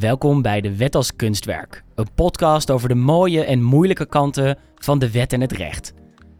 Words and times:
Welkom 0.00 0.42
bij 0.42 0.60
De 0.60 0.76
Wet 0.76 0.94
als 0.94 1.16
Kunstwerk, 1.16 1.82
een 1.94 2.14
podcast 2.14 2.70
over 2.70 2.88
de 2.88 2.94
mooie 2.94 3.44
en 3.44 3.62
moeilijke 3.62 4.06
kanten 4.06 4.58
van 4.76 4.98
de 4.98 5.10
wet 5.10 5.32
en 5.32 5.40
het 5.40 5.52
recht. 5.52 5.92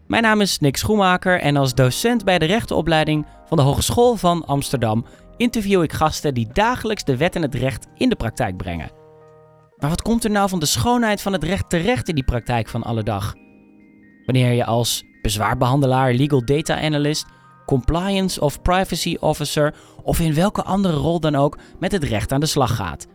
Mijn 0.07 0.23
naam 0.23 0.41
is 0.41 0.59
Nick 0.59 0.77
Schoenmaker 0.77 1.39
en 1.39 1.55
als 1.55 1.73
docent 1.73 2.25
bij 2.25 2.39
de 2.39 2.45
rechtenopleiding 2.45 3.25
van 3.45 3.57
de 3.57 3.63
Hogeschool 3.63 4.15
van 4.15 4.45
Amsterdam 4.45 5.05
interview 5.37 5.83
ik 5.83 5.93
gasten 5.93 6.33
die 6.33 6.47
dagelijks 6.53 7.03
de 7.03 7.17
wet 7.17 7.35
en 7.35 7.41
het 7.41 7.55
recht 7.55 7.87
in 7.97 8.09
de 8.09 8.15
praktijk 8.15 8.57
brengen. 8.57 8.91
Maar 9.77 9.89
wat 9.89 10.01
komt 10.01 10.23
er 10.23 10.31
nou 10.31 10.49
van 10.49 10.59
de 10.59 10.65
schoonheid 10.65 11.21
van 11.21 11.33
het 11.33 11.43
recht 11.43 11.69
terecht 11.69 12.09
in 12.09 12.15
die 12.15 12.23
praktijk 12.23 12.67
van 12.67 12.83
alle 12.83 13.03
dag? 13.03 13.33
Wanneer 14.25 14.51
je 14.51 14.65
als 14.65 15.03
bezwaarbehandelaar, 15.21 16.13
legal 16.13 16.45
data 16.45 16.81
analyst, 16.81 17.25
compliance 17.65 18.41
of 18.41 18.61
privacy 18.61 19.17
officer 19.19 19.73
of 20.03 20.19
in 20.19 20.33
welke 20.33 20.63
andere 20.63 20.95
rol 20.95 21.19
dan 21.19 21.35
ook 21.35 21.57
met 21.79 21.91
het 21.91 22.03
recht 22.03 22.31
aan 22.31 22.39
de 22.39 22.45
slag 22.45 22.75
gaat. 22.75 23.07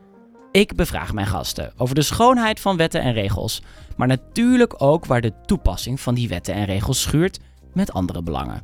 Ik 0.55 0.75
bevraag 0.75 1.13
mijn 1.13 1.27
gasten 1.27 1.73
over 1.77 1.95
de 1.95 2.03
schoonheid 2.03 2.61
van 2.61 2.77
wetten 2.77 3.01
en 3.03 3.13
regels, 3.13 3.63
maar 3.97 4.09
natuurlijk 4.09 4.83
ook 4.83 5.07
waar 5.07 5.21
de 5.21 5.33
toepassing 5.47 6.01
van 6.01 6.15
die 6.15 6.29
wetten 6.29 6.55
en 6.55 6.65
regels 6.65 7.01
schuurt 7.01 7.39
met 7.73 7.93
andere 7.93 8.23
belangen. 8.23 8.63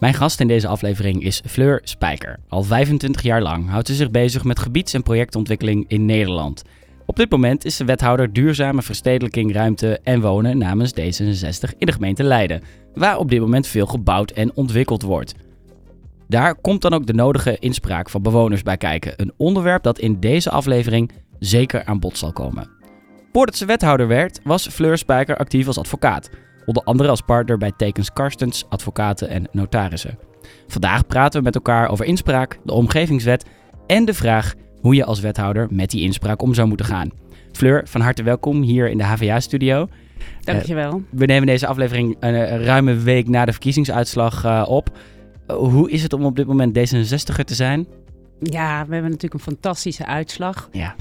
Mijn 0.00 0.14
gast 0.14 0.40
in 0.40 0.46
deze 0.46 0.68
aflevering 0.68 1.22
is 1.22 1.42
Fleur 1.46 1.80
Spijker. 1.82 2.38
Al 2.48 2.62
25 2.62 3.22
jaar 3.22 3.42
lang 3.42 3.68
houdt 3.68 3.86
ze 3.86 3.94
zich 3.94 4.10
bezig 4.10 4.44
met 4.44 4.58
gebieds- 4.58 4.94
en 4.94 5.02
projectontwikkeling 5.02 5.84
in 5.88 6.04
Nederland. 6.04 6.62
Op 7.06 7.16
dit 7.16 7.30
moment 7.30 7.64
is 7.64 7.76
ze 7.76 7.84
wethouder 7.84 8.32
duurzame 8.32 8.82
verstedelijking, 8.82 9.52
ruimte 9.52 10.00
en 10.02 10.20
wonen 10.20 10.58
namens 10.58 10.92
D66 10.92 11.78
in 11.78 11.86
de 11.86 11.92
gemeente 11.92 12.22
Leiden, 12.22 12.62
waar 12.94 13.18
op 13.18 13.30
dit 13.30 13.40
moment 13.40 13.66
veel 13.66 13.86
gebouwd 13.86 14.30
en 14.30 14.54
ontwikkeld 14.54 15.02
wordt. 15.02 15.34
Daar 16.28 16.54
komt 16.54 16.82
dan 16.82 16.94
ook 16.94 17.06
de 17.06 17.14
nodige 17.14 17.58
inspraak 17.58 18.10
van 18.10 18.22
bewoners 18.22 18.62
bij 18.62 18.76
kijken, 18.76 19.12
een 19.16 19.32
onderwerp 19.36 19.82
dat 19.82 19.98
in 19.98 20.20
deze 20.20 20.50
aflevering 20.50 21.10
zeker 21.38 21.84
aan 21.84 22.00
bod 22.00 22.18
zal 22.18 22.32
komen. 22.32 22.68
Voordat 23.32 23.56
ze 23.56 23.66
wethouder 23.66 24.08
werd, 24.08 24.40
was 24.44 24.68
Fleur 24.68 24.98
Spijker 24.98 25.36
actief 25.36 25.66
als 25.66 25.78
advocaat, 25.78 26.30
onder 26.66 26.82
andere 26.82 27.08
als 27.08 27.20
partner 27.20 27.58
bij 27.58 27.72
Tekens 27.76 28.12
Karstens, 28.12 28.64
advocaten 28.68 29.28
en 29.28 29.48
notarissen. 29.52 30.18
Vandaag 30.66 31.06
praten 31.06 31.38
we 31.38 31.44
met 31.44 31.54
elkaar 31.54 31.88
over 31.88 32.04
inspraak, 32.04 32.58
de 32.64 32.72
omgevingswet 32.72 33.44
en 33.86 34.04
de 34.04 34.14
vraag 34.14 34.54
hoe 34.80 34.94
je 34.94 35.04
als 35.04 35.20
wethouder 35.20 35.66
met 35.70 35.90
die 35.90 36.02
inspraak 36.02 36.42
om 36.42 36.54
zou 36.54 36.68
moeten 36.68 36.86
gaan. 36.86 37.10
Fleur, 37.52 37.82
van 37.86 38.00
harte 38.00 38.22
welkom 38.22 38.62
hier 38.62 38.90
in 38.90 38.98
de 38.98 39.04
HVA-studio. 39.04 39.88
Dankjewel. 40.40 41.02
we 41.10 41.26
nemen 41.26 41.46
deze 41.46 41.66
aflevering 41.66 42.16
een, 42.20 42.34
een 42.34 42.64
ruime 42.64 42.94
week 42.94 43.28
na 43.28 43.44
de 43.44 43.52
verkiezingsuitslag 43.52 44.44
uh, 44.44 44.64
op. 44.68 44.90
Uh, 45.50 45.56
hoe 45.56 45.90
is 45.90 46.02
het 46.02 46.12
om 46.12 46.24
op 46.24 46.36
dit 46.36 46.46
moment 46.46 46.78
D66er 46.78 47.44
te 47.44 47.54
zijn? 47.54 47.86
Ja, 48.40 48.86
we 48.86 48.92
hebben 48.92 49.10
natuurlijk 49.10 49.34
een 49.34 49.52
fantastische 49.52 50.06
uitslag. 50.06 50.68
Ja. 50.72 50.94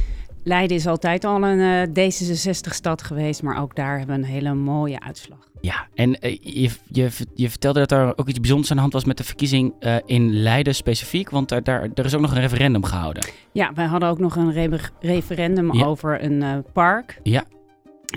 Leiden 0.43 0.77
is 0.77 0.87
altijd 0.87 1.23
al 1.23 1.43
een 1.43 1.59
uh, 1.95 2.11
D66-stad 2.11 3.01
geweest, 3.01 3.43
maar 3.43 3.61
ook 3.61 3.75
daar 3.75 3.97
hebben 3.97 4.15
we 4.15 4.21
een 4.21 4.27
hele 4.27 4.53
mooie 4.53 4.99
uitslag. 4.99 5.37
Ja, 5.61 5.87
en 5.93 6.09
uh, 6.09 6.37
je, 6.41 6.69
je, 6.87 7.09
je, 7.33 7.49
vertelde 7.49 7.79
dat 7.79 7.91
er 7.91 8.17
ook 8.17 8.27
iets 8.27 8.39
bijzonders 8.39 8.69
aan 8.69 8.75
de 8.75 8.81
hand 8.81 8.93
was 8.93 9.05
met 9.05 9.17
de 9.17 9.23
verkiezing 9.23 9.73
uh, 9.79 9.95
in 10.05 10.33
Leiden 10.33 10.75
specifiek, 10.75 11.29
want 11.29 11.49
daar, 11.49 11.63
daar, 11.63 11.89
er 11.93 12.05
is 12.05 12.15
ook 12.15 12.21
nog 12.21 12.31
een 12.31 12.41
referendum 12.41 12.83
gehouden. 12.83 13.25
Ja, 13.51 13.73
wij 13.73 13.85
hadden 13.85 14.09
ook 14.09 14.19
nog 14.19 14.35
een 14.35 14.51
re 14.51 14.79
referendum 14.99 15.73
ja. 15.73 15.85
over 15.85 16.23
een 16.23 16.41
uh, 16.41 16.57
park. 16.73 17.19
Ja. 17.23 17.43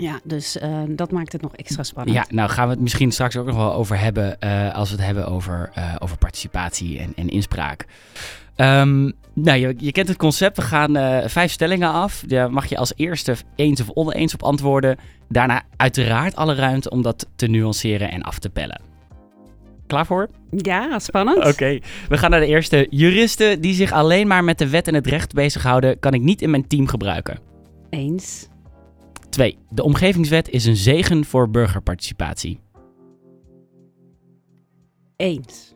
Ja, 0.01 0.19
dus 0.23 0.57
dat 0.89 1.11
maakt 1.11 1.31
het 1.31 1.41
nog 1.41 1.55
extra 1.55 1.83
spannend. 1.83 2.17
Ja, 2.17 2.25
nou 2.29 2.49
gaan 2.49 2.65
we 2.67 2.73
het 2.73 2.81
misschien 2.81 3.11
straks 3.11 3.37
ook 3.37 3.45
nog 3.45 3.55
wel 3.55 3.73
over 3.73 3.99
hebben 3.99 4.39
als 4.73 4.89
we 4.89 4.95
het 4.95 5.05
hebben 5.05 5.27
over, 5.27 5.71
over 5.99 6.17
participatie 6.17 6.99
en, 6.99 7.13
en 7.15 7.29
inspraak. 7.29 7.85
Um, 8.55 9.13
nou, 9.33 9.59
je, 9.59 9.73
je, 9.77 9.91
kent 9.91 10.07
het 10.07 10.17
concept. 10.17 10.57
We 10.57 10.63
gaan 10.63 10.93
vijf 11.29 11.51
stellingen 11.51 11.91
af. 11.91 12.23
Daar 12.27 12.51
mag 12.51 12.65
je 12.65 12.77
als 12.77 12.93
eerste 12.95 13.35
eens 13.55 13.81
of 13.81 13.89
oneens 13.89 14.33
op 14.33 14.43
antwoorden. 14.43 14.97
Daarna 15.29 15.63
uiteraard 15.75 16.35
alle 16.35 16.55
ruimte 16.55 16.89
om 16.89 17.01
dat 17.01 17.27
te 17.35 17.47
nuanceren 17.47 18.11
en 18.11 18.21
af 18.21 18.39
te 18.39 18.49
pellen. 18.49 18.81
Klaar 19.87 20.05
voor? 20.05 20.29
Ja, 20.51 20.99
spannend. 20.99 21.37
Oké, 21.37 21.47
okay. 21.47 21.81
we 22.09 22.17
gaan 22.17 22.29
naar 22.29 22.39
de 22.39 22.45
eerste. 22.45 22.87
Juristen 22.89 23.61
die 23.61 23.73
zich 23.73 23.91
alleen 23.91 24.27
maar 24.27 24.43
met 24.43 24.57
de 24.57 24.69
wet 24.69 24.87
en 24.87 24.93
het 24.93 25.07
recht 25.07 25.33
bezighouden, 25.33 25.99
kan 25.99 26.13
ik 26.13 26.21
niet 26.21 26.41
in 26.41 26.49
mijn 26.49 26.67
team 26.67 26.87
gebruiken. 26.87 27.39
Eens. 27.89 28.47
2. 29.29 29.57
De 29.69 29.83
omgevingswet 29.83 30.49
is 30.49 30.65
een 30.65 30.75
zegen 30.75 31.25
voor 31.25 31.49
burgerparticipatie. 31.49 32.59
Eens. 35.15 35.75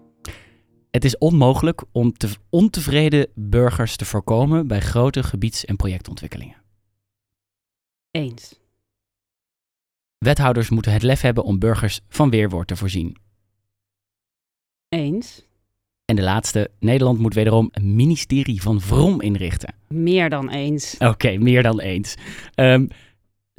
Het 0.91 1.05
is 1.05 1.17
onmogelijk 1.17 1.83
om 1.91 2.13
te 2.13 2.29
ontevreden 2.49 3.27
burgers 3.35 3.95
te 3.95 4.05
voorkomen 4.05 4.67
bij 4.67 4.79
grote 4.79 5.23
gebieds- 5.23 5.65
en 5.65 5.75
projectontwikkelingen. 5.75 6.61
Eens. 8.11 8.59
Wethouders 10.17 10.69
moeten 10.69 10.93
het 10.93 11.03
lef 11.03 11.21
hebben 11.21 11.43
om 11.43 11.59
burgers 11.59 11.99
van 12.09 12.29
weerwoord 12.29 12.67
te 12.67 12.75
voorzien. 12.75 13.17
Eens. 14.89 15.45
En 16.05 16.15
de 16.15 16.21
laatste, 16.21 16.71
Nederland 16.79 17.19
moet 17.19 17.33
wederom 17.33 17.69
een 17.71 17.95
ministerie 17.95 18.61
van 18.61 18.81
Vrom 18.81 19.21
inrichten. 19.21 19.75
Meer 19.87 20.29
dan 20.29 20.49
eens. 20.49 20.93
Oké, 20.93 21.05
okay, 21.05 21.35
meer 21.35 21.63
dan 21.63 21.79
eens. 21.79 22.15
Um, 22.55 22.87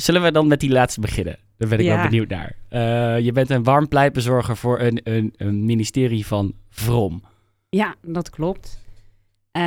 zullen 0.02 0.22
we 0.22 0.32
dan 0.32 0.46
met 0.46 0.60
die 0.60 0.70
laatste 0.70 1.00
beginnen? 1.00 1.38
Daar 1.56 1.68
ben 1.68 1.78
ik 1.78 1.84
ja. 1.84 1.94
wel 1.94 2.04
benieuwd 2.04 2.28
naar. 2.28 2.56
Uh, 2.70 3.24
je 3.24 3.32
bent 3.32 3.50
een 3.50 3.62
warm 3.62 3.88
pleitbezorger 3.88 4.56
voor 4.56 4.80
een, 4.80 5.00
een, 5.04 5.34
een 5.36 5.64
ministerie 5.64 6.26
van 6.26 6.54
Vrom. 6.68 7.22
Ja, 7.68 7.94
dat 8.02 8.30
klopt. 8.30 8.80
Uh, 9.56 9.62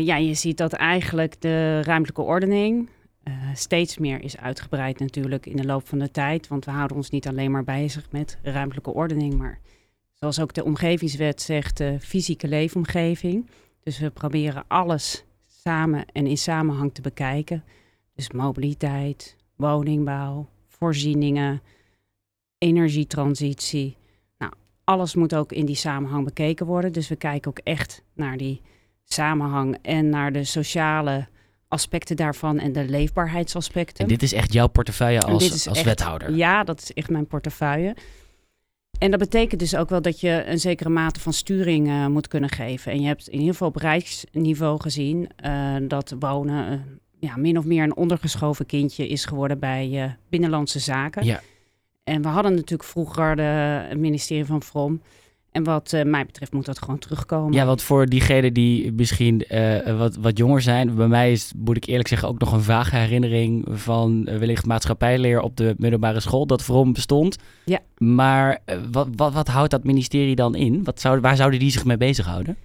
ja, 0.00 0.16
je 0.16 0.34
ziet 0.34 0.56
dat 0.56 0.72
eigenlijk 0.72 1.40
de 1.40 1.82
ruimtelijke 1.82 2.22
ordening 2.22 2.88
uh, 3.24 3.34
steeds 3.54 3.98
meer 3.98 4.22
is 4.22 4.36
uitgebreid 4.36 4.98
natuurlijk 4.98 5.46
in 5.46 5.56
de 5.56 5.64
loop 5.64 5.88
van 5.88 5.98
de 5.98 6.10
tijd. 6.10 6.48
Want 6.48 6.64
we 6.64 6.70
houden 6.70 6.96
ons 6.96 7.10
niet 7.10 7.28
alleen 7.28 7.50
maar 7.50 7.64
bezig 7.64 8.06
met 8.10 8.38
ruimtelijke 8.42 8.94
ordening, 8.94 9.36
maar 9.36 9.58
zoals 10.12 10.40
ook 10.40 10.54
de 10.54 10.64
omgevingswet 10.64 11.42
zegt, 11.42 11.76
de 11.76 11.96
fysieke 12.00 12.48
leefomgeving. 12.48 13.50
Dus 13.82 13.98
we 13.98 14.10
proberen 14.10 14.64
alles 14.68 15.24
samen 15.46 16.04
en 16.12 16.26
in 16.26 16.38
samenhang 16.38 16.94
te 16.94 17.00
bekijken. 17.00 17.64
Dus 18.14 18.30
mobiliteit, 18.30 19.36
woningbouw, 19.56 20.48
voorzieningen, 20.68 21.62
energietransitie. 22.58 23.96
Nou, 24.38 24.52
alles 24.84 25.14
moet 25.14 25.34
ook 25.34 25.52
in 25.52 25.66
die 25.66 25.76
samenhang 25.76 26.24
bekeken 26.24 26.66
worden. 26.66 26.92
Dus 26.92 27.08
we 27.08 27.16
kijken 27.16 27.50
ook 27.50 27.58
echt 27.58 28.02
naar 28.14 28.36
die 28.36 28.60
samenhang 29.04 29.78
en 29.82 30.08
naar 30.08 30.32
de 30.32 30.44
sociale 30.44 31.26
aspecten 31.68 32.16
daarvan 32.16 32.58
en 32.58 32.72
de 32.72 32.84
leefbaarheidsaspecten. 32.84 34.04
En 34.04 34.08
dit 34.08 34.22
is 34.22 34.32
echt 34.32 34.52
jouw 34.52 34.66
portefeuille 34.66 35.20
als, 35.20 35.68
als 35.68 35.76
echt, 35.76 35.86
wethouder? 35.86 36.34
Ja, 36.34 36.64
dat 36.64 36.80
is 36.80 36.92
echt 36.92 37.10
mijn 37.10 37.26
portefeuille. 37.26 37.96
En 38.98 39.10
dat 39.10 39.20
betekent 39.20 39.60
dus 39.60 39.76
ook 39.76 39.88
wel 39.88 40.02
dat 40.02 40.20
je 40.20 40.44
een 40.46 40.60
zekere 40.60 40.88
mate 40.88 41.20
van 41.20 41.32
sturing 41.32 41.88
uh, 41.88 42.06
moet 42.06 42.28
kunnen 42.28 42.50
geven. 42.50 42.92
En 42.92 43.00
je 43.00 43.06
hebt 43.06 43.28
in 43.28 43.38
ieder 43.38 43.52
geval 43.52 43.68
op 43.68 43.76
rijksniveau 43.76 44.80
gezien 44.80 45.28
uh, 45.44 45.76
dat 45.88 46.14
wonen 46.18 46.72
uh, 46.72 46.78
ja, 47.24 47.36
min 47.36 47.58
of 47.58 47.64
meer 47.64 47.82
een 47.82 47.96
ondergeschoven 47.96 48.66
kindje 48.66 49.08
is 49.08 49.24
geworden 49.24 49.58
bij 49.58 49.88
uh, 49.90 50.04
Binnenlandse 50.28 50.78
Zaken. 50.78 51.24
Ja. 51.24 51.40
En 52.04 52.22
we 52.22 52.28
hadden 52.28 52.54
natuurlijk 52.54 52.88
vroeger 52.88 53.36
de, 53.36 53.42
het 53.88 53.98
ministerie 53.98 54.44
van 54.44 54.62
Vrom. 54.62 55.00
En 55.52 55.64
wat 55.64 55.92
uh, 55.92 56.02
mij 56.02 56.26
betreft 56.26 56.52
moet 56.52 56.64
dat 56.64 56.78
gewoon 56.78 56.98
terugkomen. 56.98 57.52
Ja, 57.52 57.66
want 57.66 57.82
voor 57.82 58.06
diegenen 58.06 58.52
die 58.52 58.92
misschien 58.92 59.44
uh, 59.48 59.98
wat, 59.98 60.16
wat 60.16 60.38
jonger 60.38 60.60
zijn... 60.60 60.94
bij 60.94 61.08
mij 61.08 61.32
is, 61.32 61.52
moet 61.56 61.76
ik 61.76 61.84
eerlijk 61.84 62.08
zeggen, 62.08 62.28
ook 62.28 62.38
nog 62.38 62.52
een 62.52 62.62
vage 62.62 62.96
herinnering... 62.96 63.64
van 63.70 64.26
uh, 64.28 64.36
wellicht 64.36 64.66
maatschappijleer 64.66 65.40
op 65.40 65.56
de 65.56 65.74
middelbare 65.78 66.20
school... 66.20 66.46
dat 66.46 66.62
Vrom 66.62 66.92
bestond. 66.92 67.36
Ja. 67.64 67.80
Maar 67.98 68.58
wat, 68.90 69.08
wat, 69.16 69.32
wat 69.32 69.48
houdt 69.48 69.70
dat 69.70 69.84
ministerie 69.84 70.34
dan 70.34 70.54
in? 70.54 70.84
Wat 70.84 71.00
zou, 71.00 71.20
waar 71.20 71.36
zouden 71.36 71.58
die 71.58 71.70
zich 71.70 71.84
mee 71.84 71.96
bezighouden? 71.96 72.56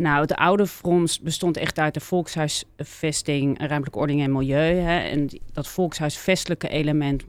Nou, 0.00 0.26
de 0.26 0.36
oude 0.36 0.66
Froms 0.66 1.20
bestond 1.20 1.56
echt 1.56 1.78
uit 1.78 1.94
de 1.94 2.00
volkshuisvesting, 2.00 3.58
ruimtelijke 3.58 3.98
ordening 3.98 4.24
en 4.24 4.32
milieu. 4.32 4.74
Hè? 4.74 4.98
En 4.98 5.28
dat 5.52 5.68
volkshuisvestelijke 5.68 6.68
element, 6.68 7.24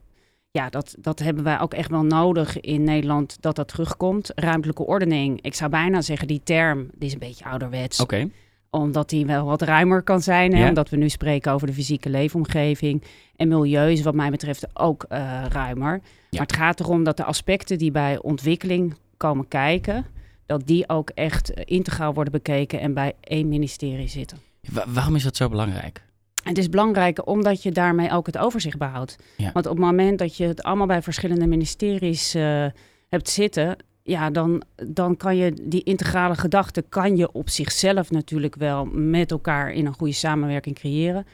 ja, 0.51 0.69
dat, 0.69 0.95
dat 0.99 1.19
hebben 1.19 1.43
wij 1.43 1.59
ook 1.59 1.73
echt 1.73 1.89
wel 1.89 2.03
nodig 2.03 2.59
in 2.59 2.83
Nederland, 2.83 3.37
dat 3.41 3.55
dat 3.55 3.67
terugkomt. 3.67 4.31
Ruimtelijke 4.35 4.85
ordening, 4.85 5.41
ik 5.41 5.53
zou 5.53 5.69
bijna 5.69 6.01
zeggen, 6.01 6.27
die 6.27 6.41
term, 6.43 6.89
die 6.95 7.07
is 7.07 7.13
een 7.13 7.19
beetje 7.19 7.45
ouderwets. 7.45 7.99
Oké. 7.99 8.15
Okay. 8.15 8.31
Omdat 8.69 9.09
die 9.09 9.25
wel 9.25 9.45
wat 9.45 9.61
ruimer 9.61 10.01
kan 10.01 10.21
zijn, 10.21 10.53
hè? 10.53 10.61
Ja. 10.61 10.67
omdat 10.67 10.89
we 10.89 10.97
nu 10.97 11.09
spreken 11.09 11.51
over 11.51 11.67
de 11.67 11.73
fysieke 11.73 12.09
leefomgeving. 12.09 13.03
En 13.35 13.47
milieu 13.47 13.91
is 13.91 14.01
wat 14.01 14.15
mij 14.15 14.29
betreft 14.29 14.67
ook 14.73 15.05
uh, 15.09 15.43
ruimer. 15.49 15.91
Ja. 15.93 16.01
Maar 16.29 16.41
het 16.47 16.55
gaat 16.55 16.79
erom 16.79 17.03
dat 17.03 17.17
de 17.17 17.23
aspecten 17.23 17.77
die 17.77 17.91
bij 17.91 18.21
ontwikkeling 18.21 18.95
komen 19.17 19.47
kijken 19.47 20.05
dat 20.51 20.67
die 20.67 20.89
ook 20.89 21.09
echt 21.09 21.49
integraal 21.49 22.13
worden 22.13 22.31
bekeken 22.33 22.79
en 22.79 22.93
bij 22.93 23.13
één 23.19 23.47
ministerie 23.47 24.07
zitten. 24.07 24.37
Wa 24.71 24.85
waarom 24.87 25.15
is 25.15 25.23
dat 25.23 25.35
zo 25.35 25.49
belangrijk? 25.49 26.03
Het 26.43 26.57
is 26.57 26.69
belangrijk 26.69 27.27
omdat 27.27 27.63
je 27.63 27.71
daarmee 27.71 28.11
ook 28.11 28.25
het 28.25 28.37
overzicht 28.37 28.77
behoudt. 28.77 29.15
Ja. 29.37 29.51
Want 29.51 29.65
op 29.65 29.71
het 29.71 29.85
moment 29.85 30.19
dat 30.19 30.37
je 30.37 30.45
het 30.45 30.63
allemaal 30.63 30.87
bij 30.87 31.01
verschillende 31.01 31.47
ministeries 31.47 32.35
uh, 32.35 32.65
hebt 33.09 33.29
zitten, 33.29 33.77
ja, 34.03 34.29
dan, 34.29 34.63
dan 34.75 35.17
kan 35.17 35.37
je 35.37 35.53
die 35.61 35.83
integrale 35.83 36.35
gedachte 36.35 36.81
kan 36.89 37.17
je 37.17 37.31
op 37.31 37.49
zichzelf 37.49 38.11
natuurlijk 38.11 38.55
wel 38.55 38.85
met 38.85 39.31
elkaar 39.31 39.71
in 39.71 39.85
een 39.85 39.93
goede 39.93 40.13
samenwerking 40.13 40.75
creëren. 40.75 41.25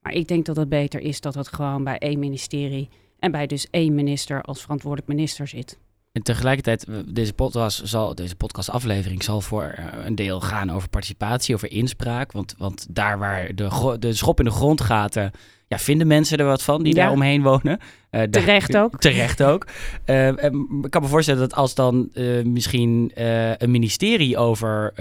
Maar 0.00 0.12
ik 0.12 0.28
denk 0.28 0.46
dat 0.46 0.56
het 0.56 0.68
beter 0.68 1.00
is 1.00 1.20
dat 1.20 1.34
het 1.34 1.48
gewoon 1.48 1.84
bij 1.84 1.98
één 1.98 2.18
ministerie 2.18 2.88
en 3.18 3.30
bij 3.30 3.46
dus 3.46 3.66
één 3.70 3.94
minister 3.94 4.42
als 4.42 4.62
verantwoordelijk 4.62 5.08
minister 5.08 5.48
zit. 5.48 5.78
En 6.12 6.22
tegelijkertijd, 6.22 6.86
deze 7.14 7.32
podcast, 7.32 7.80
zal, 7.84 8.14
deze 8.14 8.36
podcastaflevering 8.36 9.22
zal 9.22 9.40
voor 9.40 9.62
eh, 9.62 10.04
een 10.04 10.14
deel 10.14 10.40
gaan 10.40 10.70
over 10.70 10.88
participatie, 10.88 11.54
over 11.54 11.70
inspraak. 11.70 12.32
Want, 12.32 12.54
want 12.58 12.86
daar 12.90 13.18
waar 13.18 13.54
de, 13.54 13.96
de 13.98 14.12
schop 14.12 14.38
in 14.38 14.44
de 14.44 14.50
grond 14.50 14.80
gaat, 14.80 15.16
uh, 15.16 15.26
ja, 15.72 15.78
vinden 15.78 16.06
mensen 16.06 16.38
er 16.38 16.44
wat 16.44 16.62
van 16.62 16.82
die 16.82 16.94
daar 16.94 17.10
omheen 17.10 17.42
wonen. 17.42 17.78
Uh, 18.10 18.22
terecht 18.22 18.76
ook. 18.76 19.00
Terecht 19.00 19.42
ook. 19.42 19.66
Uh, 20.06 20.28
ik 20.28 20.90
kan 20.90 21.02
me 21.02 21.08
voorstellen 21.08 21.40
dat 21.40 21.54
als 21.54 21.74
dan 21.74 22.08
uh, 22.14 22.44
misschien 22.44 23.10
een 23.58 23.70
ministerie 23.70 24.36
over 24.36 24.94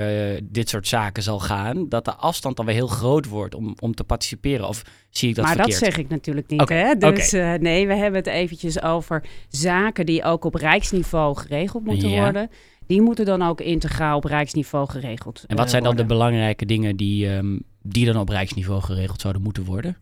dit 0.44 0.70
soort 0.70 0.88
zaken 0.88 1.24
zal 1.24 1.40
gaan, 1.40 1.90
dat 1.90 2.06
de 2.06 2.14
afstand 2.14 2.56
dan 2.56 2.66
weer 2.66 2.76
heel 2.76 2.88
groot 2.88 3.28
wordt 3.28 3.56
om, 3.56 3.76
om 3.80 3.96
te 3.96 4.04
participeren. 4.04 4.68
Of 4.68 4.82
zie 5.10 5.30
ik 5.30 5.36
dat 5.36 5.46
maar 5.46 5.56
verkeerd? 5.56 5.80
Maar 5.80 5.90
dat 5.90 5.94
zeg 5.96 6.06
ik 6.06 6.10
natuurlijk 6.12 6.48
niet. 6.48 6.62
Okay. 6.62 6.78
Hè? 6.78 6.96
Dus 6.96 7.34
okay. 7.34 7.58
nee, 7.58 7.88
we 7.88 7.96
hebben 7.96 8.20
het 8.20 8.30
eventjes 8.30 8.82
over 8.82 9.24
zaken 9.50 10.06
die 10.06 10.24
ook 10.24 10.46
op 10.46 10.56
rijksniveau 10.56 11.38
geregeld 11.38 11.86
moeten 11.86 12.10
ja. 12.10 12.22
worden. 12.22 12.50
Die 12.88 13.02
moeten 13.02 13.26
dan 13.26 13.42
ook 13.42 13.62
integraal 13.62 14.18
op 14.18 14.24
rijksniveau 14.24 14.90
geregeld 14.90 15.44
En 15.48 15.56
wat 15.56 15.70
zijn 15.70 15.84
worden. 15.84 16.00
dan 16.00 16.08
de 16.08 16.14
belangrijke 16.14 16.66
dingen 16.66 16.96
die, 16.96 17.30
um, 17.30 17.64
die 17.82 18.06
dan 18.06 18.18
op 18.18 18.30
rijksniveau 18.30 18.82
geregeld 18.82 19.22
zouden 19.22 19.42
moeten 19.42 19.64
worden? 19.64 19.98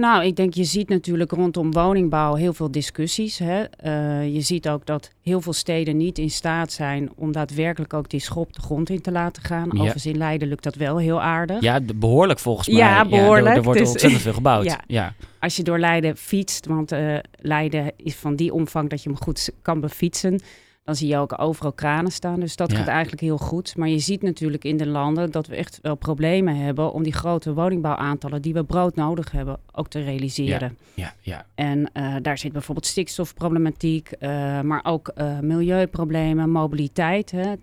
Nou, 0.00 0.24
ik 0.24 0.36
denk, 0.36 0.54
je 0.54 0.64
ziet 0.64 0.88
natuurlijk 0.88 1.30
rondom 1.30 1.72
woningbouw 1.72 2.34
heel 2.34 2.52
veel 2.52 2.70
discussies. 2.70 3.38
Hè? 3.38 3.64
Uh, 3.84 4.34
je 4.34 4.40
ziet 4.40 4.68
ook 4.68 4.86
dat 4.86 5.10
heel 5.22 5.40
veel 5.40 5.52
steden 5.52 5.96
niet 5.96 6.18
in 6.18 6.30
staat 6.30 6.72
zijn 6.72 7.10
om 7.14 7.32
daadwerkelijk 7.32 7.94
ook 7.94 8.10
die 8.10 8.20
schop 8.20 8.52
de 8.52 8.60
grond 8.60 8.90
in 8.90 9.00
te 9.00 9.12
laten 9.12 9.42
gaan. 9.42 9.64
Ja. 9.64 9.72
Overigens 9.72 10.06
in 10.06 10.16
Leiden 10.16 10.48
lukt 10.48 10.62
dat 10.62 10.74
wel 10.74 10.98
heel 10.98 11.22
aardig. 11.22 11.60
Ja, 11.60 11.80
behoorlijk 11.94 12.38
volgens 12.38 12.68
mij. 12.68 12.76
Ja, 12.76 13.04
behoorlijk. 13.04 13.44
Ja, 13.44 13.50
er, 13.50 13.56
er 13.56 13.62
wordt 13.62 13.78
dus, 13.78 13.88
ontzettend 13.88 14.22
veel 14.22 14.32
gebouwd. 14.32 14.64
Ja. 14.76 14.80
ja. 14.86 15.14
Als 15.38 15.56
je 15.56 15.62
door 15.62 15.78
Leiden 15.78 16.16
fietst, 16.16 16.66
want 16.66 16.92
uh, 16.92 17.16
Leiden 17.40 17.92
is 17.96 18.14
van 18.14 18.36
die 18.36 18.52
omvang 18.52 18.90
dat 18.90 19.02
je 19.02 19.08
hem 19.08 19.18
goed 19.18 19.50
kan 19.62 19.80
befietsen 19.80 20.40
dan 20.86 20.96
zie 20.96 21.08
je 21.08 21.16
ook 21.16 21.40
overal 21.40 21.72
kranen 21.72 22.12
staan. 22.12 22.40
Dus 22.40 22.56
dat 22.56 22.70
ja. 22.70 22.76
gaat 22.76 22.86
eigenlijk 22.86 23.22
heel 23.22 23.38
goed. 23.38 23.76
Maar 23.76 23.88
je 23.88 23.98
ziet 23.98 24.22
natuurlijk 24.22 24.64
in 24.64 24.76
de 24.76 24.86
landen 24.86 25.30
dat 25.30 25.46
we 25.46 25.56
echt 25.56 25.78
wel 25.82 25.94
problemen 25.94 26.56
hebben 26.56 26.92
om 26.92 27.02
die 27.02 27.12
grote 27.12 27.54
woningbouwaantallen 27.54 28.42
die 28.42 28.52
we 28.52 28.64
brood 28.64 28.96
nodig 28.96 29.30
hebben 29.30 29.58
ook 29.72 29.88
te 29.88 30.00
realiseren. 30.00 30.78
Ja, 30.94 31.14
ja. 31.20 31.46
En 31.54 31.90
uh, 31.94 32.16
daar 32.22 32.38
zit 32.38 32.52
bijvoorbeeld 32.52 32.86
stikstofproblematiek, 32.86 34.10
uh, 34.20 34.60
maar 34.60 34.80
ook 34.84 35.12
uh, 35.16 35.38
milieuproblemen, 35.38 36.50
mobiliteit. 36.50 37.30
Hè. 37.30 37.54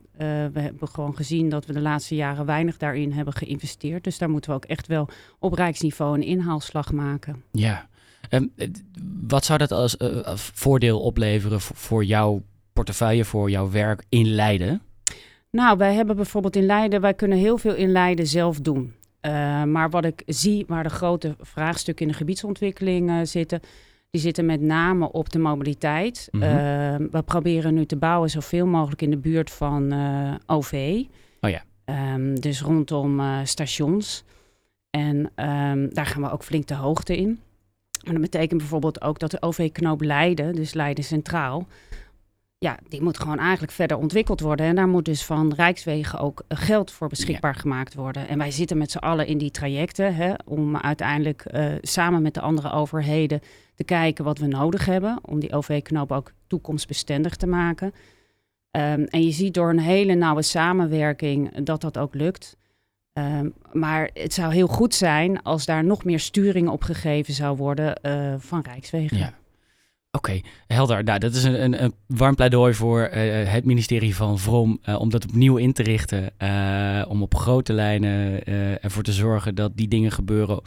we 0.52 0.60
hebben 0.60 0.88
gewoon 0.88 1.16
gezien 1.16 1.50
dat 1.50 1.66
we 1.66 1.74
de 1.74 1.82
laatste 1.82 2.16
jaren 2.16 2.46
weinig 2.46 2.78
daarin 2.78 3.12
hebben 3.12 3.34
geïnvesteerd. 3.34 4.04
Dus 4.04 4.18
daar 4.18 4.30
moeten 4.30 4.50
we 4.50 4.56
ook 4.56 4.66
echt 4.66 4.88
wel 4.88 5.10
op 5.40 5.54
rijksniveau 5.54 6.16
een 6.16 6.24
inhaalslag 6.24 6.92
maken. 6.92 7.44
Ja. 7.52 7.88
Um, 8.30 8.52
wat 9.28 9.46
zou 9.46 9.60
dat 9.60 9.72
als 9.72 9.96
voordeel 10.54 11.00
opleveren 11.00 11.62
voor 11.62 12.06
jou? 12.06 12.42
Portefeuille 12.74 13.26
voor 13.26 13.50
jouw 13.50 13.72
werk 13.72 14.04
in 14.10 14.28
Leiden? 14.28 14.82
Nou, 15.52 15.78
wij 15.78 15.94
hebben 15.94 16.16
bijvoorbeeld 16.16 16.56
in 16.56 16.66
Leiden, 16.66 17.02
wij 17.02 17.14
kunnen 17.14 17.38
heel 17.38 17.58
veel 17.58 17.76
in 17.76 17.92
Leiden 17.92 18.28
zelf 18.28 18.60
doen. 18.60 18.94
Uh, 19.26 19.64
maar 19.64 19.90
wat 19.90 20.06
ik 20.06 20.24
zie, 20.26 20.66
waar 20.68 20.84
de 20.84 20.90
grote 20.90 21.36
vraagstukken 21.40 22.06
in 22.06 22.12
de 22.12 22.18
gebiedsontwikkeling 22.18 23.10
uh, 23.10 23.20
zitten, 23.24 23.60
die 24.10 24.22
zitten 24.22 24.46
met 24.46 24.62
name 24.62 25.12
op 25.12 25.30
de 25.30 25.40
mobiliteit. 25.40 26.28
Mm 26.32 26.42
-hmm. 26.42 26.50
uh, 26.50 27.10
we 27.12 27.22
proberen 27.26 27.74
nu 27.74 27.86
te 27.86 27.96
bouwen 27.96 28.30
zoveel 28.30 28.66
mogelijk 28.66 29.02
in 29.02 29.10
de 29.10 29.18
buurt 29.18 29.52
van 29.52 29.94
OV. 30.46 31.04
Oh 31.42 31.50
ja. 31.50 31.64
Um, 32.14 32.40
dus 32.40 32.62
rondom 32.62 33.22
stations. 33.44 34.24
En 34.90 35.16
um, 35.18 35.94
daar 35.94 36.06
gaan 36.06 36.22
we 36.22 36.32
ook 36.32 36.44
flink 36.44 36.68
de 36.68 36.76
hoogte 36.76 37.18
in. 37.18 37.40
Maar 38.04 38.14
dat 38.14 38.22
betekent 38.22 38.60
bijvoorbeeld 38.60 39.02
ook 39.02 39.20
dat 39.20 39.32
de 39.32 39.42
OV-knoop 39.42 40.02
Leiden, 40.02 40.56
dus 40.56 40.74
Leiden 40.74 41.04
Centraal, 41.04 41.68
ja, 42.64 42.78
die 42.88 43.02
moet 43.02 43.20
gewoon 43.20 43.40
eigenlijk 43.40 43.72
verder 43.72 43.98
ontwikkeld 43.98 44.40
worden. 44.40 44.66
En 44.66 44.76
daar 44.76 44.88
moet 44.88 45.06
dus 45.06 45.26
van 45.26 45.54
Rijkswegen 45.54 46.20
ook 46.20 46.44
geld 46.48 46.92
voor 46.92 47.08
beschikbaar 47.08 47.54
ja. 47.54 47.60
gemaakt 47.60 47.94
worden. 47.94 48.28
En 48.28 48.38
wij 48.38 48.52
zitten 48.52 48.78
met 48.78 48.92
z'n 48.92 48.98
allen 48.98 49.28
in 49.28 49.38
die 49.38 49.52
trajecten 49.52 50.16
hè, 50.16 50.34
om 50.46 50.78
uiteindelijk 50.78 51.46
uh, 51.52 51.66
samen 51.82 52.22
met 52.22 52.34
de 52.34 52.42
andere 52.42 52.72
overheden 52.72 53.42
te 53.76 53.84
kijken 53.84 54.24
wat 54.24 54.38
we 54.38 54.48
nodig 54.48 54.86
hebben. 54.86 55.20
Om 55.22 55.40
die 55.40 55.54
OV-knoop 55.54 56.12
ook 56.12 56.32
toekomstbestendig 56.48 57.36
te 57.36 57.48
maken. 57.48 57.88
Um, 57.88 59.04
en 59.04 59.24
je 59.24 59.32
ziet 59.32 59.54
door 59.54 59.70
een 59.70 59.80
hele 59.80 60.14
nauwe 60.14 60.42
samenwerking 60.42 61.64
dat 61.64 61.82
dat 61.82 61.98
ook 61.98 62.14
lukt. 62.14 62.58
Um, 63.14 63.54
maar 63.72 64.10
het 64.14 64.34
zou 64.34 64.54
heel 64.54 64.68
goed 64.68 64.94
zijn 64.94 65.42
als 65.42 65.66
daar 65.66 65.84
nog 65.84 66.04
meer 66.04 66.20
sturing 66.20 66.70
op 66.70 66.84
gegeven 66.84 67.34
zou 67.34 67.58
worden 67.58 68.00
uh, 68.02 68.34
van 68.38 68.62
Rijkswegen. 68.62 69.18
Ja. 69.18 69.34
Oké, 70.18 70.30
okay, 70.30 70.44
helder. 70.68 71.04
Nou, 71.04 71.20
dat 71.20 71.34
is 71.34 71.44
een, 71.44 71.64
een, 71.64 71.84
een 71.84 71.94
warm 72.08 72.36
pleidooi 72.36 72.74
voor 72.74 73.10
uh, 73.14 73.50
het 73.52 73.66
ministerie 73.66 74.16
van 74.16 74.40
Vrom 74.40 74.80
uh, 74.86 75.00
om 75.00 75.10
dat 75.10 75.24
opnieuw 75.24 75.58
in 75.58 75.74
te 75.74 75.84
richten. 75.84 76.32
Uh, 76.44 77.06
om 77.08 77.22
op 77.22 77.36
grote 77.36 77.74
lijnen 77.74 78.46
ervoor 78.82 79.04
te 79.04 79.12
zorgen 79.12 79.56
dat 79.56 79.72
die 79.76 79.88
dingen 79.88 80.12
gebeuren. 80.12 80.62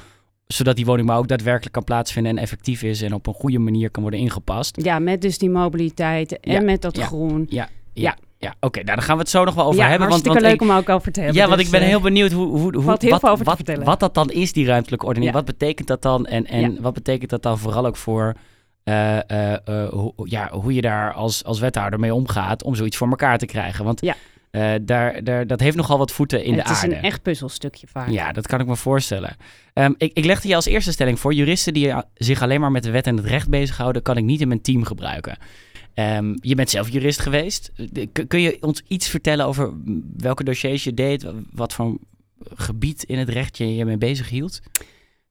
Zodat 0.46 0.76
die 0.76 0.84
woningbouw 0.84 1.18
ook 1.18 1.28
daadwerkelijk 1.28 1.72
kan 1.72 1.84
plaatsvinden 1.84 2.36
en 2.36 2.42
effectief 2.42 2.82
is 2.82 3.02
en 3.02 3.12
op 3.12 3.26
een 3.26 3.34
goede 3.34 3.58
manier 3.58 3.90
kan 3.90 4.02
worden 4.02 4.20
ingepast. 4.20 4.82
Ja, 4.82 4.98
met 4.98 5.22
dus 5.22 5.38
die 5.38 5.50
mobiliteit 5.50 6.40
en 6.40 6.52
ja, 6.52 6.60
met 6.60 6.82
dat 6.82 6.96
ja, 6.96 7.06
groen. 7.06 7.46
Ja, 7.48 7.68
ja. 7.92 8.16
ja. 8.38 8.48
oké, 8.48 8.66
okay, 8.66 8.82
nou, 8.82 8.96
daar 8.96 9.06
gaan 9.06 9.16
we 9.16 9.22
het 9.22 9.30
zo 9.30 9.44
nog 9.44 9.54
wel 9.54 9.66
over 9.66 9.80
ja, 9.80 9.88
hebben. 9.88 10.08
Want, 10.08 10.26
want 10.26 10.40
leuk 10.40 10.62
om 10.62 10.70
ook 10.70 10.88
over 10.88 11.12
te 11.12 11.20
hebben. 11.20 11.38
Ja, 11.38 11.46
want 11.46 11.56
dus, 11.56 11.66
ik 11.66 11.72
ben 11.72 11.82
heel 11.82 12.00
benieuwd 12.00 12.32
hoe, 12.32 12.46
hoe, 12.46 12.74
hoe, 12.74 12.84
wat, 12.84 13.02
wat, 13.02 13.60
wat 13.84 14.00
dat 14.00 14.14
dan 14.14 14.30
is, 14.30 14.52
die 14.52 14.66
ruimtelijke 14.66 15.06
ordening. 15.06 15.32
Wat 15.32 15.44
betekent 15.44 15.88
dat 15.88 16.02
dan? 16.02 16.26
En, 16.26 16.46
en 16.46 16.80
wat 16.80 16.94
betekent 16.94 17.30
dat 17.30 17.42
dan 17.42 17.58
vooral 17.58 17.86
ook 17.86 17.96
voor 17.96 18.34
uh, 18.88 19.18
uh, 19.28 19.56
uh, 19.68 19.88
hoe, 19.88 20.12
ja, 20.14 20.50
hoe 20.50 20.74
je 20.74 20.80
daar 20.80 21.12
als, 21.12 21.44
als 21.44 21.60
wethouder 21.60 22.00
mee 22.00 22.14
omgaat 22.14 22.62
om 22.62 22.74
zoiets 22.74 22.96
voor 22.96 23.08
elkaar 23.08 23.38
te 23.38 23.46
krijgen. 23.46 23.84
Want 23.84 24.00
ja. 24.00 24.14
daar, 24.78 25.24
daar, 25.24 25.46
dat 25.46 25.60
heeft 25.60 25.76
nogal 25.76 25.98
wat 25.98 26.12
voeten 26.12 26.44
in 26.44 26.54
het 26.54 26.66
de 26.66 26.72
aarde. 26.72 26.80
Het 26.80 26.90
is 26.90 26.98
een 26.98 27.04
echt 27.04 27.22
puzzelstukje 27.22 27.86
vaak. 27.86 28.08
Ja, 28.08 28.32
dat 28.32 28.46
kan 28.46 28.60
ik 28.60 28.66
me 28.66 28.76
voorstellen. 28.76 29.36
Um, 29.74 29.94
ik, 29.98 30.10
ik 30.14 30.24
legde 30.24 30.48
je 30.48 30.54
als 30.54 30.66
eerste 30.66 30.92
stelling 30.92 31.20
voor. 31.20 31.34
Juristen 31.34 31.72
die 31.72 31.94
zich 32.14 32.42
alleen 32.42 32.60
maar 32.60 32.70
met 32.70 32.82
de 32.82 32.90
wet 32.90 33.06
en 33.06 33.16
het 33.16 33.26
recht 33.26 33.48
bezighouden, 33.48 34.02
kan 34.02 34.16
ik 34.16 34.24
niet 34.24 34.40
in 34.40 34.48
mijn 34.48 34.62
team 34.62 34.84
gebruiken. 34.84 35.36
Um, 35.94 36.34
je 36.40 36.54
bent 36.54 36.70
zelf 36.70 36.88
jurist 36.88 37.20
geweest. 37.20 37.72
Kun 38.26 38.40
je 38.40 38.56
ons 38.60 38.82
iets 38.88 39.08
vertellen 39.08 39.46
over 39.46 39.72
welke 40.16 40.44
dossiers 40.44 40.84
je 40.84 40.94
deed? 40.94 41.26
Wat 41.50 41.72
voor 41.72 41.98
gebied 42.54 43.02
in 43.02 43.18
het 43.18 43.28
recht 43.28 43.58
je 43.58 43.74
je 43.74 43.84
mee 43.84 43.98
bezig 43.98 44.28
hield? 44.28 44.60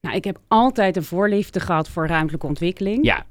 Nou, 0.02 0.16
ik 0.16 0.24
heb 0.24 0.40
altijd 0.48 0.98
een 0.98 1.04
voorliefde 1.04 1.60
gehad 1.60 1.90
voor 1.90 2.08
ruimtelijke 2.08 2.48
ontwikkeling. 2.48 3.06
Ja. 3.06 3.26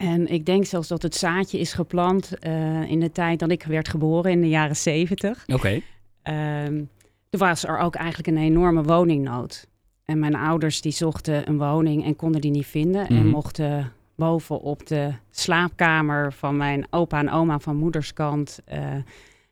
En 0.00 0.26
ik 0.26 0.46
denk 0.46 0.64
zelfs 0.64 0.88
dat 0.88 1.02
het 1.02 1.14
zaadje 1.14 1.58
is 1.58 1.72
geplant 1.72 2.32
uh, 2.46 2.90
in 2.90 3.00
de 3.00 3.12
tijd 3.12 3.38
dat 3.38 3.50
ik 3.50 3.62
werd 3.62 3.88
geboren, 3.88 4.30
in 4.30 4.40
de 4.40 4.48
jaren 4.48 4.76
zeventig. 4.76 5.44
Oké. 5.46 5.80
Okay. 6.22 6.64
Um, 6.66 6.88
toen 7.30 7.40
was 7.40 7.64
er 7.64 7.78
ook 7.78 7.94
eigenlijk 7.94 8.28
een 8.28 8.42
enorme 8.42 8.82
woningnood. 8.82 9.66
En 10.04 10.18
mijn 10.18 10.34
ouders 10.34 10.80
die 10.80 10.92
zochten 10.92 11.48
een 11.48 11.58
woning 11.58 12.04
en 12.04 12.16
konden 12.16 12.40
die 12.40 12.50
niet 12.50 12.66
vinden. 12.66 13.06
Mm. 13.08 13.18
En 13.18 13.26
mochten 13.26 13.92
boven 14.14 14.60
op 14.60 14.86
de 14.86 15.12
slaapkamer 15.30 16.32
van 16.32 16.56
mijn 16.56 16.86
opa 16.90 17.18
en 17.18 17.30
oma 17.30 17.58
van 17.58 17.76
moederskant 17.76 18.60
uh, 18.72 18.78
nou 18.80 19.02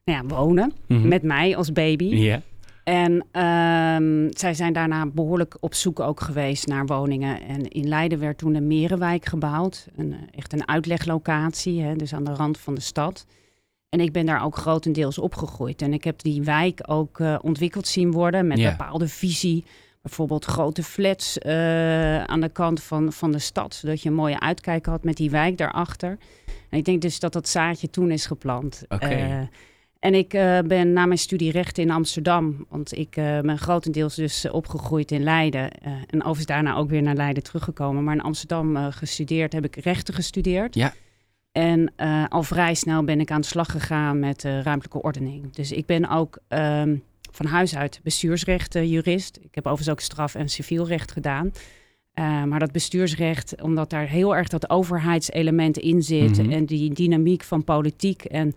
ja, 0.05 0.25
wonen. 0.25 0.73
Mm 0.87 1.01
-hmm. 1.01 1.09
Met 1.09 1.23
mij 1.23 1.57
als 1.57 1.73
baby. 1.73 2.05
Ja. 2.05 2.17
Yeah. 2.17 2.41
En 2.89 3.13
um, 3.13 4.29
zij 4.31 4.55
zijn 4.55 4.73
daarna 4.73 5.07
behoorlijk 5.07 5.57
op 5.61 5.75
zoek 5.75 6.01
ook 6.01 6.21
geweest 6.21 6.67
naar 6.67 6.87
woningen. 6.87 7.41
En 7.43 7.69
in 7.69 7.89
Leiden 7.89 8.19
werd 8.19 8.39
toen 8.39 8.55
een 8.55 8.67
Merenwijk 8.67 9.25
gebouwd. 9.25 9.89
Een, 9.97 10.17
echt 10.35 10.53
een 10.53 10.69
uitleglocatie, 10.69 11.83
hè, 11.83 11.97
dus 11.97 12.15
aan 12.15 12.25
de 12.25 12.35
rand 12.35 12.59
van 12.59 12.75
de 12.75 12.81
stad. 12.81 13.27
En 13.89 14.01
ik 14.01 14.13
ben 14.13 14.27
daar 14.27 14.45
ook 14.45 14.57
grotendeels 14.57 15.19
opgegroeid. 15.19 15.83
En 15.83 15.93
ik 15.93 16.05
heb 16.05 16.23
die 16.23 16.43
wijk 16.43 16.81
ook 16.87 17.19
uh, 17.19 17.39
ontwikkeld 17.43 17.87
zien 17.87 18.13
worden 18.13 18.47
met 18.47 18.59
een 18.59 18.71
bepaalde 18.71 19.09
visie. 19.09 19.65
Bijvoorbeeld 20.03 20.45
grote 20.45 20.83
flats 20.83 21.39
uh, 21.39 22.25
aan 22.25 22.41
de 22.41 22.49
kant 22.49 22.83
van, 22.83 23.13
van 23.13 23.33
de 23.33 23.39
stad. 23.39 23.75
Zodat 23.75 24.03
je 24.03 24.09
een 24.09 24.15
mooie 24.15 24.41
uitkijk 24.41 24.87
had 24.87 25.05
met 25.05 25.17
die 25.17 25.31
wijk 25.31 25.59
daarachter. 25.59 26.19
En 26.71 26.79
ik 26.79 26.85
denk 26.85 27.03
dus 27.03 27.21
dat 27.21 27.33
dat 27.33 27.49
zaadje 27.49 27.91
toen 27.91 28.11
is 28.11 28.27
geplant. 28.27 28.85
Oké. 28.89 29.17
Uh, 29.17 29.41
en 29.99 30.15
ik 30.15 30.35
uh, 30.35 30.59
ben 30.61 30.93
na 30.93 31.07
mijn 31.07 31.19
studie 31.19 31.51
rechten 31.51 31.83
in 31.83 31.91
Amsterdam, 31.91 32.67
want 32.69 32.97
ik 32.99 33.17
uh, 33.17 33.41
ben 33.41 33.59
grotendeels 33.59 34.15
dus 34.15 34.45
uh, 34.45 34.55
opgegroeid 34.55 35.11
in 35.11 35.23
Leiden. 35.23 35.71
eh, 35.71 35.93
en 35.93 36.19
overigens 36.19 36.47
daarna 36.47 36.75
ook 36.77 36.89
weer 36.91 37.03
naar 37.03 37.15
Leiden 37.15 37.43
teruggekomen. 37.43 38.05
Maar 38.05 38.15
in 38.15 38.23
Amsterdam 38.23 38.77
eh, 38.77 38.87
gestudeerd, 38.91 39.53
heb 39.53 39.65
ik 39.65 39.77
rechten 39.77 40.15
gestudeerd. 40.15 40.75
Ja. 40.75 40.95
En 41.53 41.93
eh, 41.97 42.25
al 42.29 42.43
vrij 42.43 42.75
snel 42.75 43.05
ben 43.05 43.21
ik 43.21 43.31
aan 43.31 43.41
de 43.41 43.47
slag 43.47 43.71
gegaan 43.71 44.19
met 44.19 44.45
eh, 44.45 44.61
ruimtelijke 44.63 45.03
ordening. 45.03 45.53
Dus 45.55 45.73
ik 45.73 45.87
ben 45.87 46.09
ook 46.09 46.39
ehm, 46.49 46.97
van 47.31 47.47
huis 47.47 47.77
uit 47.77 48.01
bestuursrechten 48.03 48.89
jurist. 48.89 49.37
Ik 49.43 49.55
heb 49.55 49.67
overigens 49.67 49.91
ook 49.91 50.01
straf- 50.01 50.35
en 50.35 50.49
civielrecht 50.49 51.13
gedaan. 51.13 51.51
Uh, 52.15 52.45
maar 52.45 52.59
dat 52.59 52.73
bestuursrecht, 52.73 53.63
omdat 53.63 53.91
daar 53.91 54.07
heel 54.07 54.37
erg 54.37 54.49
dat 54.49 54.71
overheidselement 54.71 55.79
in 55.79 56.03
zit 56.03 56.39
Mhm. 56.43 56.51
en 56.51 56.67
die 56.67 56.95
dynamiek 56.95 57.43
van 57.43 57.65
politiek 57.65 58.25
en 58.25 58.53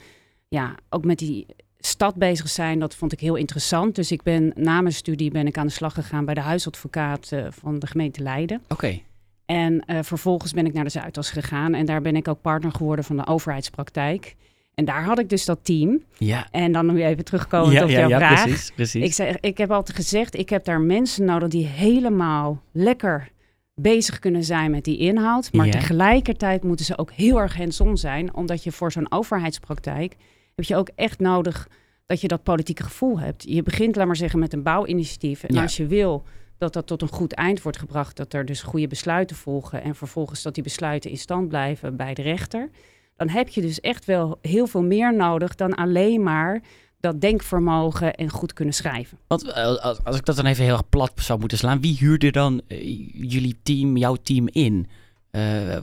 ja, 0.56 0.76
ook 0.90 1.06
met 1.06 1.18
die 1.18 1.46
stad 1.80 2.16
bezig 2.16 2.50
zijn, 2.50 2.80
dat 2.80 2.96
vond 2.96 3.12
ik 3.12 3.20
heel 3.20 3.36
interessant. 3.36 3.96
Dus 3.96 4.12
ik 4.12 4.24
ben 4.24 4.52
na 4.56 4.82
mijn 4.82 4.94
studie 4.94 5.32
ben 5.32 5.48
ik 5.48 5.58
aan 5.58 5.68
de 5.68 5.74
slag 5.74 5.94
gegaan 5.94 6.26
bij 6.26 6.34
de 6.34 6.40
huisadvocaat 6.40 7.32
uh, 7.34 7.46
van 7.50 7.80
de 7.80 7.88
gemeente 7.88 8.24
Leiden. 8.24 8.62
Oké. 8.68 9.00
En 9.46 9.84
uh, 9.88 10.00
vervolgens 10.02 10.54
ben 10.54 10.66
ik 10.66 10.74
naar 10.74 10.84
de 10.84 10.90
Zuidas 10.90 11.30
gegaan 11.30 11.74
en 11.74 11.86
daar 11.86 12.02
ben 12.02 12.16
ik 12.16 12.28
ook 12.28 12.42
partner 12.42 12.72
geworden 12.72 13.06
van 13.06 13.18
de 13.18 13.28
overheidspraktijk. 13.28 14.36
En 14.74 14.86
daar 14.86 15.04
had 15.04 15.20
ik 15.20 15.30
dus 15.30 15.46
dat 15.46 15.60
team. 15.62 16.04
Ja. 16.18 16.48
En 16.52 16.72
dan 16.72 16.94
weer 16.94 17.06
even 17.06 17.26
terugkomen 17.26 17.72
ja, 17.74 17.84
op 17.84 17.90
jouw 17.90 18.10
ja, 18.10 18.18
vraag. 18.18 18.44
Precies, 18.44 18.72
precies. 18.72 19.04
Ik, 19.04 19.14
zeg, 19.14 19.40
ik 19.40 19.58
heb 19.58 19.72
altijd 19.72 19.98
gezegd, 19.98 20.38
ik 20.38 20.50
heb 20.50 20.66
daar 20.66 20.82
mensen 20.82 21.26
nodig 21.26 21.50
die 21.50 21.66
helemaal 21.66 22.62
lekker 22.72 23.30
bezig 23.76 24.20
kunnen 24.20 24.44
zijn 24.44 24.72
met 24.72 24.84
die 24.84 24.98
inhoud. 24.98 25.54
Maar 25.54 25.70
tegelijkertijd 25.70 26.64
moeten 26.64 26.86
ze 26.86 26.98
ook 26.98 27.12
heel 27.12 27.40
erg 27.40 27.58
hands-on 27.58 27.98
zijn. 27.98 28.36
Omdat 28.36 28.64
je 28.64 28.72
voor 28.72 28.92
zo'n 28.92 29.12
overheidspraktijk 29.12 30.16
heb 30.62 30.70
je 30.70 30.76
ook 30.76 30.90
echt 30.96 31.20
nodig 31.20 31.68
dat 32.06 32.22
je 32.22 32.28
dat 32.28 32.44
politieke 32.44 32.84
gevoel 32.84 33.20
hebt. 33.20 33.44
Je 33.48 33.64
begint, 33.64 33.96
laat 33.96 34.08
maar 34.08 34.16
zeggen, 34.16 34.40
met 34.40 34.54
een 34.54 34.64
bouwinitiatief. 34.64 35.44
En 35.44 35.58
als 35.58 35.78
je 35.78 35.86
wil 35.86 36.24
dat 36.58 36.74
dat 36.74 36.88
tot 36.88 37.02
een 37.02 37.08
goed 37.08 37.34
eind 37.34 37.62
wordt 37.62 37.78
gebracht, 37.78 38.18
dat 38.18 38.34
er 38.34 38.46
dus 38.46 38.62
goede 38.62 38.88
besluiten 38.88 39.36
volgen 39.36 39.84
en 39.84 39.96
vervolgens 39.96 40.42
dat 40.42 40.54
die 40.54 40.64
besluiten 40.64 41.10
in 41.10 41.18
stand 41.18 41.48
blijven 41.48 41.96
bij 41.96 42.14
de 42.14 42.22
rechter, 42.22 42.70
dan 43.16 43.30
heb 43.30 43.50
je 43.50 43.62
dus 43.62 43.80
echt 43.80 44.06
wel 44.06 44.38
heel 44.42 44.68
veel 44.68 44.84
meer 44.84 45.16
nodig 45.16 45.56
dan 45.56 45.76
alleen 45.76 46.24
maar 46.24 46.62
dat 47.00 47.22
denkvermogen 47.22 48.16
en 48.16 48.30
goed 48.30 48.54
kunnen 48.54 48.74
schrijven. 48.74 49.18
Want 49.28 49.52
eh, 49.52 49.76
als 50.04 50.18
ik 50.18 50.26
dat 50.26 50.36
dan 50.36 50.46
even 50.46 50.64
heel 50.64 50.74
erg 50.74 50.90
plat 50.90 51.12
zou 51.16 51.40
moeten 51.40 51.58
slaan, 51.58 51.82
wie 51.82 51.98
huurde 51.98 52.32
dan 52.32 52.62
eh, 52.68 52.78
jullie 53.14 53.60
team, 53.64 53.98
jouw 53.98 54.16
team 54.16 54.48
in? 54.52 54.88
Uh, 55.32 55.78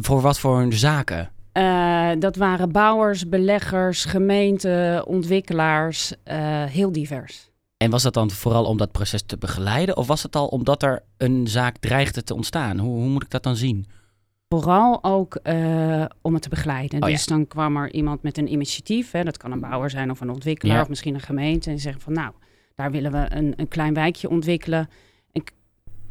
voor 0.00 0.20
wat 0.20 0.38
voor 0.38 0.72
zaken? 0.72 1.30
Uh, 1.58 2.10
dat 2.18 2.36
waren 2.36 2.72
bouwers, 2.72 3.28
beleggers, 3.28 4.04
gemeenten, 4.04 5.06
ontwikkelaars, 5.06 6.14
heel 6.70 6.92
divers. 6.92 7.50
En 7.76 7.90
was 7.90 8.02
dat 8.02 8.14
dan 8.14 8.30
vooral 8.30 8.64
om 8.64 8.76
dat 8.76 8.92
proces 8.92 9.22
te 9.22 9.38
begeleiden? 9.38 9.96
Of 9.96 10.06
was 10.06 10.22
het 10.22 10.36
al 10.36 10.46
omdat 10.46 10.82
er 10.82 11.02
een 11.16 11.48
zaak 11.48 11.76
dreigde 11.76 12.22
te 12.22 12.34
ontstaan? 12.34 12.78
Hoe, 12.78 12.98
hoe 12.98 13.08
moet 13.08 13.22
ik 13.22 13.30
dat 13.30 13.42
dan 13.42 13.56
zien? 13.56 13.86
Vooral 14.48 15.04
ook 15.04 15.38
uh, 15.42 16.04
om 16.22 16.32
het 16.32 16.42
te 16.42 16.48
begeleiden. 16.48 17.02
Oh, 17.02 17.08
dus 17.08 17.26
dan 17.26 17.46
kwam 17.46 17.76
er 17.76 17.92
iemand 17.92 18.22
met 18.22 18.38
een 18.38 18.52
initiatief. 18.52 19.10
Hè, 19.10 19.24
dat 19.24 19.36
kan 19.36 19.52
een 19.52 19.60
bouwer 19.60 19.90
zijn 19.90 20.10
of 20.10 20.20
een 20.20 20.30
ontwikkelaar 20.30 20.76
ja. 20.76 20.82
of 20.82 20.88
misschien 20.88 21.14
een 21.14 21.20
gemeente. 21.20 21.70
En 21.70 21.78
zeggen 21.78 22.02
van 22.02 22.12
nou, 22.12 22.32
daar 22.74 22.90
willen 22.90 23.12
we 23.12 23.26
een, 23.28 23.52
een 23.56 23.68
klein 23.68 23.94
wijkje 23.94 24.30
ontwikkelen. 24.30 24.88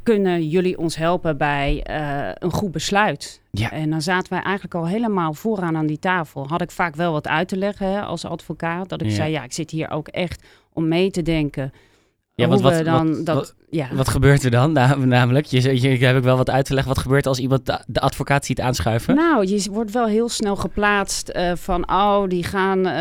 En 0.08 0.14
kunnen 0.14 0.48
jullie 0.48 0.78
ons 0.78 0.96
helpen 0.96 1.38
bij 1.38 1.86
uh, 1.90 2.30
een 2.34 2.52
goed 2.52 2.72
besluit? 2.72 3.42
Ja. 3.52 3.72
En 3.72 3.90
dan 3.90 4.02
zaten 4.02 4.34
wij 4.34 4.42
eigenlijk 4.42 4.76
al 4.76 4.88
helemaal 4.88 5.34
vooraan 5.34 5.78
aan 5.78 5.88
die 5.88 6.00
tafel. 6.00 6.48
Had 6.48 6.62
ik 6.62 6.72
vaak 6.72 6.96
wel 6.96 7.12
wat 7.12 7.28
uit 7.28 7.48
te 7.48 7.58
leggen 7.58 7.92
hè, 7.92 8.02
als 8.02 8.26
advocaat. 8.26 8.90
Dat 8.90 9.02
ik 9.02 9.12
zei, 9.12 9.32
ja, 9.32 9.44
ik 9.44 9.54
zit 9.54 9.72
hier 9.72 9.90
ook 9.90 10.08
echt 10.08 10.44
om 10.74 10.88
mee 10.88 11.12
te 11.12 11.22
denken 11.22 11.72
ja, 12.38 12.48
wat, 12.48 12.62
wat, 12.62 12.86
dan 12.86 13.16
wat, 13.16 13.26
dat, 13.26 13.56
ja. 13.70 13.88
wat 13.94 14.08
gebeurt 14.08 14.44
er 14.44 14.52
dan? 14.52 14.72
namelijk, 15.08 15.46
je, 15.46 15.82
je, 15.82 16.06
heb 16.06 16.18
ik 16.18 16.24
wel 16.24 16.38
wat 16.38 16.50
uit 16.50 16.66
te 16.66 16.74
leggen. 16.74 16.94
Wat 16.94 17.04
gebeurt 17.04 17.24
er 17.24 17.30
als 17.30 17.40
iemand 17.40 17.66
de, 17.66 18.00
advocaat 18.00 18.46
ziet 18.46 18.62
aanschuiven? 18.62 19.16
Nou, 19.16 19.46
je 19.46 19.72
wordt 19.72 19.92
wel 19.92 20.06
heel 20.06 20.30
snel 20.30 20.56
geplaatst 20.56 21.32
uh, 21.36 21.52
van... 21.56 21.92
oh, 21.92 22.28
die 22.28 22.44
gaan 22.44 22.88
uh, 22.88 22.94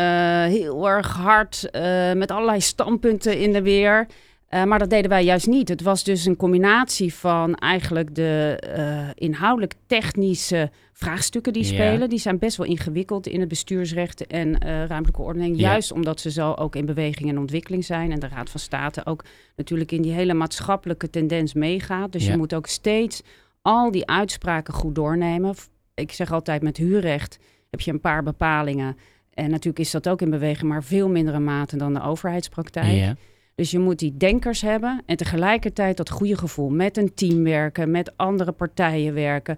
heel 0.57 0.89
erg 0.89 1.15
hard 1.15 1.69
uh, 1.71 1.81
met 2.13 2.31
allerlei 2.31 2.61
standpunten 2.61 3.39
in 3.39 3.53
de 3.53 3.61
weer... 3.61 4.07
Uh, 4.49 4.63
maar 4.63 4.79
dat 4.79 4.89
deden 4.89 5.09
wij 5.09 5.23
juist 5.23 5.47
niet. 5.47 5.69
Het 5.69 5.81
was 5.81 6.03
dus 6.03 6.25
een 6.25 6.35
combinatie 6.35 7.13
van 7.13 7.55
eigenlijk 7.55 8.15
de 8.15 8.63
uh, 8.77 9.07
inhoudelijk 9.15 9.73
technische 9.87 10.71
vraagstukken 10.93 11.53
die 11.53 11.63
spelen. 11.63 11.99
Ja. 11.99 12.07
Die 12.07 12.19
zijn 12.19 12.39
best 12.39 12.57
wel 12.57 12.65
ingewikkeld 12.65 13.27
in 13.27 13.39
het 13.39 13.49
bestuursrecht 13.49 14.27
en 14.27 14.47
uh, 14.47 14.57
ruimtelijke 14.59 15.21
ordening. 15.21 15.55
Ja. 15.59 15.69
Juist 15.69 15.91
omdat 15.91 16.19
ze 16.19 16.31
zo 16.31 16.53
ook 16.53 16.75
in 16.75 16.85
beweging 16.85 17.29
en 17.29 17.39
ontwikkeling 17.39 17.85
zijn. 17.85 18.11
En 18.11 18.19
de 18.19 18.27
Raad 18.27 18.49
van 18.49 18.59
State 18.59 19.05
ook 19.05 19.23
natuurlijk 19.55 19.91
in 19.91 20.01
die 20.01 20.11
hele 20.11 20.33
maatschappelijke 20.33 21.09
tendens 21.09 21.53
meegaat. 21.53 22.11
Dus 22.11 22.25
ja. 22.25 22.31
je 22.31 22.37
moet 22.37 22.53
ook 22.53 22.67
steeds 22.67 23.21
al 23.61 23.91
die 23.91 24.07
uitspraken 24.07 24.73
goed 24.73 24.95
doornemen. 24.95 25.55
Ik 25.93 26.11
zeg 26.11 26.31
altijd 26.31 26.61
met 26.61 26.77
huurrecht 26.77 27.39
heb 27.69 27.79
je 27.79 27.91
een 27.91 28.01
paar 28.01 28.23
bepalingen. 28.23 28.97
En 29.33 29.49
natuurlijk 29.49 29.79
is 29.79 29.91
dat 29.91 30.09
ook 30.09 30.21
in 30.21 30.29
beweging, 30.29 30.69
maar 30.69 30.83
veel 30.83 31.09
mindere 31.09 31.39
mate 31.39 31.77
dan 31.77 31.93
de 31.93 32.01
overheidspraktijk. 32.01 33.15
Dus 33.57 33.71
je 33.71 33.79
moet 33.79 33.99
die 33.99 34.17
denkers 34.17 34.61
hebben 34.61 35.01
en 35.05 35.17
tegelijkertijd 35.17 35.97
dat 35.97 36.09
goede 36.09 36.37
gevoel 36.37 36.69
met 36.69 36.97
een 36.97 37.13
team 37.13 37.43
werken, 37.43 37.91
met 37.91 38.17
andere 38.17 38.51
partijen 38.51 39.13
werken. 39.13 39.57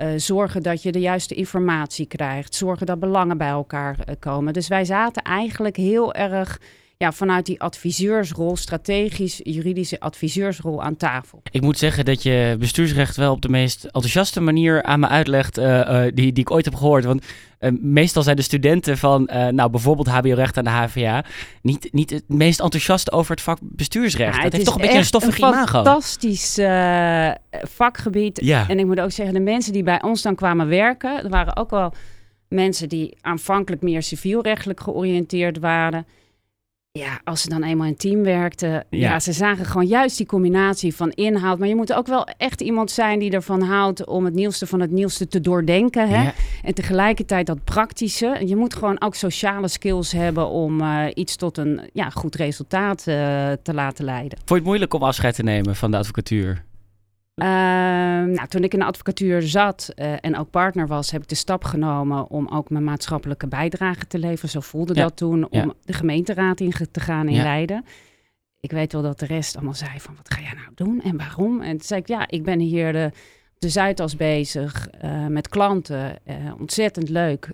Uh, 0.00 0.08
zorgen 0.16 0.62
dat 0.62 0.82
je 0.82 0.92
de 0.92 1.00
juiste 1.00 1.34
informatie 1.34 2.06
krijgt. 2.06 2.54
Zorgen 2.54 2.86
dat 2.86 3.00
belangen 3.00 3.38
bij 3.38 3.48
elkaar 3.48 3.98
uh, 3.98 4.14
komen. 4.18 4.52
Dus 4.52 4.68
wij 4.68 4.84
zaten 4.84 5.22
eigenlijk 5.22 5.76
heel 5.76 6.14
erg 6.14 6.60
ja, 6.98 7.12
vanuit 7.12 7.46
die 7.46 7.60
adviseursrol, 7.60 8.56
strategisch 8.56 9.40
juridische 9.42 10.00
adviseursrol 10.00 10.82
aan 10.82 10.96
tafel. 10.96 11.42
Ik 11.50 11.60
moet 11.60 11.78
zeggen 11.78 12.04
dat 12.04 12.22
je 12.22 12.56
bestuursrecht 12.58 13.16
wel 13.16 13.32
op 13.32 13.42
de 13.42 13.48
meest 13.48 13.84
enthousiaste 13.84 14.40
manier 14.40 14.82
aan 14.82 15.00
me 15.00 15.08
uitlegt 15.08 15.58
uh, 15.58 15.64
uh, 15.64 16.02
die, 16.02 16.32
die 16.32 16.32
ik 16.32 16.50
ooit 16.50 16.64
heb 16.64 16.74
gehoord. 16.74 17.04
Want 17.04 17.24
uh, 17.60 17.70
meestal 17.80 18.22
zijn 18.22 18.36
de 18.36 18.42
studenten 18.42 18.98
van, 18.98 19.30
nou 19.50 19.70
bijvoorbeeld 19.70 20.08
HBO-recht 20.08 20.56
aan 20.56 20.64
de 20.64 20.70
HVA, 20.70 21.24
niet, 21.62 21.88
niet 21.92 22.10
het 22.10 22.28
meest 22.28 22.60
enthousiast 22.60 23.12
over 23.12 23.30
het 23.30 23.40
vak 23.40 23.58
bestuursrecht. 23.62 24.36
Ja, 24.36 24.42
dat 24.42 24.52
heeft 24.52 24.64
toch 24.64 24.74
een 24.74 24.80
beetje 24.80 24.98
een 24.98 25.04
stoffig 25.04 25.38
een 25.38 25.48
imago. 25.48 25.82
fantastisch 25.82 26.60
vakgebied. 27.50 28.40
Ja. 28.44 28.68
En 28.68 28.78
ik 28.78 28.86
moet 28.86 29.00
ook 29.00 29.12
zeggen, 29.12 29.34
de 29.34 29.40
mensen 29.40 29.72
die 29.72 29.82
bij 29.82 30.02
ons 30.02 30.22
dan 30.22 30.34
kwamen 30.34 30.68
werken, 30.68 31.24
er 31.24 31.30
waren 31.30 31.56
ook 31.56 31.70
wel 31.70 31.92
mensen 32.48 32.88
die 32.88 33.16
aanvankelijk 33.20 33.82
meer 33.82 34.02
civielrechtelijk 34.02 34.80
georiënteerd 34.80 35.58
waren 35.58 36.06
ja, 36.96 37.20
als 37.24 37.42
ze 37.42 37.48
dan 37.48 37.62
eenmaal 37.62 37.86
in 37.86 37.96
team 37.96 38.22
werkten, 38.22 38.70
ja. 38.70 38.84
ja. 38.90 39.20
ze 39.20 39.32
zagen 39.32 39.64
gewoon 39.64 39.86
juist 39.86 40.16
die 40.16 40.26
combinatie 40.26 40.94
van 40.94 41.10
inhoud. 41.10 41.58
Maar 41.58 41.68
je 41.68 41.76
moet 41.76 41.92
ook 41.92 42.06
wel 42.06 42.28
echt 42.36 42.60
iemand 42.60 42.90
zijn 42.90 43.18
die 43.18 43.30
ervan 43.30 43.62
houdt 43.62 44.06
om 44.06 44.24
het 44.24 44.34
nieuwste 44.34 44.66
van 44.66 44.80
het 44.80 44.90
nieuwste 44.90 45.28
te 45.28 45.40
doordenken. 45.40 46.08
Hè? 46.08 46.22
Ja. 46.22 46.34
En 46.62 46.74
tegelijkertijd 46.74 47.46
dat 47.46 47.64
praktische. 47.64 48.42
Je 48.46 48.56
moet 48.56 48.74
gewoon 48.74 49.00
ook 49.00 49.14
sociale 49.14 49.68
skills 49.68 50.12
hebben 50.12 50.48
om 50.48 50.80
uh, 50.80 51.04
iets 51.14 51.36
tot 51.36 51.58
een 51.58 51.80
ja, 51.92 52.10
goed 52.10 52.34
resultaat 52.34 52.98
uh, 52.98 53.14
te 53.62 53.74
laten 53.74 54.04
leiden. 54.04 54.38
Vond 54.38 54.48
je 54.48 54.54
het 54.54 54.64
moeilijk 54.64 54.94
om 54.94 55.02
afscheid 55.02 55.34
te 55.34 55.42
nemen 55.42 55.76
van 55.76 55.90
de 55.90 55.96
advocatuur? 55.96 56.64
Uh, 57.42 57.46
nou, 57.46 58.46
toen 58.48 58.64
ik 58.64 58.72
in 58.72 58.78
de 58.78 58.84
advocatuur 58.84 59.42
zat 59.42 59.92
uh, 59.96 60.12
en 60.20 60.36
ook 60.36 60.50
partner 60.50 60.86
was, 60.86 61.10
heb 61.10 61.22
ik 61.22 61.28
de 61.28 61.34
stap 61.34 61.64
genomen 61.64 62.30
om 62.30 62.48
ook 62.48 62.70
mijn 62.70 62.84
maatschappelijke 62.84 63.46
bijdrage 63.46 64.06
te 64.06 64.18
leveren. 64.18 64.50
Zo 64.50 64.60
voelde 64.60 64.94
ja. 64.94 65.02
dat 65.02 65.16
toen, 65.16 65.50
om 65.50 65.58
ja. 65.58 65.72
de 65.84 65.92
gemeenteraad 65.92 66.60
in 66.60 66.72
te 66.90 67.00
gaan 67.00 67.28
in 67.28 67.34
ja. 67.34 67.42
Leiden. 67.42 67.84
Ik 68.60 68.70
weet 68.70 68.92
wel 68.92 69.02
dat 69.02 69.18
de 69.18 69.26
rest 69.26 69.54
allemaal 69.56 69.74
zei 69.74 70.00
van, 70.00 70.14
wat 70.16 70.34
ga 70.34 70.40
jij 70.40 70.52
nou 70.54 70.68
doen 70.74 71.02
en 71.02 71.16
waarom? 71.16 71.60
En 71.60 71.70
toen 71.70 71.86
zei 71.86 72.00
ik, 72.00 72.08
ja, 72.08 72.28
ik 72.28 72.44
ben 72.44 72.58
hier 72.58 72.92
de, 72.92 73.10
de 73.58 73.68
Zuidas 73.68 74.16
bezig 74.16 74.88
uh, 75.04 75.26
met 75.26 75.48
klanten. 75.48 76.18
ontzettend 76.58 77.08
leuk. 77.08 77.48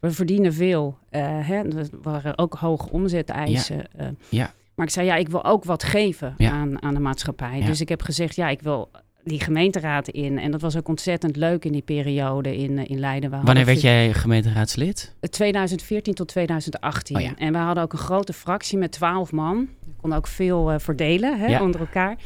we 0.00 0.10
verdienen 0.10 0.52
veel. 0.52 0.98
hè? 1.10 1.62
Er 1.62 1.88
waren 2.02 2.38
ook 2.38 2.54
hoge 2.54 2.90
omzeteisen. 2.90 3.84
ja. 4.28 4.52
Maar 4.74 4.86
ik 4.86 4.92
zei, 4.92 5.06
ja, 5.06 5.16
ik 5.16 5.28
wil 5.28 5.44
ook 5.44 5.64
wat 5.64 5.82
geven 5.82 6.34
ja. 6.36 6.50
aan, 6.50 6.82
aan 6.82 6.94
de 6.94 7.00
maatschappij. 7.00 7.58
Ja. 7.58 7.66
Dus 7.66 7.80
ik 7.80 7.88
heb 7.88 8.02
gezegd, 8.02 8.34
ja, 8.34 8.48
ik 8.48 8.62
wil 8.62 8.90
die 9.24 9.40
gemeenteraad 9.40 10.08
in. 10.08 10.38
En 10.38 10.50
dat 10.50 10.60
was 10.60 10.76
ook 10.76 10.88
ontzettend 10.88 11.36
leuk 11.36 11.64
in 11.64 11.72
die 11.72 11.82
periode 11.82 12.56
in, 12.56 12.86
in 12.86 12.98
Leiden. 13.00 13.30
We 13.30 13.40
Wanneer 13.42 13.64
werd 13.64 13.80
jij 13.80 14.12
gemeenteraadslid? 14.12 15.14
2014 15.30 16.14
tot 16.14 16.28
2018. 16.28 17.16
Oh, 17.16 17.22
ja. 17.22 17.34
En 17.36 17.52
we 17.52 17.58
hadden 17.58 17.82
ook 17.82 17.92
een 17.92 17.98
grote 17.98 18.32
fractie 18.32 18.78
met 18.78 18.92
12 18.92 19.32
man. 19.32 19.68
We 19.86 19.92
konden 20.00 20.18
ook 20.18 20.26
veel 20.26 20.72
uh, 20.72 20.78
verdelen 20.78 21.38
hè, 21.38 21.62
onder 21.62 21.80
elkaar. 21.80 22.16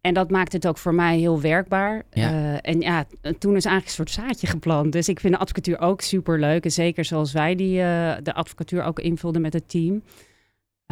En 0.00 0.14
dat 0.14 0.30
maakt 0.30 0.52
het 0.52 0.66
ook 0.66 0.78
voor 0.78 0.94
mij 0.94 1.18
heel 1.18 1.40
werkbaar. 1.40 2.02
Ja. 2.10 2.32
Uh, 2.32 2.56
en 2.60 2.80
ja, 2.80 3.04
toen 3.38 3.56
is 3.56 3.64
eigenlijk 3.64 3.84
een 3.84 3.90
soort 3.90 4.10
zaadje 4.10 4.46
geplant. 4.46 4.92
Dus 4.92 5.08
ik 5.08 5.20
vind 5.20 5.32
de 5.32 5.38
advocatuur 5.38 5.78
ook 5.78 6.00
super 6.00 6.40
leuk. 6.40 6.64
En 6.64 6.70
zeker 6.70 7.04
zoals 7.04 7.32
wij 7.32 7.54
die, 7.54 7.78
uh, 7.78 8.12
de 8.22 8.34
advocatuur 8.34 8.82
ook 8.82 8.98
invulden 8.98 9.42
met 9.42 9.52
het 9.52 9.68
team. 9.68 10.02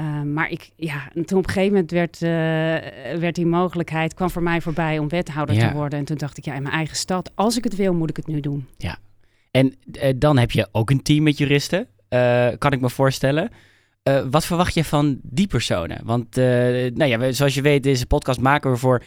Uh, 0.01 0.23
maar 0.23 0.51
ik, 0.51 0.71
ja, 0.77 1.09
toen 1.13 1.39
op 1.39 1.47
een 1.47 1.53
gegeven 1.53 1.73
moment 1.73 1.91
werd, 1.91 2.21
uh, 2.23 2.29
werd 3.19 3.35
die 3.35 3.47
mogelijkheid, 3.47 4.15
kwam 4.15 4.31
voor 4.31 4.43
mij 4.43 4.61
voorbij 4.61 4.99
om 4.99 5.09
wethouder 5.09 5.55
ja. 5.55 5.69
te 5.69 5.75
worden. 5.75 5.99
En 5.99 6.05
toen 6.05 6.17
dacht 6.17 6.39
ik, 6.39 6.45
ja, 6.45 6.55
in 6.55 6.63
mijn 6.63 6.75
eigen 6.75 6.97
stad, 6.97 7.31
als 7.35 7.57
ik 7.57 7.65
het 7.65 7.77
wil, 7.77 7.95
moet 7.95 8.11
ik 8.11 8.17
het 8.17 8.27
nu 8.27 8.41
doen. 8.41 8.69
Ja, 8.77 8.99
en 9.51 9.75
uh, 9.93 10.03
dan 10.17 10.39
heb 10.39 10.51
je 10.51 10.69
ook 10.73 10.91
een 10.91 11.03
team 11.03 11.23
met 11.23 11.39
juristen, 11.39 11.87
kan 12.59 12.73
ik 12.73 12.81
me 12.81 12.91
voorstellen. 12.91 13.51
wat 14.31 14.45
verwacht 14.45 14.75
je 14.75 14.85
van 14.85 15.19
die 15.23 15.47
personen? 15.47 16.01
Want, 16.05 16.37
nou 16.37 17.05
ja, 17.05 17.33
zoals 17.33 17.55
je 17.55 17.63
weet, 17.63 17.83
deze 17.83 18.07
podcast 18.07 18.41
maken 18.41 18.71
we 18.71 18.77
voor 18.77 19.03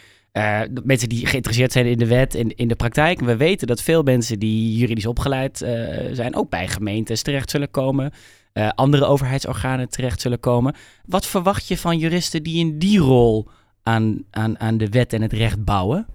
mensen 0.84 1.10
die 1.10 1.25
geïnteresseerd 1.25 1.72
zijn 1.72 1.86
in 1.86 1.98
de 1.98 2.08
wet 2.08 2.36
en 2.36 2.56
in 2.56 2.68
de 2.68 2.75
praktijk. 2.75 3.20
En 3.20 3.25
we 3.25 3.36
weten 3.36 3.68
dat 3.68 3.82
veel 3.82 4.04
mensen 4.04 4.39
die 4.39 4.77
juridisch 4.77 5.06
opgeleid 5.06 5.58
zijn, 6.12 6.36
ook 6.36 6.50
bij 6.50 6.68
gemeentes 6.68 7.22
terecht 7.22 7.50
zullen 7.50 7.72
komen 7.72 8.12
uh, 8.57 8.69
andere 8.75 9.05
overheidsorganen 9.05 9.89
terecht 9.89 10.21
zullen 10.21 10.39
komen. 10.39 10.75
Wat 11.05 11.25
verwacht 11.25 11.67
je 11.67 11.77
van 11.77 11.97
juristen 11.97 12.43
die 12.43 12.57
in 12.59 12.79
die 12.79 13.00
rol 13.00 13.47
aan, 13.83 14.24
aan, 14.31 14.59
aan 14.59 14.77
de 14.77 14.89
wet 14.89 15.13
en 15.13 15.21
het 15.21 15.33
recht 15.33 15.63
bouwen? 15.63 16.07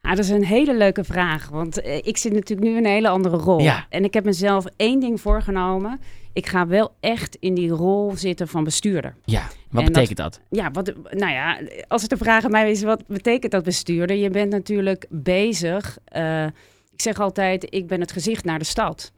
Ja, 0.00 0.10
dat 0.10 0.18
is 0.24 0.28
een 0.30 0.44
hele 0.44 0.76
leuke 0.76 1.04
vraag, 1.04 1.48
want 1.48 1.80
eh, 1.80 1.96
ik 1.96 2.16
zit 2.16 2.32
natuurlijk 2.32 2.68
nu 2.68 2.76
in 2.76 2.84
een 2.84 2.90
hele 2.90 3.08
andere 3.08 3.36
rol. 3.36 3.60
Ja. 3.60 3.86
En 3.88 4.04
ik 4.04 4.14
heb 4.14 4.24
mezelf 4.24 4.64
één 4.76 5.00
ding 5.00 5.20
voorgenomen. 5.20 6.00
Ik 6.32 6.46
ga 6.46 6.66
wel 6.66 6.94
echt 7.00 7.36
in 7.40 7.54
die 7.54 7.70
rol 7.70 8.12
zitten 8.16 8.48
van 8.48 8.64
bestuurder. 8.64 9.16
Ja, 9.24 9.42
wat 9.70 9.82
En 9.82 9.92
betekent 9.92 10.16
dat? 10.18 10.40
Ja, 10.50 10.70
wat, 10.70 10.92
nou 11.10 11.32
ja, 11.32 11.58
als 11.88 12.00
het 12.02 12.10
de 12.10 12.16
vraag 12.16 12.44
aan 12.44 12.50
mij 12.50 12.70
is, 12.70 12.82
wat 12.82 13.06
betekent 13.06 13.52
dat 13.52 13.64
bestuurder? 13.64 14.16
Je 14.16 14.30
bent 14.30 14.50
natuurlijk 14.50 15.06
bezig. 15.10 15.98
eh, 16.04 16.44
ik 16.92 17.00
zeg 17.00 17.20
altijd, 17.20 17.66
ik 17.74 17.86
ben 17.86 18.00
het 18.00 18.12
gezicht 18.12 18.44
naar 18.44 18.58
de 18.58 18.64
stad. 18.64 19.12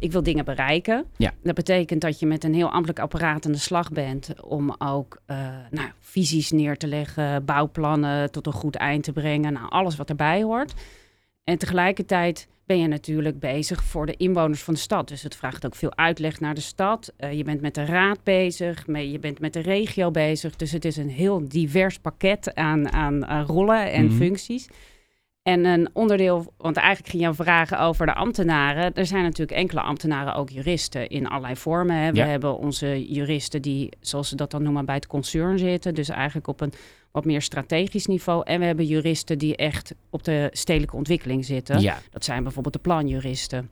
Ik 0.00 0.12
wil 0.12 0.22
dingen 0.22 0.44
bereiken. 0.44 1.04
Ja. 1.16 1.32
Dat 1.42 1.54
betekent 1.54 2.00
dat 2.00 2.18
je 2.20 2.26
met 2.26 2.44
een 2.44 2.54
heel 2.54 2.70
ambtelijk 2.70 2.98
apparaat 2.98 3.46
aan 3.46 3.52
de 3.52 3.58
slag 3.58 3.90
bent 3.92 4.42
om 4.42 4.74
ook 4.78 5.20
eh, 5.26 5.36
nou, 5.70 5.88
visies 6.00 6.50
neer 6.50 6.76
te 6.76 6.86
leggen, 6.86 7.44
bouwplannen 7.44 8.30
tot 8.30 8.46
een 8.46 8.52
goed 8.52 8.76
eind 8.76 9.04
te 9.04 9.12
brengen, 9.12 9.52
nou, 9.52 9.68
alles 9.70 9.96
wat 9.96 10.08
erbij 10.08 10.42
hoort. 10.42 10.72
En 11.44 11.58
tegelijkertijd 11.58 12.48
ben 12.66 12.78
je 12.78 12.86
natuurlijk 12.88 13.38
bezig 13.40 13.84
voor 13.84 14.06
de 14.06 14.16
inwoners 14.16 14.62
van 14.62 14.74
de 14.74 14.80
stad. 14.80 15.08
Dus 15.08 15.22
het 15.22 15.36
vraagt 15.36 15.66
ook 15.66 15.74
veel 15.74 15.96
uitleg 15.96 16.40
naar 16.40 16.54
de 16.54 16.60
stad. 16.60 17.12
Eh, 17.16 17.32
je 17.32 17.44
bent 17.44 17.60
met 17.60 17.74
de 17.74 17.84
raad 17.84 18.22
bezig, 18.24 18.86
je 18.86 19.18
bent 19.20 19.40
met 19.40 19.52
de 19.52 19.60
regio 19.60 20.10
bezig. 20.10 20.56
Dus 20.56 20.72
het 20.72 20.84
is 20.84 20.96
een 20.96 21.10
heel 21.10 21.48
divers 21.48 21.98
pakket 21.98 22.54
aan, 22.54 22.92
aan, 22.92 23.26
aan 23.26 23.46
rollen 23.46 23.92
en 23.92 24.04
Mhm. 24.04 24.14
functies. 24.16 24.68
En 25.50 25.64
een 25.64 25.88
onderdeel, 25.92 26.52
want 26.56 26.76
eigenlijk 26.76 27.08
ging 27.08 27.22
je 27.22 27.34
vragen 27.34 27.80
over 27.80 28.06
de 28.06 28.14
ambtenaren. 28.14 28.94
Er 28.94 29.06
zijn 29.06 29.22
natuurlijk 29.22 29.58
enkele 29.58 29.80
ambtenaren 29.80 30.34
ook 30.34 30.50
juristen 30.50 31.08
in 31.08 31.28
allerlei 31.28 31.56
vormen. 31.56 31.96
Hè. 31.96 32.10
We 32.10 32.16
Ja. 32.16 32.26
hebben 32.26 32.58
onze 32.58 33.12
juristen 33.12 33.62
die, 33.62 33.88
zoals 34.00 34.28
ze 34.28 34.36
dat 34.36 34.50
dan 34.50 34.62
noemen, 34.62 34.84
bij 34.84 34.94
het 34.94 35.06
concern 35.06 35.58
zitten. 35.58 35.94
Dus 35.94 36.08
eigenlijk 36.08 36.46
op 36.48 36.60
een 36.60 36.72
wat 37.10 37.24
meer 37.24 37.42
strategisch 37.42 38.06
niveau. 38.06 38.42
En 38.44 38.58
we 38.60 38.64
hebben 38.66 38.84
juristen 38.86 39.38
die 39.38 39.56
echt 39.56 39.94
op 40.10 40.24
de 40.24 40.48
stedelijke 40.52 40.96
ontwikkeling 40.96 41.44
zitten. 41.44 41.80
Ja, 41.80 41.98
Dat 42.10 42.24
zijn 42.24 42.42
bijvoorbeeld 42.42 42.74
de 42.74 42.80
planjuristen. 42.80 43.70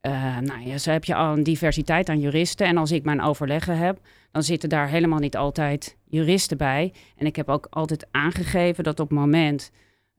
Eh 0.00 0.38
nou 0.38 0.60
ja, 0.68 0.78
zo 0.78 0.90
heb 0.90 1.04
je 1.04 1.14
al 1.14 1.32
een 1.36 1.42
diversiteit 1.42 2.08
aan 2.08 2.20
juristen. 2.20 2.66
En 2.66 2.76
als 2.76 2.90
ik 2.92 3.04
mijn 3.04 3.22
overleggen 3.22 3.76
heb, 3.78 3.98
dan 4.32 4.42
zitten 4.42 4.68
daar 4.68 4.88
helemaal 4.88 5.18
niet 5.18 5.36
altijd 5.36 5.96
juristen 6.04 6.56
bij. 6.56 6.92
En 7.16 7.26
ik 7.26 7.36
heb 7.36 7.48
ook 7.48 7.66
altijd 7.70 8.06
aangegeven 8.10 8.84
dat 8.84 9.00
op 9.00 9.08
het 9.08 9.18
moment 9.18 9.70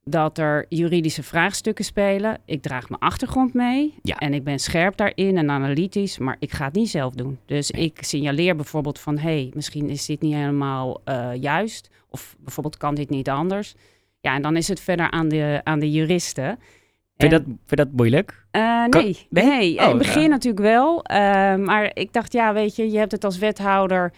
dat 0.04 0.38
er 0.38 0.66
juridische 0.70 1.24
vraagstukken 1.24 1.86
spelen, 1.86 2.38
ik 2.46 2.62
draag 2.62 2.90
mijn 2.90 3.02
achtergrond 3.02 3.54
mee. 3.54 3.94
Ja. 4.02 4.16
En 4.18 4.34
ik 4.34 4.44
ben 4.44 4.60
scherp 4.60 4.98
daarin 4.98 5.38
en 5.38 5.50
analytisch, 5.50 6.18
maar 6.18 6.36
ik 6.40 6.52
ga 6.52 6.66
het 6.66 6.74
niet 6.74 6.90
zelf 6.90 7.14
doen. 7.14 7.40
Dus 7.46 7.72
Nee. 7.72 7.84
ik 7.86 7.98
signaleer 8.04 8.56
bijvoorbeeld 8.56 9.00
van, 9.00 9.18
hé, 9.18 9.22
hey, 9.42 9.52
misschien 9.54 9.90
is 9.90 10.06
dit 10.06 10.22
niet 10.22 10.34
helemaal 10.34 11.02
eh, 11.04 11.30
juist. 11.40 11.90
Of 12.10 12.36
bijvoorbeeld 12.40 12.78
kan 12.78 12.96
dit 12.96 13.10
niet 13.10 13.30
anders. 13.30 13.74
Ja, 14.22 14.36
en 14.36 14.42
dan 14.42 14.56
is 14.58 14.68
het 14.68 14.80
verder 14.80 15.12
aan 15.12 15.30
de, 15.30 15.62
aan 15.64 15.80
de 15.80 15.92
juristen. 15.92 16.60
vind 17.18 17.32
je, 17.32 17.38
dat, 17.38 17.44
vind 17.46 17.60
je 17.66 17.76
dat 17.76 17.92
moeilijk? 17.92 18.46
eh, 18.52 18.86
nee, 18.86 19.28
nee? 19.30 19.46
nee. 19.46 19.78
Oh, 19.78 19.84
in 19.84 19.90
het 19.90 19.98
begin 19.98 20.22
ja. 20.22 20.28
natuurlijk 20.28 20.66
wel. 20.66 21.04
eh, 21.04 21.56
maar 21.56 21.92
ik 21.94 22.14
dacht, 22.14 22.34
ja, 22.34 22.54
weet 22.54 22.76
je, 22.76 22.92
je 22.92 22.98
hebt 22.98 23.12
het 23.12 23.24
als 23.24 23.38
wethouder 23.38 24.14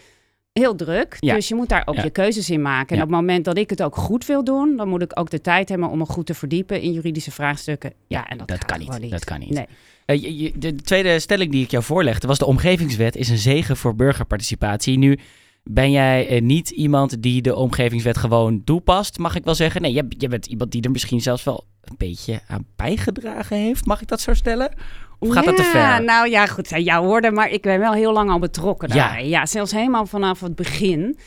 heel 0.53 0.75
druk. 0.75 1.17
Ja. 1.19 1.33
Dus 1.35 1.47
je 1.47 1.55
moet 1.55 1.69
daar 1.69 1.81
ook 1.85 1.95
Ja. 1.95 2.03
je 2.03 2.09
keuzes 2.09 2.49
in 2.49 2.61
maken. 2.61 2.95
En 2.95 3.03
op 3.03 3.09
het 3.09 3.17
moment 3.19 3.45
dat 3.45 3.57
ik 3.57 3.69
het 3.69 3.83
ook 3.83 3.95
goed 3.95 4.25
wil 4.25 4.43
doen, 4.43 4.75
dan 4.77 4.87
moet 4.87 5.01
ik 5.01 5.19
ook 5.19 5.29
de 5.29 5.41
tijd 5.41 5.69
hebben 5.69 5.89
om 5.89 5.97
me 5.97 6.05
goed 6.05 6.25
te 6.25 6.33
verdiepen 6.33 6.81
in 6.81 6.91
juridische 6.91 7.31
vraagstukken. 7.31 7.93
Ja, 8.07 8.27
en 8.27 8.37
dat, 8.37 8.47
dat 8.47 8.65
kan 8.65 8.79
niet. 8.79 9.09
Dat 9.11 9.23
kan 9.23 9.39
niet. 9.39 9.49
Nee. 9.49 9.65
Eh, 10.05 10.21
je- 10.21 10.37
je- 10.37 10.51
de 10.57 10.75
tweede 10.75 11.19
stelling 11.19 11.51
die 11.51 11.63
ik 11.63 11.71
jou 11.71 11.83
voorlegde 11.83 12.27
was 12.27 12.37
de 12.37 12.45
omgevingswet 12.45 13.15
is 13.15 13.29
een 13.29 13.37
zegen 13.37 13.77
voor 13.77 13.95
burgerparticipatie. 13.95 14.97
Nu 14.97 15.17
ben 15.63 15.91
jij 15.91 16.27
eh, 16.27 16.41
niet 16.41 16.69
iemand 16.69 17.21
die 17.21 17.41
de 17.41 17.55
omgevingswet 17.55 18.17
gewoon 18.17 18.63
toepast, 18.63 19.17
mag 19.17 19.35
ik 19.35 19.43
wel 19.43 19.55
zeggen. 19.55 19.81
Nee, 19.81 19.93
je, 19.93 20.05
je 20.17 20.27
bent 20.27 20.45
iemand 20.45 20.71
die 20.71 20.81
er 20.81 20.91
misschien 20.91 21.21
zelfs 21.21 21.43
wel 21.43 21.65
een 21.81 21.95
beetje 21.97 22.39
aan 22.47 22.65
bijgedragen 22.75 23.57
heeft. 23.57 23.85
Mag 23.85 24.01
ik 24.01 24.07
dat 24.07 24.21
zo 24.21 24.33
stellen? 24.33 24.73
Of 25.19 25.29
gaat 25.33 25.45
dat 25.45 25.55
te 25.55 25.63
ver? 25.63 26.03
Nou 26.03 26.29
ja, 26.29 26.45
goed, 26.45 26.67
zijn 26.67 26.83
jouw 26.83 27.03
woorden, 27.03 27.33
maar 27.33 27.49
ik 27.51 27.61
ben 27.61 27.79
wel 27.79 27.93
heel 27.93 28.13
lang 28.13 28.29
al 28.29 28.39
betrokken 28.39 28.87
Ja. 28.87 28.95
daarbij. 28.95 29.27
Ja, 29.27 29.45
zelfs 29.45 29.71
helemaal 29.71 30.05
vanaf 30.05 30.39
het 30.39 30.55
begin. 30.55 31.17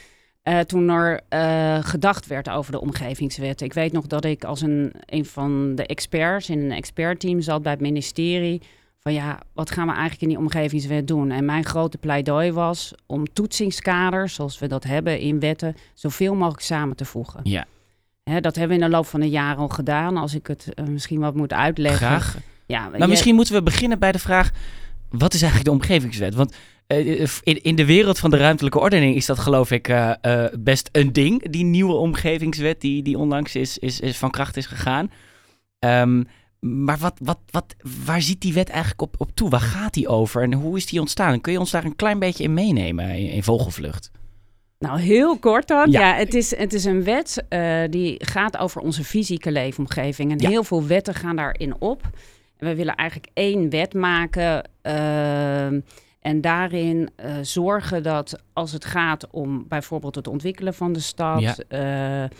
eh, 0.42 0.58
toen 0.58 0.88
er 0.88 1.20
eh, 1.28 1.78
gedacht 1.80 2.26
werd 2.26 2.48
over 2.50 2.72
de 2.72 2.80
omgevingswet. 2.80 3.60
Ik 3.60 3.72
weet 3.72 3.92
nog 3.92 4.06
dat 4.06 4.24
ik 4.24 4.44
als 4.44 4.60
een, 4.60 4.92
een 5.06 5.24
van 5.24 5.74
de 5.74 5.86
experts 5.86 6.50
in 6.50 6.58
een 6.58 6.72
expertteam 6.72 7.40
zat 7.40 7.62
bij 7.62 7.72
het 7.72 7.80
ministerie. 7.80 8.62
Van 9.06 9.14
ja, 9.14 9.38
wat 9.52 9.70
gaan 9.70 9.86
we 9.86 9.92
eigenlijk 9.92 10.22
in 10.22 10.28
die 10.28 10.38
omgevingswet 10.38 11.06
doen? 11.08 11.30
En 11.30 11.44
mijn 11.44 11.64
grote 11.64 11.98
pleidooi 11.98 12.52
was 12.52 12.94
om 13.06 13.32
toetsingskaders, 13.32 14.34
zoals 14.34 14.58
we 14.58 14.66
dat 14.66 14.84
hebben 14.84 15.18
in 15.18 15.40
wetten, 15.40 15.76
zoveel 15.94 16.34
mogelijk 16.34 16.62
samen 16.62 16.96
te 16.96 17.04
voegen. 17.04 17.40
Ja, 17.42 17.64
Hè, 18.24 18.40
dat 18.40 18.56
hebben 18.56 18.76
we 18.76 18.82
in 18.84 18.90
de 18.90 18.96
loop 18.96 19.06
van 19.06 19.20
de 19.20 19.28
jaren 19.28 19.58
al 19.58 19.68
gedaan. 19.68 20.16
Als 20.16 20.34
ik 20.34 20.46
het 20.46 20.74
eh, 20.74 20.84
misschien 20.84 21.20
wat 21.20 21.34
moet 21.34 21.52
uitleggen. 21.52 22.06
graag. 22.06 22.36
Ja, 22.66 22.90
je- 22.98 23.06
misschien 23.06 23.34
moeten 23.34 23.54
we 23.54 23.62
beginnen 23.62 23.98
bij 23.98 24.12
de 24.12 24.18
vraag: 24.18 24.50
wat 25.10 25.34
is 25.34 25.42
eigenlijk 25.42 25.70
de 25.70 25.76
omgevingswet? 25.76 26.34
Want 26.34 26.54
eh, 26.86 27.20
in, 27.42 27.62
in 27.62 27.76
de 27.76 27.84
wereld 27.84 28.18
van 28.18 28.30
de 28.30 28.36
ruimtelijke 28.36 28.78
ordening 28.78 29.14
is 29.14 29.26
dat, 29.26 29.38
geloof 29.38 29.70
ik, 29.70 29.88
eh, 29.88 30.12
eh, 30.20 30.52
best 30.58 30.88
een 30.92 31.12
ding. 31.12 31.50
Die 31.50 31.64
nieuwe 31.64 31.94
omgevingswet, 31.94 32.80
die, 32.80 33.02
die 33.02 33.18
onlangs 33.18 33.54
is, 33.56 33.78
is, 33.78 34.00
is 34.00 34.16
van 34.18 34.30
kracht 34.30 34.56
is 34.56 34.66
gegaan. 34.66 35.10
Ehm, 35.78 36.22
maar 36.60 36.98
wat, 36.98 37.14
wat, 37.22 37.38
wat, 37.50 37.74
waar 38.04 38.22
ziet 38.22 38.40
die 38.40 38.52
wet 38.52 38.68
eigenlijk 38.68 39.02
op, 39.02 39.14
op 39.18 39.30
toe? 39.34 39.48
Waar 39.50 39.60
gaat 39.60 39.94
die 39.94 40.08
over 40.08 40.42
en 40.42 40.52
hoe 40.52 40.76
is 40.76 40.86
die 40.86 41.00
ontstaan? 41.00 41.40
Kun 41.40 41.52
je 41.52 41.58
ons 41.58 41.70
daar 41.70 41.84
een 41.84 41.96
klein 41.96 42.18
beetje 42.18 42.44
in 42.44 42.54
meenemen 42.54 43.08
in, 43.10 43.30
in 43.30 43.42
vogelvlucht? 43.42 44.10
Nou, 44.78 45.00
heel 45.00 45.38
kort 45.38 45.68
dan. 45.68 45.90
Ja. 45.90 46.00
Ja, 46.00 46.14
het, 46.16 46.34
is, 46.34 46.56
het 46.56 46.72
is 46.72 46.84
een 46.84 47.04
wet 47.04 47.44
eh, 47.48 47.82
die 47.90 48.24
gaat 48.24 48.56
over 48.58 48.80
onze 48.80 49.04
fysieke 49.04 49.52
leefomgeving. 49.52 50.30
En 50.30 50.38
Ja. 50.38 50.48
heel 50.48 50.64
veel 50.64 50.86
wetten 50.86 51.14
gaan 51.14 51.36
daarin 51.36 51.80
op. 51.80 52.02
En 52.56 52.68
we 52.68 52.74
willen 52.74 52.94
eigenlijk 52.94 53.30
één 53.34 53.70
wet 53.70 53.94
maken. 53.94 54.68
ehm, 54.82 55.80
en 56.20 56.40
daarin 56.40 57.10
eh, 57.16 57.34
zorgen 57.42 58.02
dat 58.02 58.42
als 58.52 58.72
het 58.72 58.84
gaat 58.84 59.30
om 59.30 59.64
bijvoorbeeld 59.68 60.14
het 60.14 60.26
ontwikkelen 60.28 60.74
van 60.74 60.92
de 60.92 61.00
stad. 61.00 61.40
Ja. 61.40 61.54
eh, 61.68 62.30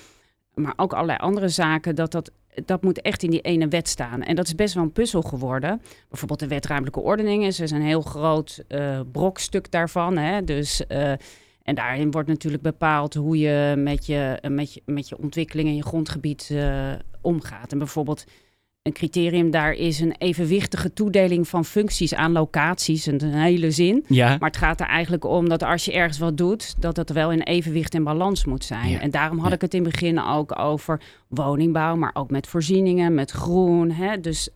maar 0.55 0.73
ook 0.77 0.93
allerlei 0.93 1.19
andere 1.19 1.49
zaken, 1.49 1.95
dat 1.95 2.13
dat. 2.13 2.31
Dat 2.65 2.83
moet 2.83 3.01
echt 3.01 3.23
in 3.23 3.31
die 3.31 3.41
ene 3.41 3.69
wet 3.69 3.89
staan. 3.89 4.23
En 4.23 4.37
dat 4.37 4.47
is 4.47 4.55
best 4.55 4.75
wel 4.75 4.83
een 4.83 4.93
puzzel 4.93 5.23
geworden. 5.23 5.83
Bijvoorbeeld 6.09 6.41
de 6.41 6.47
wet 6.49 6.67
ruimtelijke 6.67 7.01
ordening 7.01 7.45
is, 7.45 7.61
is 7.61 7.71
een 7.71 7.83
heel 7.83 8.03
groot 8.03 8.65
eh, 8.69 9.01
brokstuk 9.13 9.71
daarvan. 9.71 10.17
Hè? 10.17 10.45
Dus 10.45 10.87
eh, 10.87 11.13
en 11.63 11.75
daarin 11.75 12.11
wordt 12.11 12.29
natuurlijk 12.29 12.63
bepaald 12.63 13.15
hoe 13.15 13.39
je 13.39 13.75
met 13.77 14.07
je, 14.07 14.39
met 14.49 14.75
je, 14.75 14.83
met 14.85 15.09
je 15.09 15.19
ontwikkeling 15.19 15.69
en 15.69 15.77
je 15.77 15.83
grondgebied 15.83 16.51
eh, 16.53 16.93
omgaat. 17.21 17.73
En 17.73 17.79
bijvoorbeeld 17.79 18.25
een 18.87 18.93
criterium 18.93 19.51
daar 19.51 19.73
is 19.73 20.01
een 20.01 20.15
evenwichtige 20.19 20.93
toedeling 20.93 21.49
van 21.49 21.65
functies 21.65 22.15
aan 22.15 22.33
locaties. 22.33 23.07
Een, 23.07 23.21
hele 23.23 23.71
zin. 23.71 24.05
Ja, 24.09 24.37
Maar 24.41 24.49
het 24.49 24.59
gaat 24.59 24.81
er 24.81 24.87
eigenlijk 24.87 25.25
om 25.25 25.49
dat 25.49 25.63
als 25.63 25.85
je 25.85 25.93
ergens 25.93 26.19
wat 26.19 26.37
doet, 26.37 26.75
dat 26.79 26.97
het 26.97 27.13
wel 27.13 27.33
in 27.33 27.41
evenwicht 27.43 27.95
en 27.95 28.05
balans 28.05 28.45
moet 28.45 28.65
zijn. 28.65 28.89
Ja. 28.89 29.01
En 29.01 29.11
daarom 29.11 29.39
had 29.39 29.49
Ja. 29.49 29.55
ik 29.55 29.61
het 29.61 29.75
in 29.75 29.83
het 29.85 29.93
begin 29.93 30.23
ook 30.23 30.59
over 30.59 31.01
woningbouw, 31.29 31.97
maar 31.97 32.11
ook 32.15 32.31
met 32.31 32.47
voorzieningen, 32.47 33.15
met 33.15 33.31
groen. 33.31 33.91
Hè? 33.91 34.21
Dus 34.21 34.49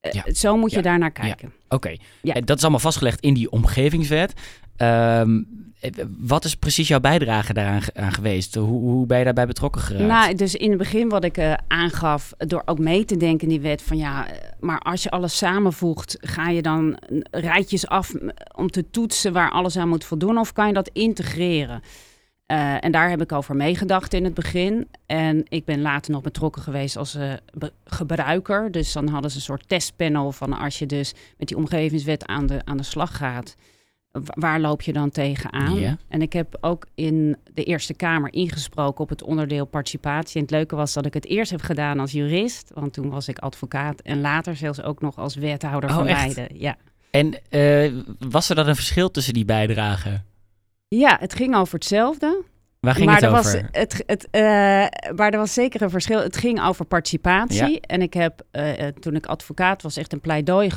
eh, 0.00 0.12
Ja. 0.12 0.34
zo 0.34 0.56
moet 0.56 0.70
je 0.72 0.82
daar 0.82 0.98
naar 0.98 1.12
kijken. 1.12 1.52
oké. 1.68 1.96
Ja. 2.22 2.34
Eh, 2.34 2.42
Dat 2.44 2.56
is 2.56 2.62
allemaal 2.62 2.80
vastgelegd 2.80 3.20
in 3.20 3.34
die 3.34 3.50
omgevingswet. 3.50 4.32
Ehm, 4.76 5.36
eh, 5.36 5.44
wat 6.18 6.44
is 6.44 6.56
precies 6.56 6.88
jouw 6.88 7.00
bijdrage 7.00 7.52
daaraan 7.52 7.80
aan 7.94 8.12
geweest? 8.12 8.54
Hoe, 8.54 8.80
hoe 8.80 9.06
ben 9.06 9.18
je 9.18 9.24
daarbij 9.24 9.46
betrokken 9.46 9.80
geraakt? 9.80 10.06
Nou, 10.06 10.34
dus 10.34 10.54
in 10.54 10.68
het 10.68 10.78
begin 10.78 11.08
wat 11.08 11.24
ik 11.24 11.36
eh, 11.36 11.54
aangaf, 11.68 12.32
door 12.38 12.62
ook 12.64 12.78
mee 12.78 13.04
te 13.04 13.16
denken 13.16 13.48
in 13.48 13.52
die 13.52 13.60
wet 13.68 13.82
van 13.82 13.96
ja, 13.96 14.26
maar 14.60 14.78
als 14.78 15.02
je 15.02 15.10
alles 15.10 15.36
samenvoegt, 15.36 16.16
ga 16.20 16.48
je 16.48 16.62
dan 16.62 16.98
rijtjes 17.30 17.86
af 17.86 18.12
om 18.54 18.70
te 18.70 18.90
toetsen 18.90 19.32
waar 19.32 19.50
alles 19.50 19.76
aan 19.76 19.88
moet 19.88 20.04
voldoen 20.04 20.38
of 20.38 20.52
kan 20.52 20.66
je 20.66 20.72
dat 20.72 20.90
integreren? 20.92 21.82
Eh, 22.46 22.84
en 22.84 22.92
daar 22.92 23.10
heb 23.10 23.20
ik 23.20 23.32
over 23.32 23.56
meegedacht 23.56 24.14
in 24.14 24.24
het 24.24 24.34
begin. 24.34 24.88
En 25.06 25.44
ik 25.48 25.64
ben 25.64 25.80
later 25.80 26.12
nog 26.12 26.22
betrokken 26.22 26.62
geweest 26.62 26.96
als 26.96 27.14
eh, 27.14 27.32
gebruiker. 27.84 28.70
Dus 28.70 28.92
dan 28.92 29.08
hadden 29.08 29.30
ze 29.30 29.36
een 29.36 29.42
soort 29.42 29.68
testpanel 29.68 30.32
van 30.32 30.52
als 30.52 30.78
je 30.78 30.86
dus 30.86 31.14
met 31.38 31.48
die 31.48 31.56
omgevingswet 31.56 32.26
aan 32.26 32.46
de, 32.46 32.60
aan 32.64 32.76
de 32.76 32.82
slag 32.82 33.16
gaat. 33.16 33.56
Wa- 34.24 34.34
Waar 34.34 34.60
loop 34.60 34.82
je 34.82 34.92
dan 34.92 35.10
tegenaan? 35.10 35.98
En 36.08 36.22
ik 36.22 36.32
heb 36.32 36.56
ook 36.60 36.86
in 36.94 37.36
de 37.54 37.64
Eerste 37.64 37.94
Kamer 37.94 38.32
ingesproken 38.32 39.00
op 39.00 39.08
het 39.08 39.22
onderdeel 39.22 39.64
participatie. 39.64 40.34
En 40.36 40.42
het 40.42 40.50
leuke 40.50 40.76
was 40.76 40.92
dat 40.92 41.06
ik 41.06 41.14
het 41.14 41.26
eerst 41.26 41.50
heb 41.50 41.60
gedaan 41.62 42.00
als 42.00 42.12
jurist, 42.12 42.70
want 42.74 42.92
toen 42.92 43.10
was 43.10 43.28
ik 43.28 43.38
advocaat. 43.38 44.00
En 44.00 44.20
later 44.20 44.56
zelfs 44.56 44.82
ook 44.82 45.00
nog 45.00 45.16
als 45.16 45.34
wethouder 45.34 45.90
Oh, 45.90 45.96
van 45.96 46.04
beide. 46.04 46.48
Ja. 46.52 46.76
En 47.10 47.34
eh, 47.48 47.92
was 48.18 48.48
er 48.48 48.54
dan 48.54 48.68
een 48.68 48.74
verschil 48.74 49.10
tussen 49.10 49.34
die 49.34 49.44
bijdragen? 49.44 50.24
ja, 50.88 51.16
het 51.20 51.34
ging 51.34 51.56
over 51.56 51.74
hetzelfde. 51.74 52.42
Waar 52.80 52.94
ging 52.94 53.06
maar, 53.06 53.14
het 53.14 53.24
er 53.24 53.30
over? 53.30 53.52
was, 53.52 53.62
het, 53.70 54.02
het, 54.06 54.28
eh, 54.30 54.42
maar 55.16 55.30
er 55.32 55.38
was 55.38 55.52
zeker 55.54 55.82
een 55.82 55.90
verschil. 55.90 56.18
Het 56.22 56.36
ging 56.36 56.62
over 56.62 56.84
participatie. 56.84 57.80
En 57.80 58.02
ik 58.02 58.14
heb 58.14 58.42
eh, 58.50 58.86
toen 58.86 59.14
ik 59.14 59.26
advocaat 59.26 59.82
was 59.82 59.96
echt 59.96 60.12
een 60.12 60.20
pleidooi 60.20 60.70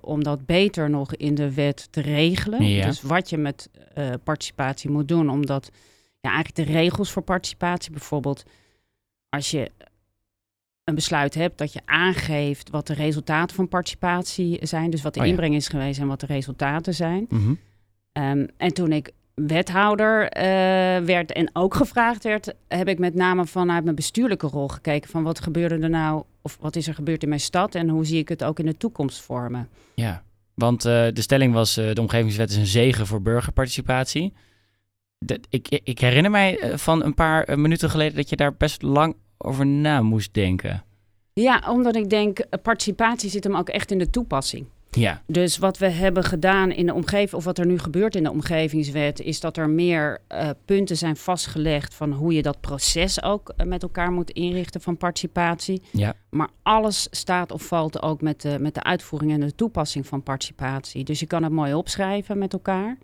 om 0.00 0.24
dat 0.24 0.46
beter 0.46 0.90
nog 0.90 1.14
in 1.14 1.34
de 1.34 1.54
wet 1.54 1.88
te 1.92 2.00
regelen. 2.00 2.64
Ja. 2.64 2.86
Dus 2.86 3.02
wat 3.02 3.30
je 3.30 3.36
met 3.36 3.70
eh, 3.94 4.10
participatie 4.24 4.90
moet 4.90 5.08
doen. 5.08 5.30
Omdat 5.30 5.70
ja, 6.20 6.30
eigenlijk 6.32 6.68
de 6.68 6.74
regels 6.74 7.10
voor 7.10 7.22
participatie 7.22 7.90
bijvoorbeeld 7.90 8.42
als 9.28 9.50
je 9.50 9.70
een 10.84 10.94
besluit 10.94 11.34
hebt, 11.34 11.58
dat 11.58 11.72
je 11.72 11.80
aangeeft 11.84 12.70
wat 12.70 12.86
de 12.86 12.94
resultaten 12.94 13.56
van 13.56 13.68
participatie 13.68 14.66
zijn. 14.66 14.90
Dus 14.90 15.02
wat 15.02 15.14
de 15.14 15.20
Oh 15.20 15.24
ja. 15.24 15.30
inbreng 15.30 15.54
is 15.54 15.68
geweest 15.68 16.00
en 16.00 16.06
wat 16.06 16.20
de 16.20 16.26
resultaten 16.26 16.94
zijn. 16.94 17.26
Mhm. 17.28 17.54
Ehm, 18.12 18.46
en 18.56 18.74
toen 18.74 18.92
ik 18.92 19.12
wethouder 19.46 20.28
eh, 20.28 20.44
werd 21.04 21.32
en 21.32 21.50
ook 21.52 21.74
gevraagd 21.74 22.24
werd, 22.24 22.54
heb 22.68 22.88
ik 22.88 22.98
met 22.98 23.14
name 23.14 23.46
vanuit 23.46 23.84
mijn 23.84 23.96
bestuurlijke 23.96 24.46
rol 24.46 24.68
gekeken 24.68 25.10
van 25.10 25.22
wat 25.22 25.40
gebeurde 25.40 25.78
er 25.78 25.90
nou, 25.90 26.22
of 26.42 26.56
wat 26.60 26.76
is 26.76 26.86
er 26.86 26.94
gebeurd 26.94 27.22
in 27.22 27.28
mijn 27.28 27.40
stad 27.40 27.74
en 27.74 27.88
hoe 27.88 28.04
zie 28.04 28.18
ik 28.18 28.28
het 28.28 28.44
ook 28.44 28.58
in 28.58 28.66
de 28.66 28.76
toekomst 28.76 29.20
vormen. 29.20 29.68
Ja, 29.94 30.22
want 30.54 30.84
eh, 30.84 31.06
de 31.12 31.20
stelling 31.20 31.52
was: 31.52 31.76
eh, 31.76 31.94
de 31.94 32.00
omgevingswet 32.00 32.50
is 32.50 32.56
een 32.56 32.66
zegen 32.66 33.06
voor 33.06 33.22
burgerparticipatie. 33.22 34.32
Ik, 35.50 35.80
ik 35.84 35.98
herinner 35.98 36.30
mij 36.30 36.72
van 36.74 37.04
een 37.04 37.14
paar 37.14 37.58
minuten 37.58 37.90
geleden 37.90 38.16
dat 38.16 38.28
je 38.28 38.36
daar 38.36 38.54
best 38.54 38.82
lang 38.82 39.16
over 39.38 39.66
na 39.66 40.02
moest 40.02 40.34
denken. 40.34 40.84
Ja, 41.32 41.64
omdat 41.68 41.96
ik 41.96 42.10
denk, 42.10 42.44
participatie 42.62 43.30
zit 43.30 43.44
hem 43.44 43.56
ook 43.56 43.68
echt 43.68 43.90
in 43.90 43.98
de 43.98 44.10
toepassing. 44.10 44.66
Ja, 44.90 45.22
Dus 45.26 45.58
wat 45.58 45.78
we 45.78 45.88
hebben 45.88 46.24
gedaan 46.24 46.70
in 46.70 46.86
de 46.86 46.94
omgeving, 46.94 47.32
of 47.32 47.44
wat 47.44 47.58
er 47.58 47.66
nu 47.66 47.78
gebeurt 47.78 48.16
in 48.16 48.22
de 48.22 48.30
omgevingswet, 48.30 49.20
is 49.20 49.40
dat 49.40 49.56
er 49.56 49.70
meer 49.70 50.18
eh, 50.26 50.48
punten 50.64 50.96
zijn 50.96 51.16
vastgelegd 51.16 51.94
van 51.94 52.12
hoe 52.12 52.32
je 52.32 52.42
dat 52.42 52.60
proces 52.60 53.22
ook 53.22 53.52
eh, 53.56 53.66
met 53.66 53.82
elkaar 53.82 54.12
moet 54.12 54.30
inrichten 54.30 54.80
van 54.80 54.96
participatie. 54.96 55.82
Ja. 55.90 56.14
Maar 56.30 56.48
alles 56.62 57.08
staat 57.10 57.52
of 57.52 57.62
valt 57.62 58.02
ook 58.02 58.20
met 58.20 58.40
de, 58.40 58.56
met 58.60 58.74
de 58.74 58.82
uitvoering 58.82 59.32
en 59.32 59.40
de 59.40 59.54
toepassing 59.54 60.06
van 60.06 60.22
participatie. 60.22 61.04
Dus 61.04 61.20
je 61.20 61.26
kan 61.26 61.42
het 61.42 61.52
mooi 61.52 61.74
opschrijven 61.74 62.38
met 62.38 62.52
elkaar. 62.52 62.98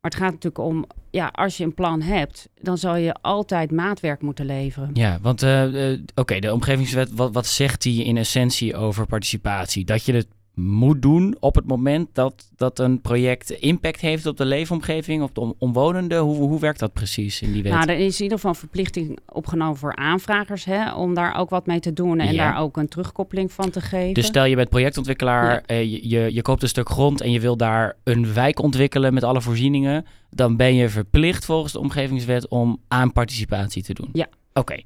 Maar 0.00 0.10
het 0.10 0.20
gaat 0.20 0.32
natuurlijk 0.32 0.64
om, 0.64 0.86
ja, 1.10 1.26
als 1.26 1.56
je 1.56 1.64
een 1.64 1.74
plan 1.74 2.00
hebt, 2.00 2.48
dan 2.60 2.78
zal 2.78 2.96
je 2.96 3.14
altijd 3.20 3.70
maatwerk 3.70 4.22
moeten 4.22 4.46
leveren. 4.46 4.90
ja 4.92 5.18
want 5.22 5.42
eh, 5.42 5.98
oké, 6.14 6.38
de 6.38 6.52
omgevingswet, 6.52 7.12
wat, 7.12 7.32
wat 7.32 7.46
zegt 7.46 7.82
die 7.82 8.04
in 8.04 8.16
essentie 8.16 8.76
over 8.76 9.06
participatie? 9.06 9.84
Dat 9.84 10.04
je 10.04 10.12
het 10.12 10.26
moet 10.54 11.02
doen 11.02 11.36
op 11.40 11.54
het 11.54 11.66
moment 11.66 12.08
dat, 12.12 12.48
dat 12.56 12.78
een 12.78 13.00
project 13.00 13.50
impact 13.50 14.00
heeft 14.00 14.26
op 14.26 14.36
de 14.36 14.44
leefomgeving, 14.44 15.22
op 15.22 15.34
de 15.34 15.40
om- 15.40 15.54
omwonenden. 15.58 16.18
Hoe, 16.20 16.36
hoe 16.36 16.60
werkt 16.60 16.78
dat 16.78 16.92
precies 16.92 17.42
in 17.42 17.52
die 17.52 17.62
wet? 17.62 17.72
Nou, 17.72 17.86
er 17.90 17.98
is 17.98 18.16
in 18.16 18.22
ieder 18.22 18.38
geval 18.38 18.54
verplichting 18.54 19.18
opgenomen 19.32 19.76
voor 19.76 19.96
aanvragers, 19.96 20.64
hè, 20.64 20.92
om 20.94 21.14
daar 21.14 21.34
ook 21.36 21.50
wat 21.50 21.66
mee 21.66 21.80
te 21.80 21.92
doen 21.92 22.18
en 22.20 22.32
Ja. 22.34 22.52
daar 22.52 22.60
ook 22.62 22.76
een 22.76 22.88
terugkoppeling 22.88 23.52
van 23.52 23.70
te 23.70 23.80
geven. 23.80 24.14
Dus 24.14 24.26
stel 24.26 24.44
je 24.44 24.56
bent 24.56 24.68
projectontwikkelaar, 24.68 25.52
Ja. 25.52 25.62
eh, 25.66 25.82
je, 25.82 26.08
je, 26.08 26.34
je 26.34 26.42
koopt 26.42 26.62
een 26.62 26.68
stuk 26.68 26.88
grond 26.88 27.20
en 27.20 27.30
je 27.30 27.40
wil 27.40 27.56
daar 27.56 27.96
een 28.04 28.34
wijk 28.34 28.58
ontwikkelen 28.58 29.14
met 29.14 29.24
alle 29.24 29.40
voorzieningen. 29.40 30.06
Dan 30.30 30.56
ben 30.56 30.74
je 30.74 30.88
verplicht 30.88 31.44
volgens 31.44 31.72
de 31.72 31.78
omgevingswet 31.78 32.48
om 32.48 32.78
aan 32.88 33.12
participatie 33.12 33.82
te 33.82 33.94
doen. 33.94 34.08
Ja. 34.12 34.26
Oké. 34.54 34.80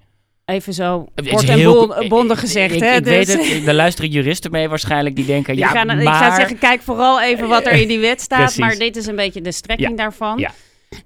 Even 0.46 0.72
zo 0.72 1.06
kort 1.30 1.48
en 1.48 1.59
heel- 1.59 1.87
bon- 1.87 2.09
bondig 2.09 2.40
gezegd. 2.40 2.74
Ik, 2.74 2.80
hè, 2.80 2.94
ik 2.94 3.04
dus- 3.04 3.26
weet 3.26 3.52
het, 3.54 3.66
er 3.66 3.74
luisteren 3.74 4.11
juristen 4.11 4.50
mee 4.50 4.68
waarschijnlijk 4.68 5.16
die 5.16 5.24
denken, 5.24 5.54
Die 5.54 5.64
ja, 5.64 5.70
gaan, 5.70 5.87
maar... 5.87 6.02
Ik 6.02 6.14
zou 6.14 6.35
zeggen, 6.35 6.59
kijk 6.59 6.82
vooral 6.82 7.22
even 7.22 7.48
wat 7.48 7.66
er 7.66 7.72
in 7.72 7.88
die 7.88 7.98
wet 7.98 8.20
staat. 8.20 8.38
Precies. 8.38 8.59
Maar 8.59 8.76
dit 8.76 8.96
is 8.96 9.06
een 9.06 9.16
beetje 9.16 9.40
de 9.40 9.52
strekking 9.52 9.96
daarvan. 9.96 10.38
Ja. 10.38 10.52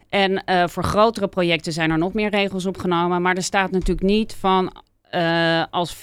En 0.09 0.45
eh, 0.45 0.69
voor 0.69 0.85
grotere 0.85 1.29
projecten 1.29 1.73
zijn 1.73 1.91
er 1.91 1.99
nog 1.99 2.13
meer 2.13 2.31
regels 2.31 2.67
opgenomen. 2.67 3.23
Maar 3.23 3.37
er 3.37 3.43
staat 3.43 3.71
natuurlijk 3.71 4.07
niet 4.07 4.37
van 4.39 4.73
eh, 5.03 5.65
als 5.71 5.97
40% 5.97 5.99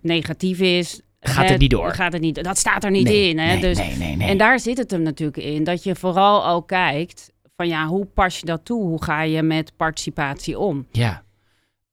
negatief 0.00 0.60
is. 0.60 1.00
Gaat 1.20 1.44
hè, 1.44 1.50
het 1.50 1.60
niet 1.60 1.70
door. 1.70 1.92
Gaat 1.92 2.12
het 2.12 2.22
niet, 2.22 2.44
dat 2.44 2.58
staat 2.58 2.84
er 2.84 2.90
niet 2.90 3.06
nee, 3.08 3.28
in. 3.28 3.38
Hè? 3.38 3.46
Nee, 3.46 3.60
dus, 3.60 3.78
nee, 3.78 3.96
nee, 3.96 4.16
nee. 4.16 4.28
En 4.28 4.36
daar 4.36 4.60
zit 4.60 4.78
het 4.78 4.90
hem 4.90 5.02
natuurlijk 5.02 5.38
in. 5.38 5.64
Dat 5.64 5.84
je 5.84 5.94
vooral 5.94 6.46
ook 6.48 6.68
kijkt 6.68 7.30
van 7.56 7.68
ja, 7.68 7.86
hoe 7.86 8.04
pas 8.04 8.38
je 8.38 8.46
dat 8.46 8.64
toe? 8.64 8.82
Hoe 8.82 9.02
ga 9.02 9.22
je 9.22 9.42
met 9.42 9.72
participatie 9.76 10.58
om? 10.58 10.86
Ja. 10.90 11.22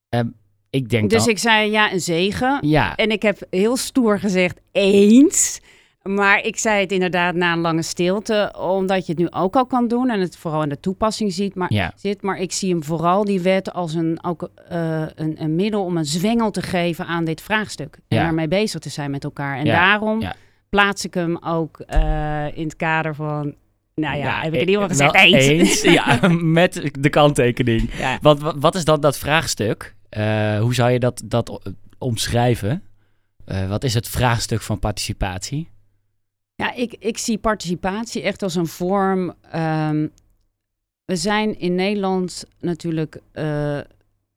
Ehm, 0.10 0.28
ik 0.70 0.90
denk 0.90 1.10
Dus 1.10 1.20
dan... 1.24 1.30
ik 1.30 1.38
zei 1.38 1.72
ja, 1.72 1.92
een 1.94 2.00
zegen. 2.02 2.58
Ja, 2.62 2.96
En 2.96 3.10
ik 3.12 3.22
heb 3.22 3.38
heel 3.50 3.78
stoer 3.78 4.20
gezegd 4.20 4.60
eens. 4.72 5.60
Maar 6.04 6.44
ik 6.44 6.58
zei 6.58 6.82
het 6.82 6.92
inderdaad 6.92 7.36
na 7.36 7.54
een 7.54 7.60
lange 7.60 7.82
stilte, 7.82 8.54
omdat 8.60 9.06
je 9.06 9.12
het 9.12 9.22
nu 9.22 9.28
ook 9.30 9.56
al 9.56 9.66
kan 9.66 9.88
doen 9.88 10.10
en 10.10 10.20
het 10.20 10.38
vooral 10.38 10.64
in 10.64 10.70
de 10.70 10.80
toepassing 10.80 11.34
ziet. 11.34 11.56
Maar, 11.56 11.74
ja. 11.74 11.94
zit, 11.96 12.22
maar 12.22 12.38
ik 12.38 12.52
zie 12.52 12.70
hem 12.70 12.84
vooral, 12.84 13.24
die 13.26 13.42
wet, 13.42 13.74
als 13.74 13.94
een, 13.94 14.20
ook, 14.24 14.50
eh, 14.70 15.02
een, 15.16 15.42
een 15.42 15.56
middel 15.56 15.84
om 15.84 15.98
een 15.98 16.06
zwengel 16.06 16.52
te 16.52 16.62
geven 16.62 17.06
aan 17.06 17.26
dit 17.26 17.42
vraagstuk. 17.42 17.96
En 18.08 18.18
Ja. 18.18 18.24
daarmee 18.24 18.48
bezig 18.48 18.80
te 18.80 18.90
zijn 18.90 19.12
met 19.12 19.24
elkaar. 19.24 19.58
En 19.58 19.66
Ja, 19.66 19.74
daarom 19.76 20.22
plaats 20.70 21.06
ik 21.06 21.14
hem 21.14 21.38
ook 21.44 21.80
eh, 21.80 22.58
in 22.58 22.64
het 22.64 22.76
kader 22.76 23.16
van, 23.16 23.56
nou 23.96 24.18
ja, 24.18 24.42
heb 24.42 24.54
ik 24.54 24.62
in 24.62 24.68
ieder 24.70 24.90
geval 24.90 25.08
gezegd 25.10 25.26
eens. 25.26 25.46
eens. 25.48 25.82
ja, 25.82 26.20
met 26.62 26.90
de 27.00 27.10
kanttekening. 27.10 27.90
Ja. 27.98 28.18
Want 28.22 28.40
wa- 28.42 28.58
wat 28.58 28.76
is 28.76 28.86
dan 28.86 29.02
dat 29.02 29.18
vraagstuk? 29.18 29.96
Eh, 30.10 30.60
hoe 30.60 30.74
zou 30.74 30.92
je 30.92 31.00
dat, 31.00 31.22
dat 31.26 31.62
omschrijven? 31.98 32.84
Eh, 33.46 33.70
wat 33.70 33.84
is 33.84 33.94
het 33.94 34.08
vraagstuk 34.08 34.62
van 34.62 34.80
participatie? 34.80 35.70
Ja, 36.56 36.74
ik, 36.74 36.96
ik 37.00 37.18
zie 37.18 37.38
participatie 37.38 38.22
echt 38.22 38.44
als 38.44 38.56
een 38.56 38.68
vorm. 38.68 39.34
ehm, 39.52 40.08
we 41.06 41.16
zijn 41.16 41.60
in 41.60 41.76
Nederland 41.76 42.46
natuurlijk 42.60 43.20
eh, 43.32 43.80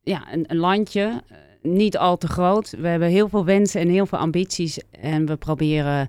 ja, 0.01 0.33
een, 0.33 0.45
een 0.47 0.57
landje, 0.57 1.23
niet 1.63 1.99
al 1.99 2.19
te 2.19 2.29
groot. 2.29 2.71
We 2.71 2.89
hebben 2.89 3.09
heel 3.09 3.29
veel 3.29 3.45
wensen 3.45 3.81
en 3.81 3.89
heel 3.89 4.07
veel 4.07 4.19
ambities. 4.19 4.79
En 4.91 5.27
we 5.27 5.37
proberen 5.37 6.09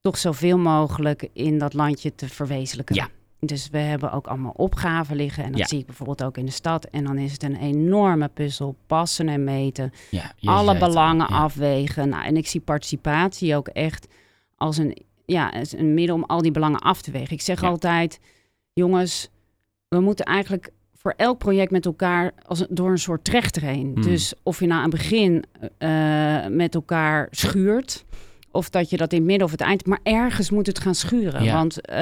toch 0.00 0.18
zoveel 0.18 0.58
mogelijk 0.58 1.28
in 1.32 1.58
dat 1.58 1.74
landje 1.74 2.14
te 2.14 2.28
verwezenlijken. 2.28 2.94
Ja. 2.94 3.08
Dus 3.40 3.68
we 3.70 3.78
hebben 3.78 4.12
ook 4.12 4.26
allemaal 4.26 4.52
opgaven 4.56 5.16
liggen. 5.16 5.44
En 5.44 5.50
dat 5.50 5.60
Ja. 5.60 5.66
zie 5.66 5.78
ik 5.78 5.86
bijvoorbeeld 5.86 6.22
ook 6.22 6.36
in 6.36 6.44
de 6.44 6.50
stad. 6.50 6.84
En 6.84 7.04
dan 7.04 7.18
is 7.18 7.32
het 7.32 7.42
een 7.42 7.56
enorme 7.56 8.28
puzzel. 8.28 8.76
Passen 8.86 9.28
en 9.28 9.44
meten 9.44 9.92
Ja, 10.10 10.32
alle 10.44 10.72
het 10.72 10.82
al, 10.82 10.88
belangen 10.88 11.26
ja. 11.30 11.36
afwegen. 11.36 12.08
Nou, 12.08 12.24
en 12.24 12.36
ik 12.36 12.46
zie 12.46 12.60
participatie 12.60 13.56
ook 13.56 13.68
echt 13.68 14.06
als 14.56 14.76
een, 14.78 14.96
ja, 15.26 15.48
als 15.48 15.72
een 15.72 15.94
middel 15.94 16.16
om 16.16 16.24
al 16.24 16.42
die 16.42 16.50
belangen 16.50 16.80
af 16.80 17.02
te 17.02 17.10
wegen. 17.10 17.32
Ik 17.32 17.40
zeg 17.40 17.62
altijd, 17.62 18.20
jongens, 18.72 19.28
we 19.88 20.00
moeten 20.00 20.24
eigenlijk 20.24 20.70
voor 20.94 21.14
elk 21.16 21.38
project 21.38 21.70
met 21.70 21.86
elkaar 21.86 22.32
als 22.46 22.66
door 22.70 22.90
een 22.90 22.98
soort 22.98 23.24
trechter 23.24 23.62
heen. 23.62 23.86
Mm. 23.94 24.02
Dus 24.02 24.34
of 24.42 24.60
je 24.60 24.66
na 24.66 24.84
een 24.84 24.90
begin 24.90 25.44
eh, 25.78 26.46
met 26.46 26.74
elkaar 26.74 27.28
schuurt, 27.30 28.04
of 28.50 28.70
dat 28.70 28.90
je 28.90 28.96
dat 28.96 29.12
in 29.12 29.18
het 29.18 29.26
midden 29.26 29.46
of 29.46 29.52
het 29.52 29.60
eind, 29.60 29.86
maar 29.86 30.00
ergens 30.02 30.50
moet 30.50 30.66
het 30.66 30.78
gaan 30.78 30.94
schuren. 30.94 31.42
Ja. 31.44 31.54
Want 31.54 31.80
eh, 31.86 31.96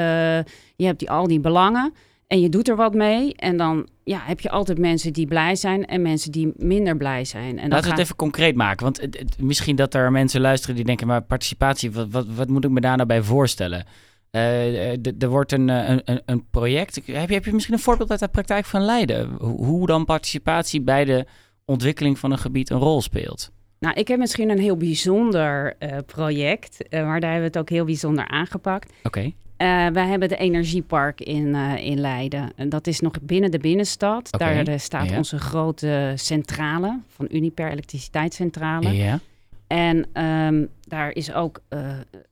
je 0.77 0.85
hebt 0.85 0.99
die, 0.99 1.11
al 1.11 1.27
die 1.27 1.41
belangen 1.41 1.93
en 2.27 2.41
je 2.41 2.49
doet 2.49 2.69
er 2.69 2.77
wat 2.77 2.95
mee. 2.95 3.35
En 3.35 3.57
dan 3.57 3.89
ja, 4.05 4.21
heb 4.25 4.41
je 4.41 4.51
altijd 4.51 4.79
mensen 4.79 5.13
die 5.13 5.27
blij 5.27 5.57
zijn 5.57 5.87
en 5.87 6.03
mensen 6.03 6.33
die 6.33 6.53
minder 6.57 6.97
blij 6.97 7.25
zijn. 7.25 7.59
En 7.59 7.69
Laten 7.69 7.69
we 7.69 7.83
gaat- 7.83 7.91
het 7.91 7.99
even 7.99 8.17
concreet 8.17 8.55
maken. 8.55 8.85
Want 8.85 9.01
het- 9.01 9.19
het- 9.19 9.43
misschien 9.43 9.77
dat 9.77 9.95
er 9.95 10.13
mensen 10.13 10.41
luisteren 10.41 10.77
die 10.77 10.85
denken... 10.85 11.07
maar 11.07 11.23
participatie, 11.23 11.91
wat, 11.93 12.09
wat, 12.11 12.27
wat 12.27 12.49
moet 12.49 12.65
ik 12.65 12.71
me 12.71 12.81
daar 12.81 12.97
nou 12.97 13.09
bij 13.09 13.23
voorstellen? 13.23 13.85
Eh, 14.31 14.93
eh, 14.93 14.99
er 15.19 15.29
wordt 15.29 15.53
een, 15.53 15.69
een, 15.69 16.23
een, 16.25 16.47
project... 16.51 16.95
Heb 16.95 17.29
je, 17.29 17.35
heb 17.35 17.45
je 17.45 17.53
misschien 17.53 17.75
een 17.75 17.81
voorbeeld 17.81 18.11
uit 18.11 18.21
de 18.21 18.29
praktijk 18.29 18.65
van 18.65 18.83
Leiden? 18.85 19.31
Hoe 19.41 19.87
dan 19.87 20.05
participatie 20.05 20.81
bij 20.81 21.05
de 21.05 21.27
ontwikkeling 21.65 22.19
van 22.19 22.31
een 22.33 22.39
gebied 22.39 22.71
een 22.71 22.79
rol 22.79 23.03
speelt? 23.03 23.51
Nou, 23.81 23.95
ik 23.95 24.09
heb 24.09 24.19
misschien 24.19 24.51
een 24.51 24.59
heel 24.59 24.77
bijzonder 24.77 25.75
eh, 25.79 25.97
project, 26.07 26.89
eh, 26.89 27.05
maar 27.05 27.21
daar 27.21 27.31
hebben 27.31 27.51
we 27.51 27.59
het 27.59 27.69
ook 27.69 27.77
heel 27.77 27.85
bijzonder 27.85 28.29
aangepakt. 28.29 28.93
Oké, 29.03 29.33
Eh, 29.57 29.87
wij 29.87 30.07
hebben 30.07 30.29
de 30.29 30.37
energiepark 30.37 31.21
in, 31.21 31.55
in 31.79 32.01
Leiden. 32.01 32.53
En 32.57 32.69
dat 32.69 32.87
is 32.87 33.01
nog 33.01 33.15
binnen 33.23 33.51
de 33.51 33.59
binnenstad. 33.59 34.31
Daar 34.31 34.81
staat 34.81 35.11
ja. 35.11 35.17
onze 35.17 35.39
grote 35.39 36.13
centrale 36.15 37.01
van 37.07 37.27
Uniper 37.31 37.71
elektriciteitscentrale. 37.71 38.97
ja. 38.97 39.21
En 39.67 40.07
ehm, 40.13 40.65
daar 40.81 41.11
is 41.11 41.33
ook 41.33 41.61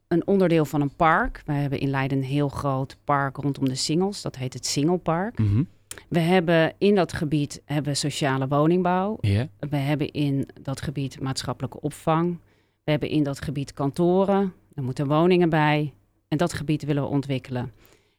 een 0.09 0.27
onderdeel 0.27 0.65
van 0.65 0.81
een 0.81 0.95
park. 0.97 1.43
We 1.47 1.53
hebben 1.53 1.79
in 1.79 1.91
Leiden 1.91 2.19
een 2.19 2.25
heel 2.25 2.49
groot 2.49 2.97
park 3.05 3.37
rondom 3.37 3.69
de 3.69 3.75
Singels. 3.75 4.23
Dat 4.23 4.37
heet 4.37 4.55
het 4.55 4.67
Singelpark. 4.67 5.39
Mhm. 5.39 5.63
We 6.09 6.19
hebben 6.19 6.75
in 6.79 6.95
dat 6.95 7.13
gebied 7.13 7.63
hebben 7.65 7.97
sociale 7.97 8.49
woningbouw. 8.49 9.19
We 9.59 9.77
hebben 9.77 10.13
in 10.13 10.49
dat 10.63 10.81
gebied 10.81 11.21
maatschappelijke 11.21 11.81
opvang. 11.81 12.39
We 12.85 12.91
hebben 12.91 13.09
in 13.09 13.23
dat 13.23 13.41
gebied 13.41 13.73
kantoren. 13.73 14.53
Er 14.75 14.83
moeten 14.83 15.07
woningen 15.07 15.49
bij. 15.49 15.93
En 16.29 16.39
dat 16.39 16.53
gebied 16.53 16.85
willen 16.85 17.03
we 17.03 17.09
ontwikkelen. 17.09 17.73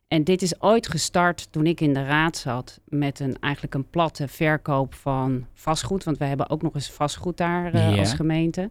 En 0.07 0.23
dit 0.23 0.41
is 0.41 0.61
ooit 0.61 0.87
gestart 0.87 1.51
toen 1.51 1.65
ik 1.65 1.81
in 1.81 1.93
de 1.93 2.05
raad 2.05 2.37
zat 2.37 2.79
met 2.85 3.19
een, 3.19 3.39
eigenlijk 3.39 3.73
een 3.73 3.89
platte 3.89 4.27
verkoop 4.27 4.93
van 4.93 5.45
vastgoed. 5.53 6.03
Want 6.03 6.17
we 6.17 6.25
hebben 6.25 6.49
ook 6.49 6.61
nog 6.61 6.75
eens 6.75 6.91
vastgoed 6.91 7.37
daar 7.37 7.73
eh, 7.73 7.99
als 7.99 8.13
gemeente. 8.13 8.69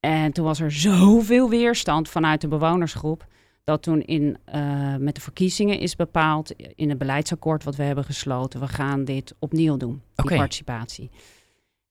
En 0.00 0.32
toen 0.32 0.44
was 0.44 0.60
er 0.60 0.72
zoveel 0.72 1.48
weerstand 1.48 2.08
vanuit 2.08 2.40
de 2.40 2.48
bewonersgroep. 2.48 3.26
Dat 3.64 3.82
toen 3.82 4.00
in, 4.02 4.36
eh, 4.44 4.96
met 4.96 5.14
de 5.14 5.20
verkiezingen 5.20 5.78
is 5.78 5.96
bepaald 5.96 6.52
in 6.74 6.88
het 6.88 6.98
beleidsakkoord 6.98 7.64
wat 7.64 7.76
we 7.76 7.82
hebben 7.82 8.04
gesloten. 8.04 8.60
We 8.60 8.68
gaan 8.68 9.04
dit 9.04 9.34
opnieuw 9.38 9.76
doen, 9.76 10.02
die 10.14 10.36
participatie. 10.36 11.10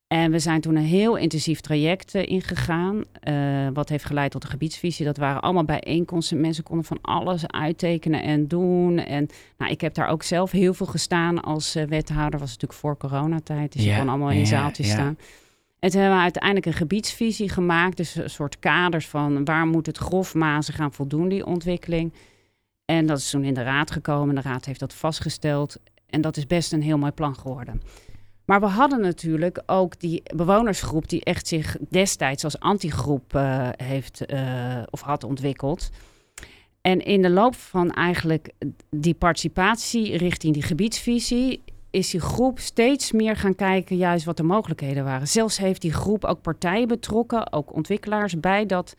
En 0.06 0.30
we 0.30 0.38
zijn 0.38 0.60
toen 0.60 0.76
een 0.76 0.82
heel 0.82 1.16
intensief 1.16 1.60
traject 1.60 2.14
eh, 2.14 2.26
ingegaan. 2.26 3.02
eh, 3.20 3.68
wat 3.72 3.88
heeft 3.88 4.04
geleid 4.04 4.30
tot 4.30 4.42
de 4.42 4.48
gebiedsvisie. 4.48 5.04
Dat 5.04 5.16
waren 5.16 5.40
allemaal 5.42 5.64
bijeenkomsten. 5.64 6.40
Mensen 6.40 6.64
konden 6.64 6.84
van 6.84 6.98
alles 7.02 7.46
uittekenen 7.46 8.22
en 8.22 8.48
doen. 8.48 8.98
En 8.98 9.28
nou, 9.58 9.70
ik 9.70 9.80
heb 9.80 9.94
daar 9.94 10.08
ook 10.08 10.22
zelf 10.22 10.50
heel 10.50 10.74
veel 10.74 10.86
gestaan 10.86 11.40
als 11.42 11.72
wethouder. 11.88 12.38
was 12.40 12.48
natuurlijk 12.48 12.80
voor 12.80 12.96
coronatijd. 12.96 13.72
Dus 13.72 13.82
je 13.82 13.88
Ja, 13.88 13.98
kon 13.98 14.08
allemaal 14.08 14.30
in 14.30 14.46
zaaltjes 14.46 14.90
staan. 14.90 15.18
Toen 15.88 16.00
hebben 16.00 16.16
we 16.16 16.22
uiteindelijk 16.22 16.66
een 16.66 16.72
gebiedsvisie 16.72 17.48
gemaakt. 17.48 17.96
Dus 17.96 18.14
een 18.14 18.30
soort 18.30 18.58
kaders 18.58 19.08
van 19.08 19.44
waar 19.44 19.66
moet 19.66 19.86
het 19.86 19.98
grofmazen 19.98 20.74
gaan 20.74 20.92
voldoen, 20.92 21.28
die 21.28 21.46
ontwikkeling. 21.46 22.12
En 22.84 23.06
dat 23.06 23.18
is 23.18 23.30
toen 23.30 23.44
in 23.44 23.54
de 23.54 23.62
raad 23.62 23.90
gekomen. 23.90 24.34
De 24.34 24.40
raad 24.40 24.64
heeft 24.64 24.80
dat 24.80 24.94
vastgesteld. 24.94 25.76
En 26.06 26.20
dat 26.20 26.36
is 26.36 26.46
best 26.46 26.72
een 26.72 26.82
heel 26.82 26.98
mooi 26.98 27.12
plan 27.12 27.34
geworden. 27.36 27.82
Maar 28.44 28.60
we 28.60 28.66
hadden 28.66 29.00
natuurlijk 29.00 29.62
ook 29.66 30.00
die 30.00 30.22
bewonersgroep 30.36 31.08
die 31.08 31.24
echt 31.24 31.46
zich 31.46 31.76
destijds 31.88 32.44
als 32.44 32.58
antigroep 32.58 33.34
uh, 33.34 33.68
heeft 33.76 34.32
uh, 34.32 34.82
of 34.90 35.00
had 35.00 35.24
ontwikkeld. 35.24 35.90
En 36.80 37.04
in 37.04 37.22
de 37.22 37.30
loop 37.30 37.54
van 37.54 37.90
eigenlijk 37.90 38.52
die 38.90 39.14
participatie 39.14 40.16
richting 40.16 40.54
die 40.54 40.62
gebiedsvisie 40.62 41.62
is 41.90 42.10
die 42.10 42.20
groep 42.20 42.58
steeds 42.58 43.12
meer 43.12 43.36
gaan 43.36 43.54
kijken 43.54 43.96
juist 43.96 44.24
wat 44.24 44.36
de 44.36 44.42
mogelijkheden 44.42 45.04
waren. 45.04 45.28
Zelfs 45.28 45.58
heeft 45.58 45.80
die 45.80 45.92
groep 45.92 46.24
ook 46.24 46.42
partijen 46.42 46.88
betrokken, 46.88 47.52
ook 47.52 47.74
ontwikkelaars 47.74 48.40
bij 48.40 48.66
dat 48.66 48.96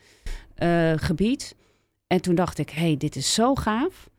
uh, 0.58 0.92
gebied. 0.96 1.56
En 2.06 2.20
toen 2.20 2.34
dacht 2.34 2.58
ik, 2.58 2.70
hé, 2.70 2.82
hey, 2.82 2.96
dit 2.96 3.16
is 3.16 3.34
zo 3.34 3.54
gaaf. 3.54 4.10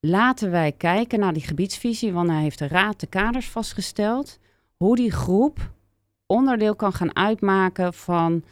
Laten 0.00 0.50
wij 0.50 0.72
kijken 0.72 1.20
naar 1.20 1.32
die 1.32 1.42
gebiedsvisie, 1.42 2.12
want 2.12 2.28
hij 2.30 2.42
heeft 2.42 2.58
de 2.58 2.68
raad 2.68 3.00
de 3.00 3.06
kaders 3.06 3.48
vastgesteld. 3.48 4.38
Hoe 4.76 4.96
die 4.96 5.10
groep 5.10 5.70
onderdeel 6.26 6.74
kan 6.74 6.92
gaan 6.92 7.16
uitmaken 7.16 7.94
van 7.94 8.44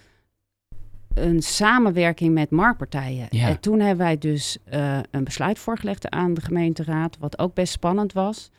een 1.15 1.43
samenwerking 1.43 2.35
met 2.35 2.51
marktpartijen. 2.51 3.27
Ja. 3.31 3.49
En 3.49 3.61
toen 3.61 3.81
hebben 3.81 4.07
wij 4.07 4.19
dus 4.19 4.59
uh, 4.73 4.99
een 5.11 5.25
besluit 5.25 5.59
voorgelegd 5.59 6.11
aan 6.11 6.35
de 6.35 6.41
gemeenteraad, 6.41 7.19
wat 7.19 7.39
ook 7.39 7.55
best 7.55 7.73
spannend 7.73 8.13
was, 8.13 8.51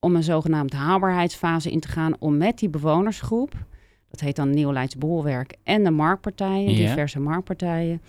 om 0.00 0.16
een 0.16 0.22
zogenaamde 0.22 0.76
haalbaarheidsfase 0.76 1.70
in 1.70 1.80
te 1.80 1.88
gaan 1.88 2.14
om 2.18 2.36
met 2.36 2.58
die 2.58 2.68
bewonersgroep, 2.68 3.52
dat 4.10 4.20
heet 4.20 4.36
dan 4.36 4.50
Nieuw 4.50 4.72
Leids 4.72 4.96
Bolwerk, 4.96 5.54
en 5.64 5.84
de 5.84 5.90
marktpartijen, 5.90 6.70
Ja. 6.76 6.86
diverse 6.88 7.20
marktpartijen, 7.20 8.02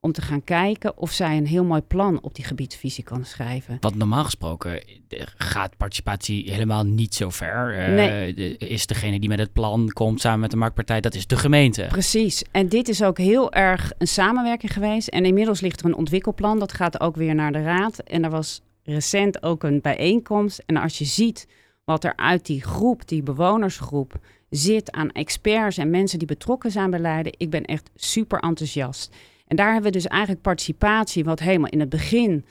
om 0.00 0.12
te 0.12 0.22
gaan 0.22 0.44
kijken 0.44 0.98
of 0.98 1.10
zij 1.12 1.36
een 1.36 1.46
heel 1.46 1.64
mooi 1.64 1.80
plan 1.80 2.22
op 2.22 2.34
die 2.34 2.44
gebiedsvisie 2.44 3.04
kan 3.04 3.24
schrijven. 3.24 3.76
Want 3.80 3.94
normaal 3.94 4.24
gesproken 4.24 4.82
eh, 4.82 5.22
gaat 5.36 5.76
participatie 5.76 6.50
helemaal 6.52 6.84
niet 6.84 7.14
zo 7.14 7.30
ver. 7.30 7.78
Eh, 7.78 7.94
Nee. 7.94 8.56
is 8.56 8.86
degene 8.86 9.20
die 9.20 9.28
met 9.28 9.38
het 9.38 9.52
plan 9.52 9.88
komt 9.88 10.20
samen 10.20 10.40
met 10.40 10.50
de 10.50 10.56
marktpartij, 10.56 11.00
dat 11.00 11.14
is 11.14 11.26
de 11.26 11.36
gemeente. 11.36 11.86
Precies. 11.88 12.44
En 12.50 12.68
dit 12.68 12.88
is 12.88 13.02
ook 13.02 13.18
heel 13.18 13.52
erg 13.52 13.92
een 13.98 14.08
samenwerking 14.08 14.72
geweest. 14.72 15.08
En 15.08 15.24
inmiddels 15.24 15.60
ligt 15.60 15.80
er 15.80 15.86
een 15.86 15.96
ontwikkelplan. 15.96 16.58
Dat 16.58 16.72
gaat 16.72 17.00
ook 17.00 17.16
weer 17.16 17.34
naar 17.34 17.52
de 17.52 17.62
raad. 17.62 17.98
En 17.98 18.24
er 18.24 18.30
was 18.30 18.62
recent 18.86 19.42
ook 19.42 19.62
een 19.62 19.80
bijeenkomst. 19.80 20.62
En 20.66 20.76
als 20.76 20.98
je 20.98 21.04
ziet 21.04 21.48
wat 21.84 22.04
er 22.04 22.16
uit 22.16 22.46
die 22.46 22.62
groep, 22.62 23.08
die 23.08 23.22
bewonersgroep, 23.22 24.18
zit 24.50 24.92
aan 24.92 25.10
experts 25.10 25.78
en 25.78 25.90
mensen 25.90 26.18
die 26.18 26.28
betrokken 26.28 26.70
zijn 26.70 26.90
bij 26.90 26.98
Leiden. 27.00 27.32
Ik 27.36 27.50
ben 27.50 27.64
echt 27.64 27.90
super 27.94 28.38
enthousiast. 28.38 29.14
En 29.46 29.56
daar 29.56 29.72
hebben 29.72 29.92
we 29.92 29.98
dus 29.98 30.06
eigenlijk 30.06 30.42
participatie, 30.42 31.24
wat 31.24 31.40
helemaal 31.40 31.70
in 31.70 31.80
het 31.80 31.88
begin 31.88 32.44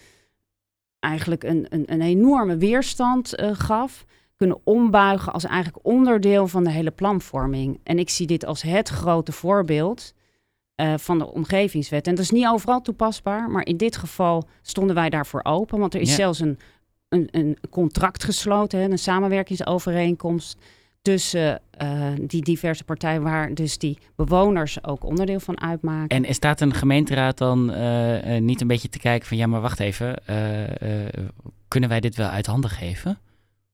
eigenlijk 1.00 1.44
een, 1.44 1.66
een, 1.70 1.84
een 1.86 2.02
enorme 2.02 2.58
weerstand 2.58 3.36
eh, 3.36 3.50
gaf 3.54 4.06
kunnen 4.36 4.60
ombuigen 4.64 5.34
als 5.34 5.44
eigenlijk 5.44 5.86
onderdeel 5.86 6.48
van 6.48 6.64
de 6.64 6.72
hele 6.72 6.92
planvorming. 6.92 7.80
En 7.84 8.00
ik 8.00 8.10
zie 8.10 8.28
dit 8.28 8.46
als 8.46 8.62
het 8.62 8.90
grote 8.90 9.32
voorbeeld 9.32 10.14
eh, 10.76 10.94
van 10.98 11.18
de 11.18 11.32
omgevingswet. 11.32 12.08
En 12.08 12.16
dat 12.16 12.24
is 12.24 12.32
niet 12.32 12.48
overal 12.48 12.82
toepasbaar, 12.82 13.50
maar 13.50 13.66
in 13.66 13.78
dit 13.78 13.98
geval 13.98 14.48
stonden 14.62 14.96
wij 14.96 15.10
daarvoor 15.10 15.44
open. 15.44 15.80
Want 15.80 15.94
er 15.94 16.02
is 16.02 16.10
Ja. 16.10 16.16
zelfs 16.16 16.40
een, 16.40 16.60
een, 17.10 17.28
een 17.32 17.58
contract 17.70 18.24
gesloten, 18.24 18.80
hè, 18.80 18.90
een 18.90 18.98
samenwerkingsovereenkomst 18.98 20.58
tussen 21.02 21.62
eh, 21.72 22.12
die 22.22 22.42
diverse 22.44 22.84
partijen, 22.84 23.22
waar 23.22 23.54
dus 23.54 23.78
die 23.78 23.98
bewoners 24.16 24.84
ook 24.84 25.04
onderdeel 25.04 25.40
van 25.40 25.62
uitmaken. 25.62 26.24
En 26.24 26.34
staat 26.34 26.62
een 26.62 26.74
gemeenteraad 26.74 27.38
dan 27.38 27.72
eh, 27.72 28.40
niet 28.42 28.62
een 28.62 28.68
beetje 28.68 28.90
te 28.90 29.00
kijken 29.00 29.28
van 29.28 29.38
ja, 29.38 29.48
maar 29.48 29.62
wacht 29.62 29.80
even, 29.80 30.16
kunnen 31.68 31.90
wij 31.90 32.00
dit 32.00 32.16
wel 32.16 32.28
uit 32.30 32.46
handen 32.46 32.70
geven? 32.70 33.18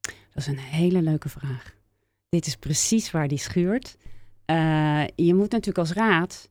Dat 0.01 0.13
is 0.35 0.47
een 0.47 0.57
hele 0.59 1.01
leuke 1.01 1.29
vraag. 1.29 1.75
Dit 2.29 2.45
is 2.47 2.55
precies 2.55 3.11
waar 3.11 3.27
die 3.27 3.37
schuurt. 3.37 3.97
Je 5.15 5.33
moet 5.33 5.51
natuurlijk 5.51 5.77
als 5.77 5.93
raad 5.93 6.49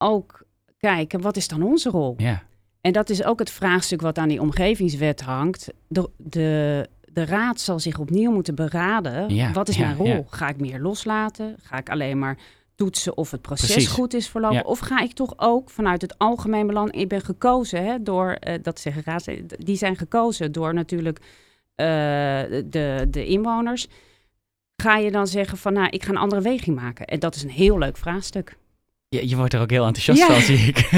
ook 0.00 0.42
kijken, 0.78 1.20
wat 1.20 1.36
is 1.36 1.48
dan 1.48 1.62
onze 1.62 1.90
rol? 1.90 2.14
Ja, 2.16 2.42
En 2.80 2.92
dat 2.92 3.10
is 3.10 3.24
ook 3.24 3.38
het 3.38 3.50
vraagstuk 3.50 4.00
wat 4.00 4.18
aan 4.18 4.28
die 4.28 4.40
omgevingswet 4.40 5.20
hangt. 5.20 5.72
De, 5.88 6.10
de, 6.16 6.88
de 7.12 7.24
raad 7.24 7.60
zal 7.60 7.80
zich 7.80 7.98
opnieuw 7.98 8.32
moeten 8.32 8.54
beraden. 8.54 9.34
Ja, 9.34 9.52
wat 9.52 9.68
is 9.68 9.76
ja, 9.76 9.84
mijn 9.84 9.96
rol? 9.96 10.26
Ga 10.30 10.48
ik 10.48 10.60
meer 10.60 10.80
loslaten? 10.80 11.56
Ga 11.62 11.76
ik 11.76 11.90
alleen 11.90 12.18
maar 12.18 12.38
toetsen 12.74 13.16
of 13.16 13.30
het 13.30 13.40
proces 13.40 13.72
Precies. 13.72 13.90
goed 13.90 14.14
is 14.14 14.28
verlopen? 14.28 14.56
Ja. 14.56 14.62
Of 14.62 14.78
ga 14.78 15.00
ik 15.00 15.12
toch 15.12 15.32
ook 15.36 15.70
vanuit 15.70 16.02
het 16.02 16.18
algemeen 16.18 16.66
belang... 16.66 16.92
Ik 16.92 17.08
ben 17.08 17.20
gekozen 17.20 17.84
hè, 17.84 18.02
door, 18.02 18.30
eh, 18.32 18.54
dat 18.62 18.80
zeggen 18.80 19.02
raads, 19.04 19.26
die 19.58 19.76
zijn 19.76 19.96
gekozen 19.96 20.52
door 20.52 20.74
natuurlijk 20.74 21.18
eh, 21.74 21.86
de, 22.64 23.06
de 23.10 23.26
inwoners. 23.26 23.86
Ga 24.76 24.96
je 24.96 25.10
dan 25.10 25.26
zeggen 25.26 25.58
van, 25.58 25.72
nou, 25.72 25.88
ik 25.88 26.04
ga 26.04 26.10
een 26.10 26.16
andere 26.16 26.40
weging 26.42 26.76
maken? 26.76 27.06
En 27.06 27.18
dat 27.18 27.34
is 27.34 27.42
een 27.42 27.50
heel 27.50 27.78
leuk 27.78 27.96
vraagstuk. 27.96 28.56
Je, 29.10 29.28
je 29.28 29.36
wordt 29.36 29.54
er 29.54 29.60
ook 29.60 29.70
heel 29.70 29.86
enthousiast 29.86 30.22
van, 30.22 30.40
zie 30.40 30.66
ik. 30.66 30.78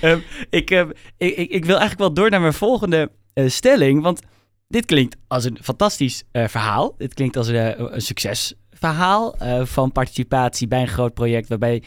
Ehm, 0.00 0.18
ik, 0.50 0.70
ehm, 0.70 0.90
ik, 1.16 1.36
ik. 1.36 1.50
Ik 1.50 1.64
wil 1.64 1.78
eigenlijk 1.78 1.98
wel 1.98 2.12
door 2.12 2.30
naar 2.30 2.40
mijn 2.40 2.52
volgende 2.52 3.10
eh, 3.32 3.48
stelling, 3.48 4.02
want 4.02 4.20
dit 4.68 4.84
klinkt 4.84 5.16
als 5.26 5.44
een 5.44 5.58
fantastisch 5.62 6.24
eh, 6.30 6.48
verhaal. 6.48 6.94
Dit 6.98 7.14
klinkt 7.14 7.36
als 7.36 7.46
een, 7.46 7.54
eh, 7.54 7.86
een 7.92 8.02
succesverhaal 8.02 9.36
van 9.62 9.92
participatie 9.92 10.68
bij 10.68 10.80
een 10.80 10.88
groot 10.88 11.14
project 11.14 11.48
waarbij 11.48 11.82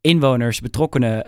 inwoners, 0.00 0.60
betrokkenen 0.60 1.24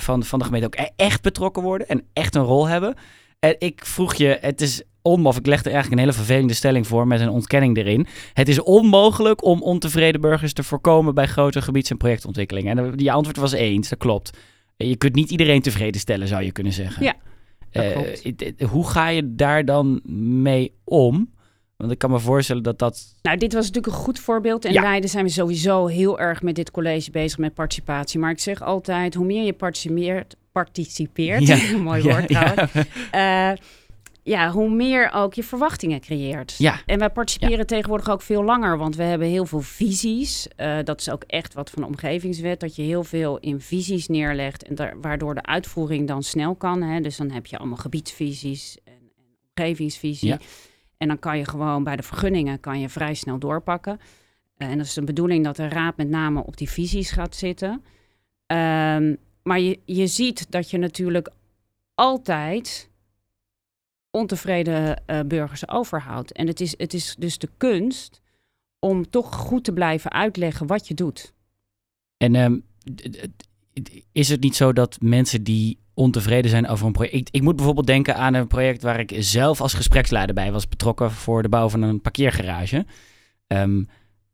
van, 0.00 0.24
van 0.24 0.38
de 0.38 0.44
gemeente 0.44 0.66
ook 0.66 0.76
e- 0.76 0.92
echt 0.96 1.22
betrokken 1.22 1.62
worden 1.62 1.88
en 1.88 2.04
echt 2.12 2.34
een 2.34 2.42
rol 2.42 2.68
hebben. 2.68 2.94
En 3.38 3.54
ik 3.58 3.84
vroeg 3.84 4.14
je, 4.14 4.38
het 4.40 4.60
is 4.60 4.82
onmogelijk, 5.08 5.46
ik 5.46 5.52
legde 5.52 5.70
eigenlijk 5.70 6.00
een 6.00 6.08
hele 6.08 6.18
vervelende 6.18 6.54
stelling 6.54 6.86
voor 6.86 7.06
met 7.06 7.20
een 7.20 7.28
ontkenning 7.30 7.76
erin. 7.76 8.06
Het 8.32 8.48
is 8.48 8.60
onmogelijk 8.62 9.44
om 9.44 9.62
ontevreden 9.62 10.20
burgers 10.20 10.52
te 10.52 10.62
voorkomen 10.62 11.14
bij 11.14 11.26
grote 11.26 11.62
gebieds- 11.62 11.90
en 11.90 11.96
projectontwikkelingen. 11.96 12.78
En 12.78 12.96
die 12.96 13.12
antwoord 13.12 13.36
was 13.36 13.52
eens, 13.52 13.88
dat 13.88 13.98
klopt. 13.98 14.30
Je 14.76 14.96
kunt 14.96 15.14
niet 15.14 15.30
iedereen 15.30 15.62
tevreden 15.62 16.00
stellen, 16.00 16.28
zou 16.28 16.42
je 16.44 16.52
kunnen 16.52 16.72
zeggen. 16.72 17.04
Ja, 17.04 17.14
dat 17.70 17.84
Eh, 17.84 17.92
klopt. 17.92 18.24
it- 18.24 18.42
it- 18.42 18.62
hoe 18.62 18.88
ga 18.88 19.08
je 19.08 19.34
daar 19.34 19.64
dan 19.64 20.00
mee 20.42 20.72
om? 20.84 21.30
Want 21.76 21.92
ik 21.92 21.98
kan 21.98 22.10
me 22.10 22.18
voorstellen 22.18 22.62
dat 22.62 22.78
dat... 22.78 23.14
Nou, 23.22 23.36
dit 23.36 23.52
was 23.52 23.66
natuurlijk 23.66 23.94
een 23.94 24.00
goed 24.02 24.18
voorbeeld. 24.18 24.64
In 24.64 24.72
Ja. 24.72 24.82
Leiden 24.82 25.10
zijn 25.10 25.24
we 25.24 25.30
sowieso 25.30 25.86
heel 25.86 26.18
erg 26.20 26.42
met 26.42 26.54
dit 26.54 26.70
college 26.70 27.10
bezig 27.10 27.38
met 27.38 27.54
participatie. 27.54 28.18
Maar 28.20 28.30
ik 28.30 28.38
zeg 28.38 28.62
altijd, 28.62 29.14
hoe 29.14 29.26
meer 29.26 29.44
je 29.44 29.52
participeert, 29.52 30.36
participeert 30.52 31.46
Ja, 31.46 31.78
mooi 31.78 32.02
woord 32.02 32.28
ja. 32.28 32.40
trouwens, 32.54 32.72
ja. 33.12 33.56
ja, 34.28 34.50
hoe 34.50 34.70
meer 34.70 35.12
ook 35.12 35.34
je 35.34 35.42
verwachtingen 35.42 36.00
creëert. 36.00 36.54
Ja. 36.58 36.80
En 36.86 36.98
wij 36.98 37.10
participeren 37.10 37.66
tegenwoordig 37.66 38.10
ook 38.10 38.22
veel 38.22 38.44
langer, 38.44 38.78
want 38.78 38.96
we 38.96 39.02
hebben 39.02 39.28
heel 39.28 39.46
veel 39.46 39.60
visies. 39.60 40.48
Eh, 40.56 40.78
dat 40.84 41.00
is 41.00 41.10
ook 41.10 41.22
echt 41.22 41.54
wat 41.54 41.70
van 41.70 41.82
de 41.82 41.88
omgevingswet, 41.88 42.60
dat 42.60 42.76
je 42.76 42.82
heel 42.82 43.04
veel 43.04 43.38
in 43.38 43.60
visies 43.60 44.08
neerlegt, 44.08 44.62
en 44.62 44.74
daar, 44.74 45.00
waardoor 45.00 45.34
de 45.34 45.42
uitvoering 45.42 46.08
dan 46.08 46.22
snel 46.22 46.54
kan. 46.54 46.82
Hè. 46.82 47.00
Dus 47.00 47.16
dan 47.16 47.30
heb 47.30 47.46
je 47.46 47.58
allemaal 47.58 47.76
gebiedsvisies 47.76 48.78
en, 48.84 48.92
en 48.92 49.24
omgevingsvisie. 49.56 50.28
Ja. 50.28 50.38
En 50.96 51.08
dan 51.08 51.18
kan 51.18 51.38
je 51.38 51.44
gewoon 51.44 51.84
bij 51.84 51.96
de 51.96 52.02
vergunningen 52.02 52.60
kan 52.60 52.80
je 52.80 52.88
vrij 52.88 53.14
snel 53.14 53.38
doorpakken. 53.38 54.00
Eh, 54.56 54.68
en 54.68 54.76
dat 54.76 54.86
is 54.86 54.94
de 54.94 55.04
bedoeling 55.04 55.44
dat 55.44 55.56
de 55.56 55.68
raad 55.68 55.96
met 55.96 56.08
name 56.08 56.44
op 56.44 56.56
die 56.56 56.70
visies 56.70 57.10
gaat 57.10 57.36
zitten. 57.36 57.84
Ehm, 58.46 59.14
maar 59.42 59.60
je, 59.60 59.78
je 59.84 60.06
ziet 60.06 60.50
dat 60.50 60.70
je 60.70 60.78
natuurlijk 60.78 61.30
altijd 61.94 62.87
ontevreden 64.10 65.06
eh, 65.06 65.20
burgers 65.26 65.68
overhoudt. 65.68 66.32
En 66.32 66.46
het 66.46 66.60
is, 66.60 66.74
het 66.78 66.94
is 66.94 67.14
dus 67.18 67.38
de 67.38 67.48
kunst 67.56 68.20
om 68.78 69.10
toch 69.10 69.34
goed 69.34 69.64
te 69.64 69.72
blijven 69.72 70.12
uitleggen 70.12 70.66
wat 70.66 70.88
je 70.88 70.94
doet. 70.94 71.32
En 72.16 72.34
ehm, 72.34 72.58
is 74.12 74.28
het 74.28 74.40
niet 74.40 74.56
zo 74.56 74.72
dat 74.72 74.96
mensen 75.00 75.42
die 75.42 75.78
ontevreden 75.94 76.50
zijn 76.50 76.68
over 76.68 76.86
een 76.86 76.92
project... 76.92 77.28
Ik, 77.34 77.42
moet 77.42 77.56
bijvoorbeeld 77.56 77.86
denken 77.86 78.16
aan 78.16 78.34
een 78.34 78.46
project 78.46 78.82
waar 78.82 79.00
ik 79.00 79.14
zelf 79.18 79.60
als 79.60 79.74
gespreksleider 79.74 80.34
bij 80.34 80.52
was 80.52 80.68
betrokken 80.68 81.10
voor 81.10 81.42
de 81.42 81.48
bouw 81.48 81.68
van 81.68 81.82
een 81.82 82.00
parkeergarage. 82.00 82.86
Ehm, 83.46 83.82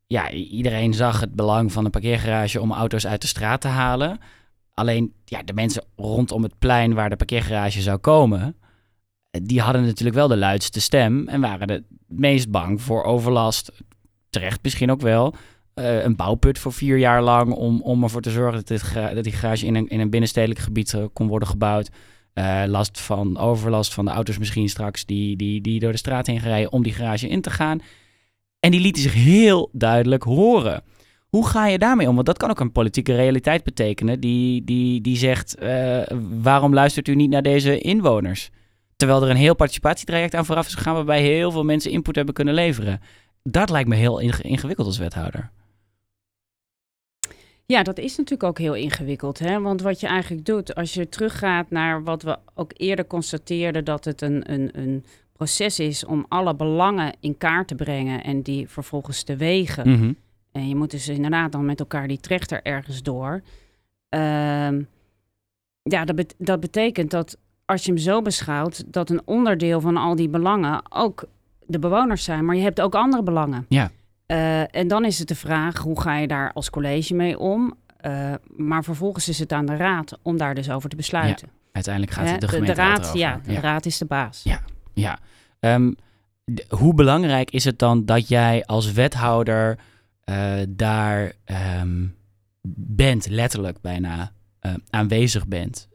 ja, 0.06 0.30
iedereen 0.30 0.94
zag 0.94 1.20
het 1.20 1.34
belang 1.34 1.72
van 1.72 1.84
een 1.84 1.90
parkeergarage 1.90 2.60
om 2.60 2.72
auto's 2.72 3.06
uit 3.06 3.20
de 3.20 3.26
straat 3.26 3.60
te 3.60 3.68
halen. 3.68 4.18
Alleen 4.74 5.12
ja, 5.24 5.42
de 5.42 5.52
mensen 5.52 5.84
rondom 5.96 6.42
het 6.42 6.58
plein 6.58 6.94
waar 6.94 7.10
de 7.10 7.16
parkeergarage 7.16 7.80
zou 7.80 7.98
komen, 7.98 8.56
die 9.42 9.60
hadden 9.60 9.84
natuurlijk 9.84 10.16
wel 10.16 10.28
de 10.28 10.36
luidste 10.36 10.80
stem 10.80 11.28
en 11.28 11.40
waren 11.40 11.70
het 11.70 11.84
meest 12.06 12.50
bang 12.50 12.82
voor 12.82 13.04
overlast. 13.04 13.72
Terecht 14.30 14.58
misschien 14.62 14.90
ook 14.90 15.00
wel. 15.00 15.34
Eh, 15.74 16.02
een 16.02 16.16
bouwput 16.16 16.58
voor 16.58 16.72
vier 16.72 16.98
jaar 16.98 17.22
lang 17.22 17.52
om, 17.52 17.82
om 17.82 18.02
ervoor 18.02 18.20
te 18.20 18.30
zorgen 18.30 18.54
dat, 18.54 18.66
dit 18.66 18.94
dat 19.14 19.24
die 19.24 19.32
garage 19.32 19.66
in 19.66 19.74
een, 19.74 19.88
in 19.88 20.00
een 20.00 20.10
binnenstedelijk 20.10 20.60
gebied 20.60 20.94
eh, 20.94 21.04
kon 21.12 21.26
worden 21.26 21.48
gebouwd. 21.48 21.90
Eh, 22.32 22.62
last 22.66 23.00
van 23.00 23.38
overlast 23.38 23.94
van 23.94 24.04
de 24.04 24.10
auto's 24.10 24.38
misschien 24.38 24.68
straks 24.68 25.04
die, 25.04 25.36
die, 25.36 25.60
die 25.60 25.80
door 25.80 25.92
de 25.92 25.98
straat 25.98 26.26
heen 26.26 26.38
rijden 26.38 26.72
om 26.72 26.82
die 26.82 26.92
garage 26.92 27.28
in 27.28 27.40
te 27.40 27.50
gaan. 27.50 27.80
En 28.60 28.70
die 28.70 28.80
lieten 28.80 29.02
zich 29.02 29.14
heel 29.14 29.68
duidelijk 29.72 30.22
horen. 30.22 30.82
Hoe 31.28 31.46
ga 31.46 31.66
je 31.66 31.78
daarmee 31.78 32.08
om? 32.08 32.14
Want 32.14 32.26
dat 32.26 32.38
kan 32.38 32.50
ook 32.50 32.60
een 32.60 32.72
politieke 32.72 33.14
realiteit 33.14 33.64
betekenen 33.64 34.20
die, 34.20 34.64
die, 34.64 35.00
die 35.00 35.16
zegt, 35.16 35.56
waarom 36.42 36.74
luistert 36.74 37.08
u 37.08 37.14
niet 37.14 37.30
naar 37.30 37.42
deze 37.42 37.78
inwoners? 37.78 38.50
Terwijl 38.96 39.22
er 39.22 39.30
een 39.30 39.36
heel 39.36 39.54
participatietraject 39.54 40.34
aan 40.34 40.44
vooraf 40.44 40.66
is 40.66 40.74
gegaan 40.74 40.94
waarbij 40.94 41.22
heel 41.22 41.50
veel 41.50 41.64
mensen 41.64 41.90
input 41.90 42.16
hebben 42.16 42.34
kunnen 42.34 42.54
leveren. 42.54 43.00
Dat 43.42 43.70
lijkt 43.70 43.88
me 43.88 43.94
heel 43.94 44.20
ingewikkeld 44.20 44.86
als 44.86 44.98
wethouder. 44.98 45.50
Ja, 47.66 47.82
dat 47.82 47.98
is 47.98 48.16
natuurlijk 48.16 48.42
ook 48.42 48.58
heel 48.58 48.74
ingewikkeld. 48.74 49.38
Hè? 49.38 49.60
Want 49.60 49.82
wat 49.82 50.00
je 50.00 50.06
eigenlijk 50.06 50.44
doet, 50.44 50.74
als 50.74 50.94
je 50.94 51.08
teruggaat 51.08 51.70
naar 51.70 52.02
wat 52.02 52.22
we 52.22 52.38
ook 52.54 52.70
eerder 52.76 53.06
constateerden, 53.06 53.84
dat 53.84 54.04
het 54.04 54.22
een, 54.22 54.52
een, 54.52 54.70
een 54.72 55.04
proces 55.32 55.78
is 55.78 56.04
om 56.04 56.26
alle 56.28 56.54
belangen 56.54 57.14
in 57.20 57.38
kaart 57.38 57.68
te 57.68 57.74
brengen 57.74 58.24
en 58.24 58.42
die 58.42 58.68
vervolgens 58.68 59.22
te 59.22 59.36
wegen. 59.36 59.90
Mhm. 59.90 60.12
En 60.52 60.68
je 60.68 60.76
moet 60.76 60.90
dus 60.90 61.08
inderdaad 61.08 61.52
dan 61.52 61.64
met 61.64 61.80
elkaar 61.80 62.08
die 62.08 62.20
trechter 62.20 62.62
ergens 62.62 63.02
door. 63.02 63.42
Ehm, 64.08 64.82
ja, 65.82 66.04
dat, 66.04 66.34
dat 66.38 66.60
betekent 66.60 67.10
dat 67.10 67.38
als 67.64 67.84
je 67.84 67.92
hem 67.92 68.00
zo 68.00 68.22
beschouwt, 68.22 68.92
dat 68.92 69.10
een 69.10 69.22
onderdeel 69.24 69.80
van 69.80 69.96
al 69.96 70.16
die 70.16 70.28
belangen 70.28 70.82
ook 70.92 71.24
de 71.66 71.78
bewoners 71.78 72.24
zijn, 72.24 72.44
maar 72.44 72.56
je 72.56 72.62
hebt 72.62 72.80
ook 72.80 72.94
andere 72.94 73.22
belangen. 73.22 73.66
Ja. 73.68 73.90
Uh, 74.26 74.74
en 74.74 74.88
dan 74.88 75.04
is 75.04 75.18
het 75.18 75.28
de 75.28 75.34
vraag, 75.34 75.78
hoe 75.78 76.00
ga 76.00 76.16
je 76.16 76.26
daar 76.26 76.52
als 76.52 76.70
college 76.70 77.14
mee 77.14 77.38
om? 77.38 77.74
Uh, 78.06 78.32
maar 78.56 78.84
vervolgens 78.84 79.28
is 79.28 79.38
het 79.38 79.52
aan 79.52 79.66
de 79.66 79.76
raad 79.76 80.18
om 80.22 80.36
daar 80.36 80.54
dus 80.54 80.70
over 80.70 80.88
te 80.88 80.96
besluiten. 80.96 81.48
Ja, 81.50 81.68
uiteindelijk 81.72 82.14
gaat 82.14 82.30
het 82.30 82.40
de, 82.40 82.46
de, 82.46 82.64
de 82.64 82.74
raad, 82.74 83.10
ja, 83.14 83.40
de 83.46 83.60
raad 83.60 83.86
is 83.86 83.98
de 83.98 84.04
baas. 84.04 84.40
Ja, 84.42 84.60
ja. 84.92 85.18
Um, 85.60 85.96
hoe 86.68 86.94
belangrijk 86.94 87.50
is 87.50 87.64
het 87.64 87.78
dan 87.78 88.04
dat 88.04 88.28
jij 88.28 88.64
als 88.64 88.92
wethouder 88.92 89.78
uh, 90.24 90.52
daar 90.68 91.32
um, 91.80 92.14
bent, 92.96 93.28
letterlijk 93.28 93.80
bijna 93.80 94.32
aanwezig 94.90 95.46
bent? 95.46 95.88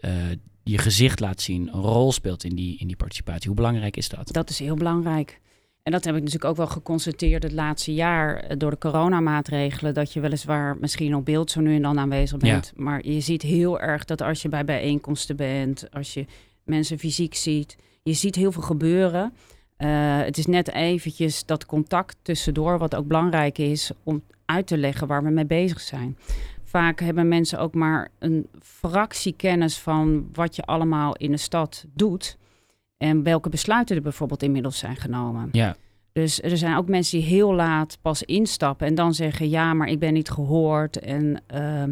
Je 0.70 0.78
gezicht 0.78 1.20
laat 1.20 1.42
zien, 1.42 1.70
een 1.74 1.82
rol 1.82 2.12
speelt 2.12 2.44
in 2.44 2.56
die, 2.56 2.78
in 2.80 2.88
die 2.88 2.96
participatie. 2.96 3.48
Hoe 3.48 3.56
belangrijk 3.56 3.98
is 3.98 4.10
dat? 4.10 4.28
Dat 4.32 4.50
is 4.50 4.60
heel 4.60 4.76
belangrijk. 4.76 5.40
En 5.84 5.92
dat 5.92 6.04
heb 6.04 6.16
ik 6.16 6.20
natuurlijk 6.22 6.50
ook 6.50 6.58
wel 6.58 6.68
geconstateerd 6.68 7.44
het 7.44 7.52
laatste 7.52 7.94
jaar 7.94 8.38
eh, 8.38 8.58
door 8.58 8.72
de 8.72 8.78
coronamaatregelen. 8.78 9.94
Dat 9.94 10.14
je 10.14 10.20
weliswaar 10.20 10.78
misschien 10.80 11.16
op 11.16 11.26
beeld 11.26 11.52
zo 11.52 11.62
nu 11.62 11.76
en 11.76 11.82
dan 11.82 12.00
aanwezig 12.00 12.38
bent. 12.38 12.74
Maar 12.76 13.08
je 13.08 13.20
ziet 13.20 13.42
heel 13.42 13.80
erg 13.80 14.06
dat 14.06 14.22
als 14.22 14.42
je 14.42 14.50
bij 14.50 14.66
bijeenkomsten 14.66 15.36
bent, 15.36 15.92
als 15.92 16.14
je 16.14 16.26
mensen 16.64 17.00
fysiek 17.00 17.36
ziet, 17.36 17.76
je 18.04 18.14
ziet 18.14 18.36
heel 18.36 18.52
veel 18.52 18.62
gebeuren. 18.62 19.34
Uh, 19.78 20.22
het 20.22 20.38
is 20.38 20.46
net 20.46 20.72
eventjes 20.72 21.46
dat 21.46 21.66
contact 21.66 22.16
tussendoor, 22.22 22.78
wat 22.78 22.96
ook 22.96 23.08
belangrijk 23.08 23.58
is 23.58 23.92
om 24.04 24.24
uit 24.46 24.68
te 24.68 24.78
leggen 24.78 25.08
waar 25.08 25.24
we 25.24 25.30
mee 25.30 25.46
bezig 25.46 25.80
zijn. 25.82 26.18
Vaak 26.70 27.00
hebben 27.00 27.28
mensen 27.28 27.60
ook 27.60 27.74
maar 27.74 28.10
een 28.20 28.48
fractie 28.62 29.34
kennis 29.34 29.78
van 29.78 30.30
wat 30.34 30.56
je 30.56 30.62
allemaal 30.62 31.16
in 31.16 31.32
de 31.32 31.38
stad 31.38 31.86
doet. 31.94 32.38
En 32.98 33.24
welke 33.24 33.50
besluiten 33.50 33.96
er 33.96 34.02
bijvoorbeeld 34.02 34.44
inmiddels 34.44 34.78
zijn 34.78 34.96
genomen. 34.96 35.50
Ja. 35.52 35.76
Dus 36.12 36.42
er 36.42 36.58
zijn 36.58 36.76
ook 36.78 36.88
mensen 36.88 37.20
die 37.20 37.28
heel 37.28 37.54
laat 37.54 37.98
pas 38.02 38.24
instappen 38.24 38.88
en 38.88 38.96
dan 38.96 39.14
zeggen: 39.14 39.50
ja, 39.50 39.74
maar 39.74 39.88
ik 39.88 40.00
ben 40.00 40.14
niet 40.14 40.30
gehoord 40.30 41.00
en 41.00 41.42
uh, 41.54 41.84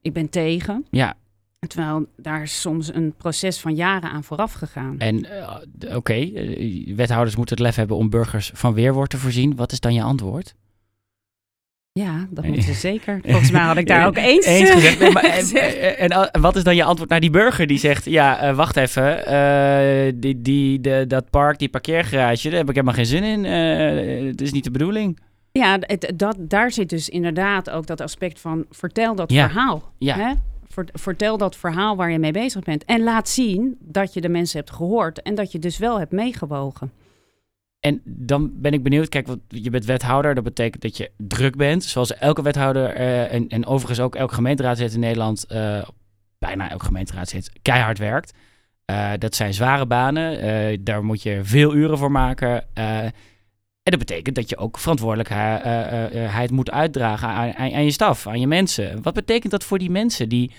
ik 0.00 0.12
ben 0.12 0.28
tegen. 0.28 0.86
Ja. 0.90 1.14
Terwijl 1.58 2.06
daar 2.16 2.42
is 2.42 2.60
soms 2.60 2.94
een 2.94 3.14
proces 3.16 3.60
van 3.60 3.74
jaren 3.74 4.10
aan 4.10 4.24
vooraf 4.24 4.52
gegaan. 4.52 4.98
En 4.98 5.24
uh, 5.24 5.56
oké, 5.84 5.94
okay, 5.94 6.22
uh, 6.22 6.96
wethouders 6.96 7.36
moeten 7.36 7.56
het 7.56 7.64
lef 7.64 7.76
hebben 7.76 7.96
om 7.96 8.10
burgers 8.10 8.50
van 8.54 8.74
weerwoord 8.74 9.10
te 9.10 9.18
voorzien. 9.18 9.56
Wat 9.56 9.72
is 9.72 9.80
dan 9.80 9.94
je 9.94 10.02
antwoord? 10.02 10.54
Ja, 11.96 12.26
dat 12.30 12.44
moeten 12.44 12.62
ze 12.62 12.72
zeker. 12.72 13.20
Volgens 13.22 13.50
mij 13.50 13.60
had 13.60 13.76
ik 13.76 13.86
daar 13.86 14.06
ook 14.08 14.16
eens, 14.16 14.46
eens 14.46 14.70
gezegd. 14.70 14.98
Nee, 14.98 15.10
maar, 15.10 15.24
en, 15.98 16.08
en, 16.08 16.40
wat 16.40 16.56
is 16.56 16.64
dan 16.64 16.76
je 16.76 16.84
antwoord 16.84 17.10
naar 17.10 17.20
die 17.20 17.30
burger 17.30 17.66
die 17.66 17.78
zegt... 17.78 18.04
ja, 18.04 18.48
uh, 18.48 18.56
wacht 18.56 18.76
even, 18.76 19.32
uh, 19.32 20.12
die, 20.14 20.42
die, 20.42 20.80
de, 20.80 21.04
dat 21.08 21.30
park, 21.30 21.58
die 21.58 21.68
parkeergarage... 21.68 22.48
daar 22.48 22.58
heb 22.58 22.68
ik 22.68 22.74
helemaal 22.74 22.94
geen 22.94 23.06
zin 23.06 23.22
in. 23.22 23.44
Uh, 23.44 24.28
het 24.28 24.40
is 24.40 24.52
niet 24.52 24.64
de 24.64 24.70
bedoeling. 24.70 25.18
Ja, 25.52 25.78
het, 25.80 26.12
dat, 26.16 26.36
daar 26.38 26.70
zit 26.70 26.88
dus 26.88 27.08
inderdaad 27.08 27.70
ook 27.70 27.86
dat 27.86 28.00
aspect 28.00 28.40
van... 28.40 28.64
vertel 28.70 29.14
dat 29.14 29.32
ja. 29.32 29.48
verhaal. 29.48 29.92
Ja. 29.98 30.16
Hè? 30.16 30.32
Vertel 30.92 31.38
dat 31.38 31.56
verhaal 31.56 31.96
waar 31.96 32.10
je 32.10 32.18
mee 32.18 32.32
bezig 32.32 32.62
bent. 32.62 32.84
En 32.84 33.02
laat 33.02 33.28
zien 33.28 33.76
dat 33.80 34.14
je 34.14 34.20
de 34.20 34.28
mensen 34.28 34.58
hebt 34.58 34.70
gehoord... 34.70 35.22
en 35.22 35.34
dat 35.34 35.52
je 35.52 35.58
dus 35.58 35.78
wel 35.78 35.98
hebt 35.98 36.12
meegewogen. 36.12 36.90
En 37.80 38.00
dan 38.04 38.60
ben 38.60 38.72
ik 38.72 38.82
benieuwd, 38.82 39.08
kijk, 39.08 39.28
je 39.48 39.70
bent 39.70 39.84
wethouder, 39.84 40.34
dat 40.34 40.44
betekent 40.44 40.82
dat 40.82 40.96
je 40.96 41.10
druk 41.16 41.56
bent. 41.56 41.84
Zoals 41.84 42.14
elke 42.14 42.42
wethouder 42.42 42.96
uh, 42.96 43.32
en, 43.32 43.48
en 43.48 43.66
overigens 43.66 44.00
ook 44.00 44.14
elke 44.14 44.34
gemeenteraadslid 44.34 44.94
in 44.94 45.00
Nederland, 45.00 45.46
uh, 45.52 45.82
bijna 46.38 46.70
elke 46.70 46.84
gemeenteraadslid, 46.84 47.50
keihard 47.62 47.98
werkt. 47.98 48.34
Uh, 48.90 49.12
dat 49.18 49.34
zijn 49.34 49.54
zware 49.54 49.86
banen, 49.86 50.84
daar 50.84 51.04
moet 51.04 51.22
je 51.22 51.40
veel 51.42 51.74
uren 51.74 51.98
voor 51.98 52.10
maken. 52.10 52.74
en 52.74 53.12
dat 53.82 53.98
betekent 53.98 54.36
dat 54.36 54.48
je 54.50 54.56
ook 54.56 54.78
verantwoordelijkheid 54.78 56.50
moet 56.50 56.70
uitdragen 56.70 57.28
aan, 57.28 57.54
aan, 57.54 57.72
aan, 57.72 57.84
je 57.84 57.90
staf, 57.90 58.26
aan 58.26 58.40
je 58.40 58.46
mensen. 58.46 59.02
Wat 59.02 59.14
betekent 59.14 59.52
dat 59.52 59.64
voor 59.64 59.78
die 59.78 59.90
mensen 59.90 60.28
die 60.28 60.50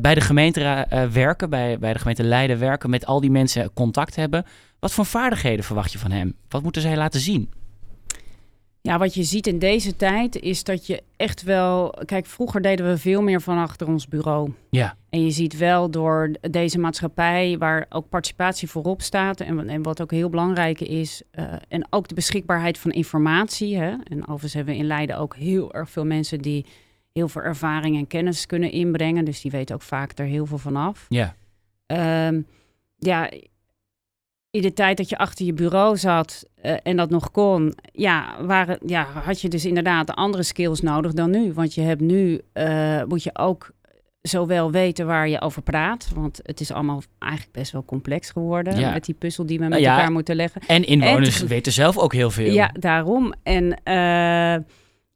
bij 0.00 0.14
de 0.14 0.20
gemeente 0.20 0.86
werken, 1.12 1.50
bij, 1.50 1.78
bij 1.78 1.92
de 1.92 1.98
gemeente 1.98 2.24
Leiden 2.24 2.58
werken, 2.58 2.90
met 2.90 3.06
al 3.06 3.20
die 3.20 3.30
mensen 3.30 3.72
contact 3.72 4.16
hebben? 4.16 4.44
Wat 4.78 4.92
voor 4.92 5.06
vaardigheden 5.06 5.64
verwacht 5.64 5.92
je 5.92 5.98
van 5.98 6.10
hem? 6.10 6.34
Wat 6.48 6.62
moeten 6.62 6.82
zij 6.82 6.96
laten 6.96 7.20
zien? 7.20 7.50
Ja, 8.80 8.98
wat 8.98 9.14
je 9.14 9.22
ziet 9.22 9.46
in 9.46 9.58
deze 9.58 9.96
tijd 9.96 10.40
is 10.40 10.64
dat 10.64 10.86
je 10.86 11.02
echt 11.16 11.42
wel. 11.42 11.94
Kijk, 12.04 12.26
vroeger 12.26 12.62
deden 12.62 12.88
we 12.88 12.98
veel 12.98 13.22
meer 13.22 13.40
van 13.40 13.58
achter 13.58 13.86
ons 13.86 14.08
bureau. 14.08 14.52
Ja. 14.70 14.96
En 15.10 15.24
je 15.24 15.30
ziet 15.30 15.56
wel 15.56 15.90
door 15.90 16.30
deze 16.40 16.78
maatschappij, 16.78 17.56
waar 17.58 17.86
ook 17.88 18.08
participatie 18.08 18.68
voorop 18.68 19.02
staat. 19.02 19.40
En, 19.40 19.68
en 19.68 19.82
wat 19.82 20.02
ook 20.02 20.10
heel 20.10 20.28
belangrijk 20.28 20.80
is. 20.80 21.22
Uh, 21.34 21.44
en 21.68 21.86
ook 21.90 22.08
de 22.08 22.14
beschikbaarheid 22.14 22.78
van 22.78 22.90
informatie. 22.90 23.76
Hè? 23.76 23.90
En 23.90 24.20
overigens 24.22 24.54
hebben 24.54 24.74
we 24.74 24.80
in 24.80 24.86
Leiden 24.86 25.18
ook 25.18 25.36
heel 25.36 25.74
erg 25.74 25.90
veel 25.90 26.04
mensen 26.04 26.38
die 26.38 26.66
heel 27.12 27.28
veel 27.28 27.42
ervaring 27.42 27.96
en 27.96 28.06
kennis 28.06 28.46
kunnen 28.46 28.70
inbrengen. 28.70 29.24
Dus 29.24 29.40
die 29.40 29.50
weten 29.50 29.74
ook 29.74 29.82
vaak 29.82 30.18
er 30.18 30.26
heel 30.26 30.46
veel 30.46 30.58
van 30.58 30.76
af. 30.76 31.06
Ja. 31.08 31.34
Um, 32.26 32.46
ja, 32.98 33.30
in 34.50 34.62
de 34.62 34.72
tijd 34.72 34.96
dat 34.96 35.08
je 35.08 35.18
achter 35.18 35.46
je 35.46 35.52
bureau 35.52 35.96
zat 35.96 36.44
uh, 36.62 36.76
en 36.82 36.96
dat 36.96 37.10
nog 37.10 37.30
kon, 37.30 37.74
ja, 37.92 38.44
waren, 38.44 38.78
ja, 38.86 39.04
had 39.04 39.40
je 39.40 39.48
dus 39.48 39.64
inderdaad 39.64 40.14
andere 40.14 40.42
skills 40.42 40.80
nodig 40.80 41.12
dan 41.12 41.30
nu. 41.30 41.52
Want 41.52 41.74
je 41.74 41.80
hebt 41.80 42.00
nu, 42.00 42.40
uh, 42.54 43.02
moet 43.04 43.22
je 43.22 43.38
ook 43.38 43.70
zowel 44.20 44.70
weten 44.70 45.06
waar 45.06 45.28
je 45.28 45.40
over 45.40 45.62
praat, 45.62 46.10
want 46.14 46.40
het 46.42 46.60
is 46.60 46.72
allemaal 46.72 47.02
eigenlijk 47.18 47.52
best 47.52 47.72
wel 47.72 47.84
complex 47.84 48.30
geworden 48.30 48.78
ja. 48.78 48.92
met 48.92 49.04
die 49.04 49.14
puzzel 49.14 49.46
die 49.46 49.58
we 49.58 49.66
met 49.66 49.80
ja, 49.80 49.96
elkaar 49.96 50.12
moeten 50.12 50.36
leggen. 50.36 50.60
En 50.66 50.84
inwoners 50.84 51.40
en, 51.40 51.48
weten 51.48 51.72
zelf 51.72 51.98
ook 51.98 52.12
heel 52.12 52.30
veel. 52.30 52.52
Ja, 52.52 52.70
daarom. 52.78 53.34
En 53.42 53.64
uh, 53.64 54.64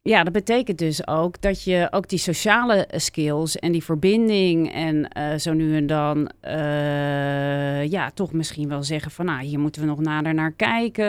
ja, 0.03 0.23
dat 0.23 0.33
betekent 0.33 0.77
dus 0.77 1.07
ook 1.07 1.41
dat 1.41 1.63
je 1.63 1.87
ook 1.91 2.09
die 2.09 2.19
sociale 2.19 2.87
skills 2.91 3.55
en 3.55 3.71
die 3.71 3.83
verbinding 3.83 4.73
en 4.73 5.07
uh, 5.17 5.37
zo 5.37 5.53
nu 5.53 5.75
en 5.75 5.87
dan 5.87 6.31
uh, 6.43 7.85
ja, 7.87 8.11
toch 8.13 8.33
misschien 8.33 8.67
wel 8.69 8.83
zeggen 8.83 9.11
van 9.11 9.25
nou, 9.25 9.43
hier 9.43 9.59
moeten 9.59 9.81
we 9.81 9.87
nog 9.87 9.99
nader 9.99 10.33
naar 10.33 10.51
kijken. 10.51 11.05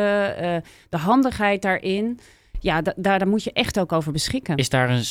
De 0.88 0.96
handigheid 0.96 1.62
daarin. 1.62 2.18
Ja, 2.60 2.82
daar, 2.82 2.94
daar 2.96 3.28
moet 3.28 3.44
je 3.44 3.52
echt 3.52 3.78
ook 3.78 3.92
over 3.92 4.12
beschikken. 4.12 4.56
Is 4.56 4.68
daar 4.68 4.90
een, 4.90 5.04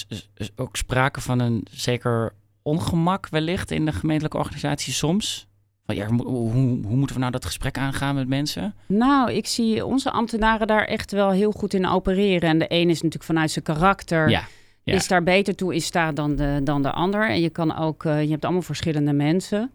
ook 0.56 0.76
sprake 0.76 1.22
van 1.22 1.40
een 1.40 1.68
zeker 1.72 2.34
ongemak 2.62 3.30
wellicht 3.30 3.72
in 3.72 3.86
de 3.86 3.92
gemeentelijke 3.92 4.38
organisatie 4.38 4.94
soms? 4.94 5.48
Ja, 5.86 6.08
hoe, 6.08 6.52
hoe, 6.52 6.96
moeten 6.96 7.16
we 7.16 7.22
nou 7.22 7.32
dat 7.32 7.46
gesprek 7.46 7.78
aangaan 7.78 8.16
met 8.16 8.28
mensen? 8.28 8.74
Nou, 8.88 9.32
ik 9.32 9.48
zie 9.48 9.86
onze 9.86 10.12
ambtenaren 10.12 10.68
daar 10.68 10.86
echt 10.86 11.12
wel 11.12 11.32
heel 11.32 11.52
goed 11.52 11.74
in 11.74 11.88
opereren. 11.88 12.50
En 12.50 12.60
de 12.60 12.66
een 12.68 12.90
is 12.90 12.96
natuurlijk 12.96 13.24
vanuit 13.24 13.52
zijn 13.52 13.66
karakter... 13.66 14.30
Ja, 14.30 14.44
ja. 14.84 14.94
is 14.94 15.08
daar 15.08 15.24
beter 15.24 15.56
toe 15.56 15.74
in 15.74 15.82
staat 15.82 16.16
dan 16.16 16.36
de, 16.36 16.62
dan 16.64 16.82
de 16.82 16.92
ander. 16.92 17.30
En 17.30 17.42
je 17.42 17.50
kan 17.50 17.78
ook, 17.78 18.04
uh, 18.04 18.24
je 18.24 18.30
hebt 18.30 18.44
allemaal 18.44 18.62
verschillende 18.62 19.14
mensen. 19.14 19.72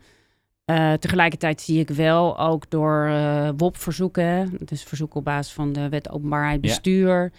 Uh, 0.71 0.93
tegelijkertijd 0.93 1.61
zie 1.61 1.81
ik 1.81 1.89
wel 1.89 2.39
ook 2.39 2.71
door 2.71 3.09
uh, 3.09 3.49
WOP-verzoeken... 3.57 4.59
dus 4.59 4.83
verzoeken 4.83 5.17
op 5.17 5.25
basis 5.25 5.53
van 5.53 5.73
de 5.73 5.89
wet 5.89 6.11
openbaarheid 6.11 6.61
bestuur... 6.61 7.33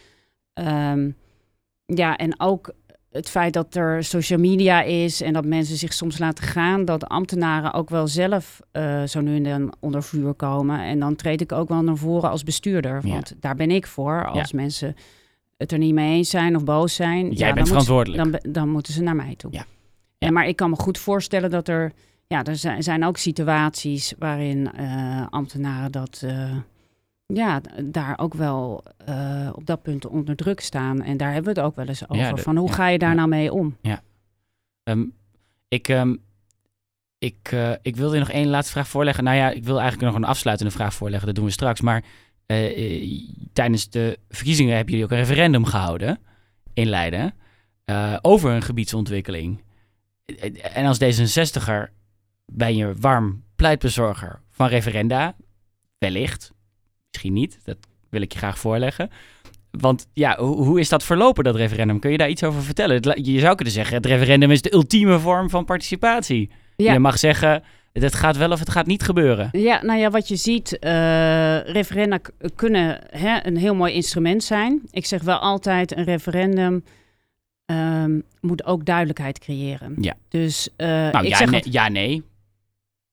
Ja. 0.53 0.91
Um, 0.91 1.15
ja, 1.95 2.17
en 2.17 2.39
ook 2.39 2.73
het 3.11 3.29
feit 3.29 3.53
dat 3.53 3.75
er 3.75 4.03
social 4.03 4.39
media 4.39 4.81
is 4.81 5.21
en 5.21 5.33
dat 5.33 5.45
mensen 5.45 5.77
zich 5.77 5.93
soms 5.93 6.17
laten 6.17 6.43
gaan, 6.43 6.85
dat 6.85 7.07
ambtenaren 7.07 7.73
ook 7.73 7.89
wel 7.89 8.07
zelf 8.07 8.59
uh, 8.73 9.03
zo 9.03 9.21
nu 9.21 9.35
en 9.35 9.43
dan 9.43 9.73
onder 9.79 10.03
vuur 10.03 10.33
komen. 10.33 10.79
En 10.79 10.99
dan 10.99 11.15
treed 11.15 11.41
ik 11.41 11.51
ook 11.51 11.69
wel 11.69 11.83
naar 11.83 11.97
voren 11.97 12.29
als 12.29 12.43
bestuurder, 12.43 13.01
want 13.01 13.29
ja. 13.29 13.35
daar 13.39 13.55
ben 13.55 13.71
ik 13.71 13.87
voor. 13.87 14.27
Als 14.27 14.49
ja. 14.49 14.57
mensen 14.57 14.95
het 15.57 15.71
er 15.71 15.77
niet 15.77 15.93
mee 15.93 16.15
eens 16.15 16.29
zijn 16.29 16.55
of 16.55 16.63
boos 16.63 16.95
zijn, 16.95 17.31
jij 17.31 17.47
ja, 17.47 17.53
bent 17.53 17.55
dan 17.55 17.67
verantwoordelijk. 17.67 18.43
Dan, 18.43 18.51
dan, 18.51 18.69
moeten 18.69 18.93
ze 18.93 19.01
naar 19.01 19.15
mij 19.15 19.35
toe. 19.35 19.51
Ja. 19.51 19.65
En, 20.17 20.33
maar 20.33 20.47
ik 20.47 20.55
kan 20.55 20.69
me 20.69 20.75
goed 20.75 20.97
voorstellen 20.97 21.49
dat 21.49 21.67
er, 21.67 21.93
ja, 22.27 22.43
er 22.43 22.55
zijn, 22.55 22.83
zijn 22.83 23.05
ook 23.05 23.17
situaties 23.17 24.13
waarin 24.17 24.69
uh, 24.79 25.25
ambtenaren 25.29 25.91
dat. 25.91 26.21
Uh, 26.25 26.51
ja, 27.33 27.61
daar 27.83 28.17
ook 28.19 28.33
wel 28.33 28.83
uh, 29.09 29.49
op 29.53 29.65
dat 29.65 29.81
punt 29.81 30.05
onder 30.07 30.35
druk 30.35 30.59
staan. 30.59 31.01
En 31.01 31.17
daar 31.17 31.33
hebben 31.33 31.53
we 31.53 31.59
het 31.59 31.69
ook 31.69 31.75
wel 31.75 31.87
eens 31.87 32.03
over. 32.09 32.23
Ja, 32.23 32.33
de- 32.33 32.41
van 32.41 32.57
hoe 32.57 32.67
ja, 32.67 32.73
ga 32.73 32.87
je 32.87 32.97
daar 32.99 33.09
ja. 33.09 33.15
nou 33.15 33.27
mee 33.29 33.53
om? 33.53 33.77
Ehm, 34.83 35.03
ik, 35.67 35.87
ehm, 35.87 36.15
ik, 37.17 37.49
eh, 37.51 37.71
ik 37.81 37.95
wilde 37.95 38.13
je 38.13 38.19
nog 38.19 38.29
één 38.31 38.47
laatste 38.47 38.71
vraag 38.71 38.87
voorleggen. 38.87 39.23
Nou 39.23 39.37
ja, 39.37 39.49
ik 39.49 39.63
wil 39.63 39.79
eigenlijk 39.79 40.11
nog 40.11 40.21
een 40.21 40.27
afsluitende 40.27 40.71
vraag 40.71 40.93
voorleggen. 40.93 41.27
Dat 41.27 41.35
doen 41.35 41.45
we 41.45 41.51
straks. 41.51 41.81
Maar 41.81 42.03
eh, 42.45 43.01
eh, 43.01 43.19
tijdens 43.53 43.89
de 43.89 44.19
verkiezingen 44.29 44.75
hebben 44.75 44.91
jullie 44.93 45.05
ook 45.07 45.11
een 45.11 45.25
referendum 45.25 45.65
gehouden 45.65 46.19
in 46.73 46.87
Leiden 46.87 47.33
eh, 47.85 48.17
over 48.21 48.51
een 48.51 48.61
gebiedsontwikkeling. 48.61 49.63
Eh, 50.25 50.77
En 50.77 50.85
als 50.85 50.99
D66er 51.03 51.91
ben 52.45 52.75
je 52.75 52.93
warm 52.99 53.43
pleitbezorger 53.55 54.41
van 54.49 54.67
referenda. 54.67 55.35
Wellicht. 55.97 56.51
Misschien 57.11 57.33
niet. 57.33 57.59
Dat 57.63 57.77
wil 58.09 58.21
ik 58.21 58.31
je 58.33 58.37
graag 58.37 58.59
voorleggen. 58.59 59.09
Want 59.71 60.07
ja, 60.13 60.37
hoe, 60.37 60.79
is 60.79 60.89
dat 60.89 61.03
verlopen, 61.03 61.43
dat 61.43 61.55
referendum? 61.55 61.99
Kun 61.99 62.11
je 62.11 62.17
daar 62.17 62.29
iets 62.29 62.43
over 62.43 62.61
vertellen? 62.63 63.23
Je 63.23 63.39
zou 63.39 63.55
kunnen 63.55 63.73
zeggen, 63.73 63.95
het 63.95 64.05
referendum 64.05 64.51
is 64.51 64.61
de 64.61 64.73
ultieme 64.73 65.19
vorm 65.19 65.49
van 65.49 65.65
participatie. 65.65 66.49
Ja. 66.75 66.93
Je 66.93 66.99
mag 66.99 67.17
zeggen, 67.17 67.63
het 67.93 68.15
gaat 68.15 68.37
wel 68.37 68.51
of 68.51 68.59
het 68.59 68.69
gaat 68.69 68.85
niet 68.85 69.03
gebeuren. 69.03 69.49
Ja, 69.51 69.83
nou 69.83 69.99
ja, 69.99 70.09
wat 70.09 70.27
je 70.27 70.35
ziet, 70.35 70.79
eh, 70.79 71.59
referenda 71.59 72.19
kunnen 72.55 72.99
hè, 73.09 73.45
een 73.45 73.57
heel 73.57 73.75
mooi 73.75 73.93
instrument 73.93 74.43
zijn. 74.43 74.81
Ik 74.91 75.05
zeg 75.05 75.21
wel 75.21 75.37
altijd, 75.37 75.97
een 75.97 76.03
referendum 76.03 76.83
ehm, 77.65 78.19
moet 78.41 78.65
ook 78.65 78.85
duidelijkheid 78.85 79.39
creëren. 79.39 79.95
Ja. 79.99 80.15
Dus 80.29 80.69
eh, 80.75 80.87
Nou, 80.87 81.25
ik 81.25 81.29
ja, 81.29 81.37
zeg 81.37 81.49
nee, 81.49 81.63
ja, 81.69 81.87
nee. 81.87 82.23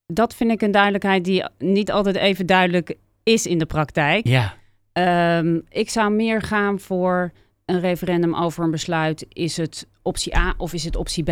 dat 0.07 0.35
vind 0.35 0.51
ik 0.51 0.63
een 0.63 0.71
duidelijkheid 0.71 1.25
die 1.25 1.45
niet 1.59 1.91
altijd 1.91 2.17
even 2.17 2.47
duidelijk 2.47 2.97
is 3.35 3.47
in 3.47 3.59
de 3.59 3.67
praktijk. 3.67 4.27
Ja, 4.27 4.55
Ehm, 4.93 5.61
ik 5.69 5.91
zou 5.91 6.11
meer 6.13 6.43
gaan 6.43 6.81
voor 6.81 7.33
een 7.65 7.81
referendum 7.81 8.35
over 8.35 8.65
een 8.65 8.71
besluit. 8.71 9.27
Is 9.29 9.57
het 9.57 9.87
optie 10.03 10.37
A 10.37 10.55
of 10.57 10.73
is 10.73 10.85
het 10.85 10.97
optie 10.97 11.23
B? 11.23 11.29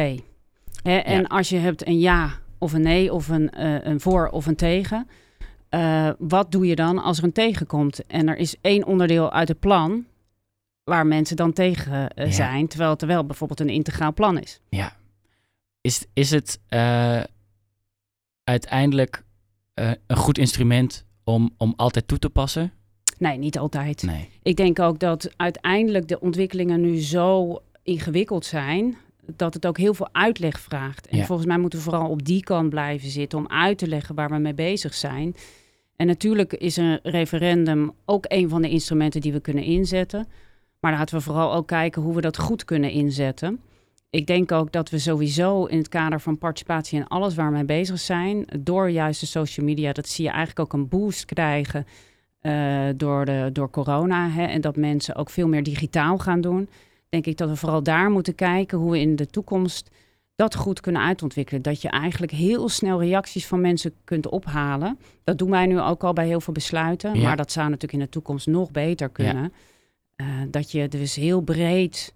Hè, 0.82 0.96
en 0.96 1.20
Ja. 1.20 1.26
als 1.26 1.48
je 1.48 1.56
hebt 1.58 1.86
een 1.86 1.98
ja 1.98 2.30
of 2.58 2.72
een 2.72 2.82
nee 2.82 3.12
of 3.12 3.28
een, 3.28 3.50
eh, 3.50 3.84
een 3.84 4.00
voor 4.00 4.28
of 4.28 4.46
een 4.46 4.56
tegen. 4.56 5.08
eh, 5.68 6.10
wat 6.18 6.52
doe 6.52 6.66
je 6.66 6.74
dan 6.74 6.98
als 6.98 7.18
er 7.18 7.24
een 7.24 7.32
tegen 7.32 7.66
komt? 7.66 8.06
En 8.06 8.28
er 8.28 8.36
is 8.36 8.56
één 8.60 8.84
onderdeel 8.86 9.32
uit 9.32 9.48
het 9.48 9.60
plan 9.60 10.06
waar 10.84 11.06
mensen 11.06 11.36
dan 11.36 11.52
tegen 11.52 12.08
eh, 12.10 12.26
Ja. 12.26 12.32
zijn. 12.32 12.68
Terwijl 12.68 12.90
het 12.90 13.02
er 13.02 13.08
wel 13.08 13.24
bijvoorbeeld 13.26 13.60
een 13.60 13.68
integraal 13.68 14.12
plan 14.12 14.38
is. 14.38 14.60
ja. 14.68 14.96
Is, 15.80 16.04
is 16.12 16.30
het 16.30 16.60
uiteindelijk 18.44 19.24
een 19.74 20.16
goed 20.16 20.38
instrument 20.38 21.04
om, 21.24 21.50
om 21.56 21.72
altijd 21.76 22.08
toe 22.08 22.18
te 22.18 22.30
passen? 22.30 22.72
Nee, 23.18 23.38
niet 23.38 23.58
altijd. 23.58 24.02
Nee. 24.02 24.28
Ik 24.42 24.56
denk 24.56 24.78
ook 24.78 24.98
dat 24.98 25.30
uiteindelijk 25.36 26.08
de 26.08 26.20
ontwikkelingen 26.20 26.80
nu 26.80 27.00
zo 27.00 27.58
ingewikkeld 27.82 28.44
zijn. 28.44 28.96
Dat 29.36 29.54
het 29.54 29.66
ook 29.66 29.78
heel 29.78 29.94
veel 29.94 30.08
uitleg 30.12 30.60
vraagt. 30.60 31.06
En 31.06 31.16
Ja. 31.18 31.24
volgens 31.24 31.48
mij 31.48 31.58
moeten 31.58 31.78
we 31.78 31.84
vooral 31.84 32.08
op 32.10 32.24
die 32.24 32.42
kant 32.42 32.68
blijven 32.70 33.08
zitten 33.10 33.38
om 33.38 33.48
uit 33.48 33.78
te 33.78 33.88
leggen 33.88 34.14
waar 34.14 34.30
we 34.30 34.38
mee 34.38 34.54
bezig 34.54 34.94
zijn. 34.94 35.34
En 35.96 36.06
natuurlijk 36.06 36.52
is 36.52 36.76
een 36.76 36.98
referendum 37.02 37.92
ook 38.04 38.24
een 38.28 38.48
van 38.48 38.62
de 38.62 38.70
instrumenten 38.70 39.20
die 39.20 39.32
we 39.32 39.40
kunnen 39.40 39.64
inzetten. 39.64 40.26
Maar 40.80 40.92
laten 40.92 41.16
we 41.16 41.22
vooral 41.22 41.54
ook 41.54 41.66
kijken 41.66 42.02
hoe 42.02 42.14
we 42.14 42.20
dat 42.20 42.38
goed 42.38 42.64
kunnen 42.64 42.90
inzetten. 42.90 43.60
Ik 44.14 44.26
denk 44.26 44.52
ook 44.52 44.72
dat 44.72 44.90
we 44.90 44.98
sowieso 44.98 45.64
in 45.64 45.78
het 45.78 45.88
kader 45.88 46.20
van 46.20 46.38
participatie 46.38 46.98
en 46.98 47.08
alles 47.08 47.34
waar 47.34 47.50
we 47.50 47.54
mee 47.54 47.64
bezig 47.64 48.00
zijn, 48.00 48.46
door 48.60 48.90
juist 48.90 49.20
de 49.20 49.26
social 49.26 49.66
media, 49.66 49.92
dat 49.92 50.08
zie 50.08 50.24
je 50.24 50.30
eigenlijk 50.30 50.60
ook 50.60 50.72
een 50.72 50.88
boost 50.88 51.24
krijgen 51.24 51.86
eh, 52.40 52.88
door, 52.96 53.24
de, 53.24 53.50
door 53.52 53.70
corona. 53.70 54.30
Hè, 54.30 54.44
en 54.44 54.60
dat 54.60 54.76
mensen 54.76 55.14
ook 55.14 55.30
veel 55.30 55.48
meer 55.48 55.62
digitaal 55.62 56.18
gaan 56.18 56.40
doen. 56.40 56.68
Denk 57.08 57.26
ik 57.26 57.36
dat 57.36 57.48
we 57.48 57.56
vooral 57.56 57.82
daar 57.82 58.10
moeten 58.10 58.34
kijken 58.34 58.78
hoe 58.78 58.90
we 58.90 59.00
in 59.00 59.16
de 59.16 59.26
toekomst 59.26 59.90
dat 60.34 60.54
goed 60.54 60.80
kunnen 60.80 61.02
uitontwikkelen. 61.02 61.62
Dat 61.62 61.82
je 61.82 61.88
eigenlijk 61.88 62.32
heel 62.32 62.68
snel 62.68 63.00
reacties 63.00 63.46
van 63.46 63.60
mensen 63.60 63.94
kunt 64.04 64.28
ophalen. 64.28 64.98
Dat 65.24 65.38
doen 65.38 65.50
wij 65.50 65.66
nu 65.66 65.80
ook 65.80 66.04
al 66.04 66.12
bij 66.12 66.26
heel 66.26 66.40
veel 66.40 66.52
besluiten. 66.52 67.14
Ja. 67.14 67.22
Maar 67.22 67.36
dat 67.36 67.52
zou 67.52 67.66
natuurlijk 67.66 67.92
in 67.92 68.04
de 68.04 68.08
toekomst 68.08 68.46
nog 68.46 68.70
beter 68.70 69.08
kunnen. 69.08 69.52
Eh, 70.16 70.26
dat 70.48 70.70
je 70.70 70.88
dus 70.88 71.14
heel 71.14 71.40
breed 71.40 72.14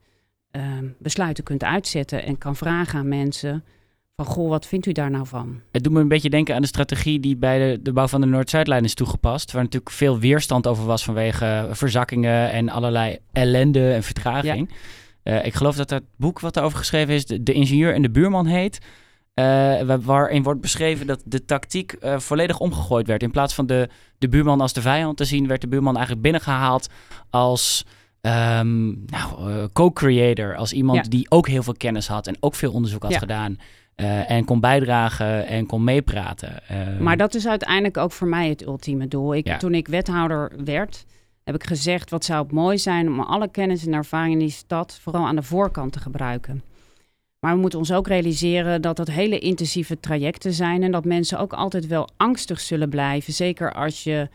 ehm, 0.51 0.85
besluiten 0.99 1.45
kunt 1.45 1.65
uitzetten 1.65 2.25
en 2.25 2.39
kan 2.39 2.57
vragen 2.57 2.99
aan 2.99 3.09
mensen 3.09 3.65
van 4.17 4.27
goh, 4.27 4.49
wat 4.49 4.67
vindt 4.67 4.87
u 4.87 4.93
daar 4.93 5.11
nou 5.11 5.27
van? 5.27 5.61
Het 5.73 5.85
doet 5.85 5.93
me 5.93 6.01
een 6.01 6.09
beetje 6.09 6.31
denken 6.31 6.55
aan 6.55 6.61
de 6.63 6.67
strategie 6.67 7.21
die 7.21 7.37
bij 7.37 7.59
de, 7.59 7.83
de 7.83 7.93
bouw 7.93 8.07
van 8.07 8.21
de 8.21 8.27
Noord-Zuidlijn 8.27 8.85
is 8.85 8.95
toegepast. 8.95 9.53
Waar 9.53 9.63
natuurlijk 9.63 9.93
veel 9.93 10.19
weerstand 10.19 10.67
over 10.67 10.85
was 10.85 11.05
vanwege 11.05 11.69
verzakkingen 11.71 12.51
en 12.51 12.69
allerlei 12.69 13.19
ellende 13.33 13.93
en 13.93 14.03
vertraging. 14.03 14.71
Eh, 15.23 15.45
ik 15.45 15.55
geloof 15.55 15.77
dat 15.77 15.89
dat 15.89 16.03
boek 16.17 16.41
wat 16.41 16.55
daarover 16.55 16.79
geschreven 16.79 17.15
is, 17.15 17.27
De, 17.27 17.43
de 17.43 17.53
ingenieur 17.53 17.95
en 17.95 18.03
de 18.03 18.11
buurman 18.11 18.47
heet. 18.47 18.79
eh, 19.35 19.45
waar- 19.83 20.01
waarin 20.01 20.43
wordt 20.43 20.61
beschreven 20.61 21.07
dat 21.07 21.23
de 21.25 21.45
tactiek 21.45 21.93
eh, 21.93 22.19
volledig 22.19 22.59
omgegooid 22.59 23.07
werd. 23.07 23.23
In 23.23 23.31
plaats 23.31 23.55
van 23.55 23.67
de, 23.67 23.89
de 24.19 24.29
buurman 24.29 24.61
als 24.61 24.73
de 24.73 24.81
vijand 24.81 25.17
te 25.17 25.25
zien, 25.25 25.47
werd 25.47 25.61
de 25.61 25.69
buurman 25.69 25.93
eigenlijk 25.95 26.23
binnengehaald 26.23 26.89
als 27.31 27.85
ehm, 28.33 28.87
nou, 28.87 29.51
eh, 29.53 29.65
co-creator. 29.73 30.57
Als 30.57 30.73
iemand 30.73 31.05
Ja. 31.05 31.11
die 31.11 31.27
ook 31.31 31.49
heel 31.49 31.63
veel 31.63 31.75
kennis 31.77 32.09
had 32.09 32.27
en 32.27 32.37
ook 32.41 32.55
veel 32.55 32.73
onderzoek 32.73 33.03
had 33.03 33.13
Ja. 33.13 33.19
gedaan. 33.19 33.59
eh, 33.95 34.31
en 34.31 34.45
kon 34.45 34.61
bijdragen 34.61 35.47
en 35.47 35.67
kon 35.67 35.85
meepraten. 35.85 36.69
Eh, 36.69 36.99
Maar 36.99 37.17
dat 37.17 37.35
is 37.35 37.47
uiteindelijk 37.47 37.97
ook 37.97 38.13
voor 38.13 38.29
mij 38.29 38.49
het 38.49 38.63
ultieme 38.67 39.09
doel. 39.09 39.35
Ik, 39.35 39.47
Ja. 39.47 39.57
Toen 39.57 39.75
ik 39.75 39.89
wethouder 39.89 40.53
werd, 40.65 41.05
heb 41.45 41.55
ik 41.55 41.65
gezegd... 41.65 42.11
wat 42.11 42.25
zou 42.25 42.43
het 42.43 42.53
mooi 42.53 42.79
zijn 42.79 43.09
om 43.09 43.21
alle 43.21 43.49
kennis 43.51 43.87
en 43.87 43.93
ervaring 43.93 44.33
in 44.33 44.39
die 44.39 44.51
stad... 44.51 44.99
vooral 45.03 45.27
aan 45.27 45.37
de 45.37 45.43
voorkant 45.43 45.93
te 45.93 45.99
gebruiken. 46.01 46.63
Maar 47.41 47.55
we 47.55 47.61
moeten 47.61 47.79
ons 47.79 47.93
ook 47.93 48.07
realiseren 48.07 48.83
dat 48.83 48.97
dat 48.97 49.09
hele 49.11 49.39
intensieve 49.39 50.01
trajecten 50.01 50.53
zijn... 50.53 50.83
en 50.83 50.91
dat 50.93 51.05
mensen 51.05 51.39
ook 51.39 51.53
altijd 51.53 51.87
wel 51.87 52.09
angstig 52.17 52.61
zullen 52.61 52.89
blijven. 52.89 53.33
Zeker 53.33 53.73
als 53.73 54.05
je 54.05 54.29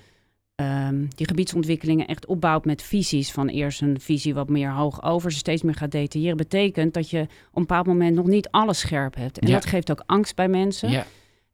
ehm, 0.55 1.05
die 1.15 1.27
gebiedsontwikkelingen 1.27 2.07
echt 2.07 2.25
opbouwt 2.25 2.65
met 2.65 2.81
visies. 2.81 3.31
Van 3.31 3.47
eerst 3.47 3.81
een 3.81 3.99
visie 3.99 4.33
wat 4.33 4.49
meer 4.49 4.71
hoog 4.71 5.03
over, 5.03 5.31
ze 5.31 5.37
steeds 5.37 5.61
meer 5.61 5.75
gaat 5.75 5.91
detailleren. 5.91 6.37
Betekent 6.37 6.93
dat 6.93 7.09
je 7.09 7.21
op 7.21 7.27
een 7.53 7.61
bepaald 7.61 7.85
moment 7.85 8.15
nog 8.15 8.25
niet 8.27 8.49
alles 8.49 8.79
scherp 8.79 9.15
hebt. 9.15 9.39
En 9.39 9.47
Ja. 9.47 9.53
dat 9.53 9.65
geeft 9.65 9.91
ook 9.91 10.03
angst 10.05 10.35
bij 10.35 10.47
mensen. 10.47 10.89
ja, 10.89 11.05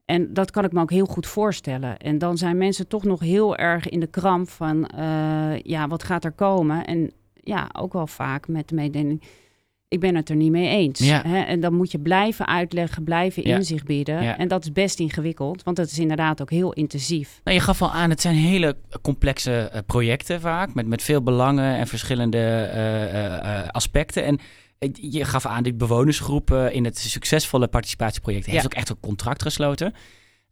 En 0.06 0.34
dat 0.34 0.52
kan 0.52 0.64
ik 0.64 0.72
me 0.72 0.82
ook 0.82 0.91
heel 0.91 1.06
goed 1.06 1.28
voorstellen. 1.28 1.97
En 1.97 2.18
dan 2.18 2.38
zijn 2.38 2.58
mensen 2.58 2.88
toch 2.88 3.04
nog 3.04 3.20
heel 3.20 3.56
erg 3.58 3.89
in 3.89 4.00
de 4.00 4.08
kramp 4.08 4.50
van, 4.50 4.86
eh, 4.88 5.60
ja, 5.60 5.88
wat 5.88 6.04
gaat 6.04 6.24
er 6.26 6.32
komen? 6.32 6.86
En 6.86 7.12
ja, 7.34 7.70
ook 7.78 7.93
wel 7.93 8.08
vaak 8.08 8.47
met 8.47 8.68
de 8.70 8.76
mededeling, 8.76 9.22
ik 9.90 10.00
ben 10.00 10.16
het 10.16 10.30
er 10.30 10.36
niet 10.36 10.52
mee 10.52 10.68
eens. 10.68 11.00
Ja. 11.00 11.22
Hè? 11.28 11.40
En 11.42 11.60
dan 11.60 11.74
moet 11.74 11.92
je 11.92 12.00
blijven 12.00 12.48
uitleggen, 12.48 13.04
blijven 13.04 13.48
Ja. 13.48 13.56
inzicht 13.56 13.86
bieden. 13.86 14.24
Ja. 14.24 14.38
En 14.38 14.48
dat 14.48 14.64
is 14.64 14.72
best 14.72 15.00
ingewikkeld, 15.00 15.64
want 15.64 15.78
dat 15.78 15.92
is 15.92 16.00
inderdaad 16.00 16.42
ook 16.42 16.50
heel 16.50 16.74
intensief. 16.74 17.42
Nou, 17.44 17.58
je 17.58 17.64
gaf 17.64 17.82
al 17.82 17.92
aan, 17.92 18.10
het 18.10 18.22
zijn 18.22 18.36
hele 18.36 18.76
complexe 19.02 19.52
eh, 19.58 19.82
projecten 19.86 20.42
vaak, 20.42 20.74
met, 20.74 20.88
met 20.88 21.04
veel 21.04 21.22
belangen 21.24 21.76
en 21.76 21.88
verschillende 21.88 22.38
eh, 22.38 23.04
eh, 23.04 23.60
eh, 23.60 23.68
aspecten. 23.68 24.24
En 24.26 24.40
eh, 24.80 24.90
je 24.94 25.26
gaf 25.26 25.46
aan, 25.46 25.64
die 25.64 25.74
bewonersgroep 25.74 26.52
eh, 26.52 26.74
in 26.76 26.86
het 26.86 26.98
succesvolle 26.98 27.68
participatieproject 27.68 28.46
heeft 28.46 28.66
ook 28.66 28.74
echt 28.74 28.90
een 28.90 29.00
contract 29.00 29.42
gesloten. 29.42 29.94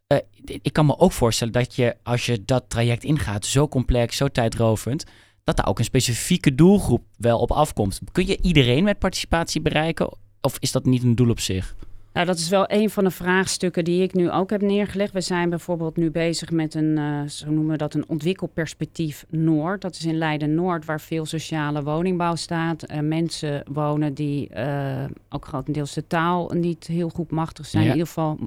Eh, 0.06 0.18
ik 0.44 0.72
kan 0.72 0.86
me 0.86 0.98
ook 0.98 1.12
voorstellen 1.12 1.52
dat 1.52 1.74
je, 1.74 1.96
als 2.02 2.26
je 2.26 2.44
dat 2.44 2.64
traject 2.68 3.04
ingaat, 3.04 3.46
zo 3.46 3.68
complex, 3.68 4.16
zo 4.16 4.28
tijdrovend, 4.28 5.04
dat 5.48 5.56
daar 5.56 5.66
ook 5.66 5.78
een 5.78 5.84
specifieke 5.84 6.54
doelgroep 6.54 7.02
wel 7.16 7.38
op 7.38 7.50
afkomt. 7.50 8.00
Kun 8.12 8.26
je 8.26 8.38
iedereen 8.42 8.84
met 8.84 8.98
participatie 8.98 9.60
bereiken? 9.60 10.16
Of 10.40 10.56
is 10.58 10.72
dat 10.72 10.84
niet 10.84 11.02
een 11.02 11.14
doel 11.14 11.30
op 11.30 11.40
zich? 11.40 11.74
Nou, 12.12 12.26
dat 12.26 12.38
is 12.38 12.48
wel 12.48 12.64
een 12.66 12.90
van 12.90 13.04
de 13.04 13.10
vraagstukken 13.10 13.84
die 13.84 14.02
ik 14.02 14.14
nu 14.14 14.30
ook 14.30 14.50
heb 14.50 14.62
neergelegd. 14.62 15.12
We 15.12 15.20
zijn 15.20 15.50
bijvoorbeeld 15.50 15.96
nu 15.96 16.10
bezig 16.10 16.50
met 16.50 16.74
een, 16.74 16.98
eh, 16.98 17.28
zo 17.28 17.50
noemen 17.50 17.70
we 17.70 17.76
dat, 17.76 17.94
een 17.94 18.08
ontwikkelperspectief 18.08 19.24
Noord. 19.28 19.80
Dat 19.80 19.94
is 19.94 20.04
in 20.04 20.18
Leiden-Noord, 20.18 20.84
waar 20.84 21.00
veel 21.00 21.26
sociale 21.26 21.82
woningbouw 21.82 22.34
staat. 22.34 22.82
Eh, 22.82 22.98
mensen 23.00 23.62
wonen 23.72 24.14
die 24.14 24.48
eh, 24.48 25.04
ook 25.28 25.46
grotendeels 25.46 25.94
de 25.94 26.06
taal 26.06 26.50
niet 26.54 26.86
heel 26.86 27.08
goed 27.08 27.30
machtig 27.30 27.66
zijn. 27.66 27.84
Ja. 27.84 27.90
In 27.90 27.96
ieder 27.98 28.12
geval 28.12 28.38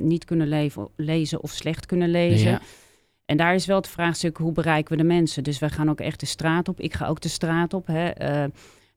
niet 0.00 0.24
kunnen 0.24 0.48
leven, 0.48 0.88
lezen 0.96 1.42
of 1.42 1.50
slecht 1.50 1.86
kunnen 1.86 2.10
lezen. 2.10 2.50
Ja. 2.50 2.60
En 3.30 3.36
daar 3.36 3.54
is 3.54 3.66
wel 3.66 3.76
het 3.76 3.88
vraagstuk, 3.88 4.36
hoe 4.36 4.52
bereiken 4.52 4.96
we 4.96 5.02
de 5.02 5.08
mensen? 5.08 5.44
Dus 5.44 5.58
wij 5.58 5.68
gaan 5.68 5.90
ook 5.90 6.00
echt 6.00 6.20
de 6.20 6.26
straat 6.26 6.68
op. 6.68 6.80
Ik 6.80 6.94
ga 6.94 7.06
ook 7.06 7.20
de 7.20 7.28
straat 7.28 7.74
op. 7.74 7.86
Hè. 7.86 8.08
Eh, 8.08 8.44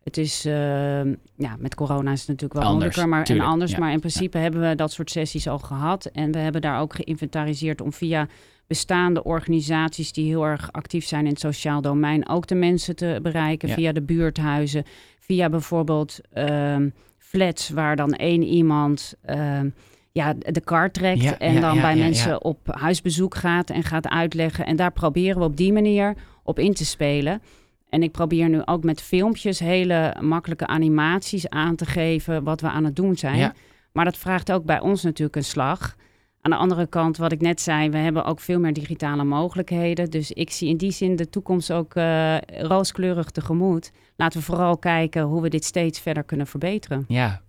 het 0.03 0.17
is, 0.17 0.45
eh, 0.45 1.03
ja, 1.35 1.55
met 1.59 1.75
corona 1.75 2.11
is 2.11 2.19
het 2.19 2.27
natuurlijk 2.27 2.53
wel 2.53 2.63
Anders, 2.63 2.95
moeilijker 2.95 3.09
maar, 3.09 3.23
tuurlijk, 3.23 3.47
en 3.47 3.53
anders. 3.53 3.71
ja, 3.71 3.79
Maar 3.79 3.91
in 3.91 3.99
principe 3.99 4.37
hebben 4.37 4.69
we 4.69 4.75
dat 4.75 4.91
soort 4.91 5.11
sessies 5.11 5.47
al 5.47 5.59
gehad. 5.59 6.05
En 6.05 6.31
we 6.31 6.37
hebben 6.37 6.61
daar 6.61 6.79
ook 6.79 6.95
geïnventariseerd 6.95 7.81
om 7.81 7.93
via 7.93 8.27
bestaande 8.67 9.23
organisaties 9.23 10.13
die 10.13 10.27
heel 10.27 10.45
erg 10.45 10.71
actief 10.71 11.05
zijn 11.05 11.23
in 11.23 11.31
het 11.31 11.39
sociaal 11.39 11.81
domein 11.81 12.29
ook 12.29 12.47
de 12.47 12.55
mensen 12.55 12.95
te 12.95 13.19
bereiken. 13.21 13.67
Ja. 13.67 13.73
Via 13.73 13.91
de 13.91 14.01
buurthuizen, 14.01 14.83
via 15.19 15.49
bijvoorbeeld 15.49 16.19
ehm, 16.31 16.89
flats 17.17 17.69
waar 17.69 17.95
dan 17.95 18.13
één 18.13 18.43
iemand 18.43 19.13
ehm, 19.21 19.69
ja, 20.13 20.33
de 20.33 20.61
kar 20.61 20.91
trekt 20.91 21.21
Ja, 21.21 21.39
en 21.39 21.53
ja, 21.53 21.59
dan 21.59 21.75
ja, 21.75 21.81
bij 21.81 21.95
mensen 21.95 22.43
op 22.43 22.57
huisbezoek 22.65 23.35
gaat 23.35 23.69
en 23.69 23.83
gaat 23.83 24.07
uitleggen. 24.07 24.65
En 24.65 24.75
daar 24.75 24.91
proberen 24.91 25.37
we 25.37 25.43
op 25.43 25.57
die 25.57 25.73
manier 25.73 26.13
op 26.43 26.59
in 26.59 26.73
te 26.73 26.85
spelen. 26.85 27.41
En 27.89 28.03
ik 28.03 28.11
probeer 28.11 28.49
nu 28.49 28.61
ook 28.65 28.83
met 28.83 29.01
filmpjes 29.01 29.59
hele 29.59 30.15
makkelijke 30.21 30.67
animaties 30.67 31.49
aan 31.49 31.75
te 31.75 31.85
geven 31.85 32.43
wat 32.43 32.61
we 32.61 32.67
aan 32.67 32.83
het 32.83 32.95
doen 32.95 33.15
zijn. 33.15 33.53
Maar 33.91 34.05
dat 34.05 34.17
vraagt 34.17 34.51
ook 34.51 34.65
bij 34.65 34.79
ons 34.79 35.03
natuurlijk 35.03 35.35
een 35.35 35.43
slag. 35.43 35.95
Aan 36.41 36.51
de 36.51 36.57
andere 36.57 36.87
kant, 36.87 37.17
wat 37.17 37.31
ik 37.31 37.41
net 37.41 37.61
zei, 37.61 37.89
we 37.89 37.97
hebben 37.97 38.25
ook 38.25 38.39
veel 38.39 38.59
meer 38.59 38.73
digitale 38.73 39.23
mogelijkheden. 39.23 40.09
Dus 40.09 40.31
ik 40.31 40.51
zie 40.51 40.69
in 40.69 40.77
die 40.77 40.91
zin 40.91 41.15
de 41.15 41.29
toekomst 41.29 41.71
ook 41.71 41.95
eh, 41.95 42.37
rooskleurig 42.47 43.29
tegemoet. 43.29 43.91
Laten 44.15 44.39
we 44.39 44.45
vooral 44.45 44.77
kijken 44.77 45.21
hoe 45.21 45.41
we 45.41 45.49
dit 45.49 45.63
steeds 45.63 45.99
verder 45.99 46.23
kunnen 46.23 46.47
verbeteren. 46.47 47.05
Ja. 47.07 47.41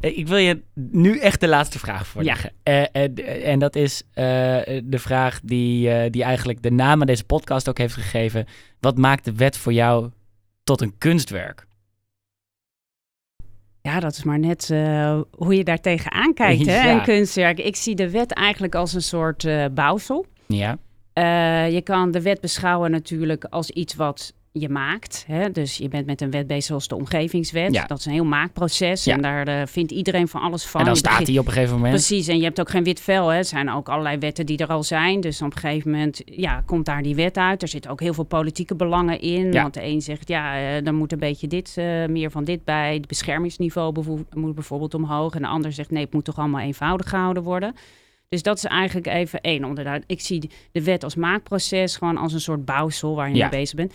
Eh, 0.00 0.18
Ik 0.18 0.28
wil 0.28 0.36
je 0.36 0.62
nu 0.74 1.18
echt 1.18 1.40
de 1.40 1.48
laatste 1.48 1.78
vraag 1.78 2.06
voorleggen. 2.06 2.52
Eh, 2.62 2.82
eh, 2.82 3.12
d- 3.14 3.20
en 3.20 3.58
dat 3.58 3.76
is 3.76 4.02
eh, 4.12 4.24
de 4.84 4.98
vraag 4.98 5.40
die, 5.42 5.90
eh, 5.90 6.10
die 6.10 6.22
eigenlijk 6.22 6.62
de 6.62 6.70
naam 6.70 7.00
aan 7.00 7.06
deze 7.06 7.24
podcast 7.24 7.68
ook 7.68 7.78
heeft 7.78 7.94
gegeven. 7.94 8.46
Wat 8.80 8.98
maakt 8.98 9.24
de 9.24 9.32
wet 9.34 9.56
voor 9.56 9.72
jou 9.72 10.10
tot 10.64 10.80
een 10.80 10.98
kunstwerk? 10.98 11.66
Ja, 13.80 14.00
dat 14.00 14.12
is 14.12 14.22
maar 14.24 14.38
net 14.38 14.70
eh, 14.70 15.20
hoe 15.30 15.54
je 15.56 15.64
daar 15.64 15.80
tegenaan 15.80 16.34
kijkt, 16.34 16.66
hè, 16.66 16.72
Ja. 16.86 16.92
een 16.92 17.02
kunstwerk. 17.02 17.58
Ik 17.58 17.76
zie 17.76 17.94
de 17.94 18.10
wet 18.10 18.32
eigenlijk 18.32 18.74
als 18.74 18.92
een 18.94 19.02
soort 19.02 19.44
eh, 19.44 19.64
bouwsel. 19.74 20.26
Ja, 20.46 20.78
Eh, 21.12 21.72
je 21.72 21.82
kan 21.82 22.10
de 22.10 22.22
wet 22.22 22.40
beschouwen 22.40 22.90
natuurlijk 22.90 23.44
als 23.44 23.70
iets 23.70 23.94
wat 23.94 24.34
je 24.52 24.68
maakt. 24.68 25.24
Hè? 25.26 25.50
Dus 25.50 25.76
je 25.76 25.88
bent 25.88 26.06
met 26.06 26.20
een 26.20 26.30
wet 26.30 26.46
bezig 26.46 26.64
zoals 26.64 26.88
de 26.88 26.94
omgevingswet. 26.94 27.74
Ja. 27.74 27.86
Dat 27.86 27.98
is 27.98 28.04
een 28.06 28.12
heel 28.12 28.24
maakproces 28.24 29.04
Ja. 29.04 29.14
en 29.14 29.22
daar 29.22 29.46
eh, 29.48 29.66
vindt 29.66 29.92
iedereen 29.92 30.28
van 30.28 30.40
alles 30.40 30.64
van. 30.64 30.80
en 30.80 30.86
dan 30.86 30.96
staat 30.96 31.26
hij 31.26 31.38
op 31.38 31.46
een 31.46 31.52
gegeven 31.52 31.74
moment. 31.74 31.92
Precies, 31.94 32.28
en 32.28 32.36
je 32.38 32.44
hebt 32.44 32.60
ook 32.60 32.70
geen 32.70 32.84
wit 32.84 33.00
vel. 33.00 33.28
Hè. 33.28 33.36
Er 33.36 33.44
zijn 33.44 33.70
ook 33.70 33.88
allerlei 33.88 34.18
wetten 34.18 34.46
die 34.46 34.58
er 34.58 34.66
al 34.66 34.82
zijn. 34.82 35.20
Dus 35.20 35.42
op 35.42 35.52
een 35.54 35.58
gegeven 35.58 35.90
moment 35.90 36.22
ja, 36.24 36.62
komt 36.66 36.84
daar 36.86 37.02
die 37.02 37.14
wet 37.14 37.36
uit. 37.36 37.62
Er 37.62 37.68
zitten 37.68 37.90
ook 37.90 38.00
heel 38.00 38.14
veel 38.14 38.24
politieke 38.24 38.74
belangen 38.74 39.20
in. 39.20 39.52
Ja. 39.52 39.62
Want 39.62 39.74
de 39.74 39.84
een 39.84 40.00
zegt, 40.02 40.28
ja, 40.28 40.54
eh 40.54 40.86
er 40.86 40.94
moet 40.94 41.12
een 41.12 41.18
beetje 41.18 41.46
dit, 41.46 41.72
eh, 41.76 42.06
meer 42.06 42.30
van 42.30 42.44
dit 42.44 42.64
bij. 42.64 42.94
Het 42.94 43.06
beschermingsniveau 43.06 43.92
bevo- 43.92 44.24
moet 44.34 44.54
bijvoorbeeld 44.54 44.94
omhoog. 44.94 45.34
En 45.34 45.42
de 45.42 45.48
ander 45.48 45.72
zegt, 45.72 45.90
nee, 45.90 46.04
het 46.04 46.12
moet 46.12 46.24
toch 46.24 46.38
allemaal 46.38 46.60
eenvoudig 46.60 47.08
gehouden 47.08 47.42
worden. 47.42 47.74
Dus 48.28 48.42
dat 48.42 48.56
is 48.56 48.64
eigenlijk 48.64 49.06
even 49.06 49.40
één 49.40 49.64
onderdeel. 49.64 50.00
Ik 50.06 50.20
zie 50.20 50.50
de 50.72 50.82
wet 50.84 51.04
als 51.04 51.14
maakproces 51.14 51.96
gewoon 51.96 52.16
als 52.16 52.32
een 52.32 52.40
soort 52.40 52.64
bouwsel 52.64 53.14
waar 53.14 53.28
je 53.30 53.34
mee 53.40 53.48
bezig 53.48 53.76
bent. 53.76 53.92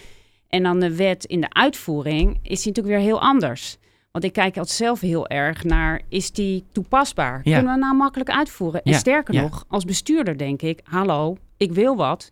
En 0.54 0.64
dan 0.64 0.80
de 0.80 0.96
wet 0.96 1.26
in 1.26 1.42
de 1.42 1.50
uitvoering 1.50 2.40
is 2.42 2.62
die 2.62 2.68
natuurlijk 2.68 2.96
weer 2.96 3.06
heel 3.06 3.22
anders. 3.22 3.78
Want 4.12 4.26
ik 4.26 4.34
kijk 4.34 4.58
altijd 4.58 4.78
zelf 4.78 5.00
heel 5.00 5.28
erg 5.28 5.64
naar, 5.64 6.02
is 6.10 6.32
die 6.32 6.64
toepasbaar? 6.72 7.42
Ja. 7.44 7.56
Kunnen 7.58 7.74
we 7.74 7.80
nou 7.80 7.96
makkelijk 7.96 8.30
uitvoeren? 8.30 8.84
En 8.84 8.94
sterker 8.94 9.34
ja. 9.34 9.42
nog, 9.42 9.66
als 9.68 9.86
bestuurder 9.86 10.38
denk 10.38 10.62
ik, 10.62 10.80
hallo, 10.84 11.38
ik 11.58 11.72
wil 11.72 11.96
wat. 11.96 12.32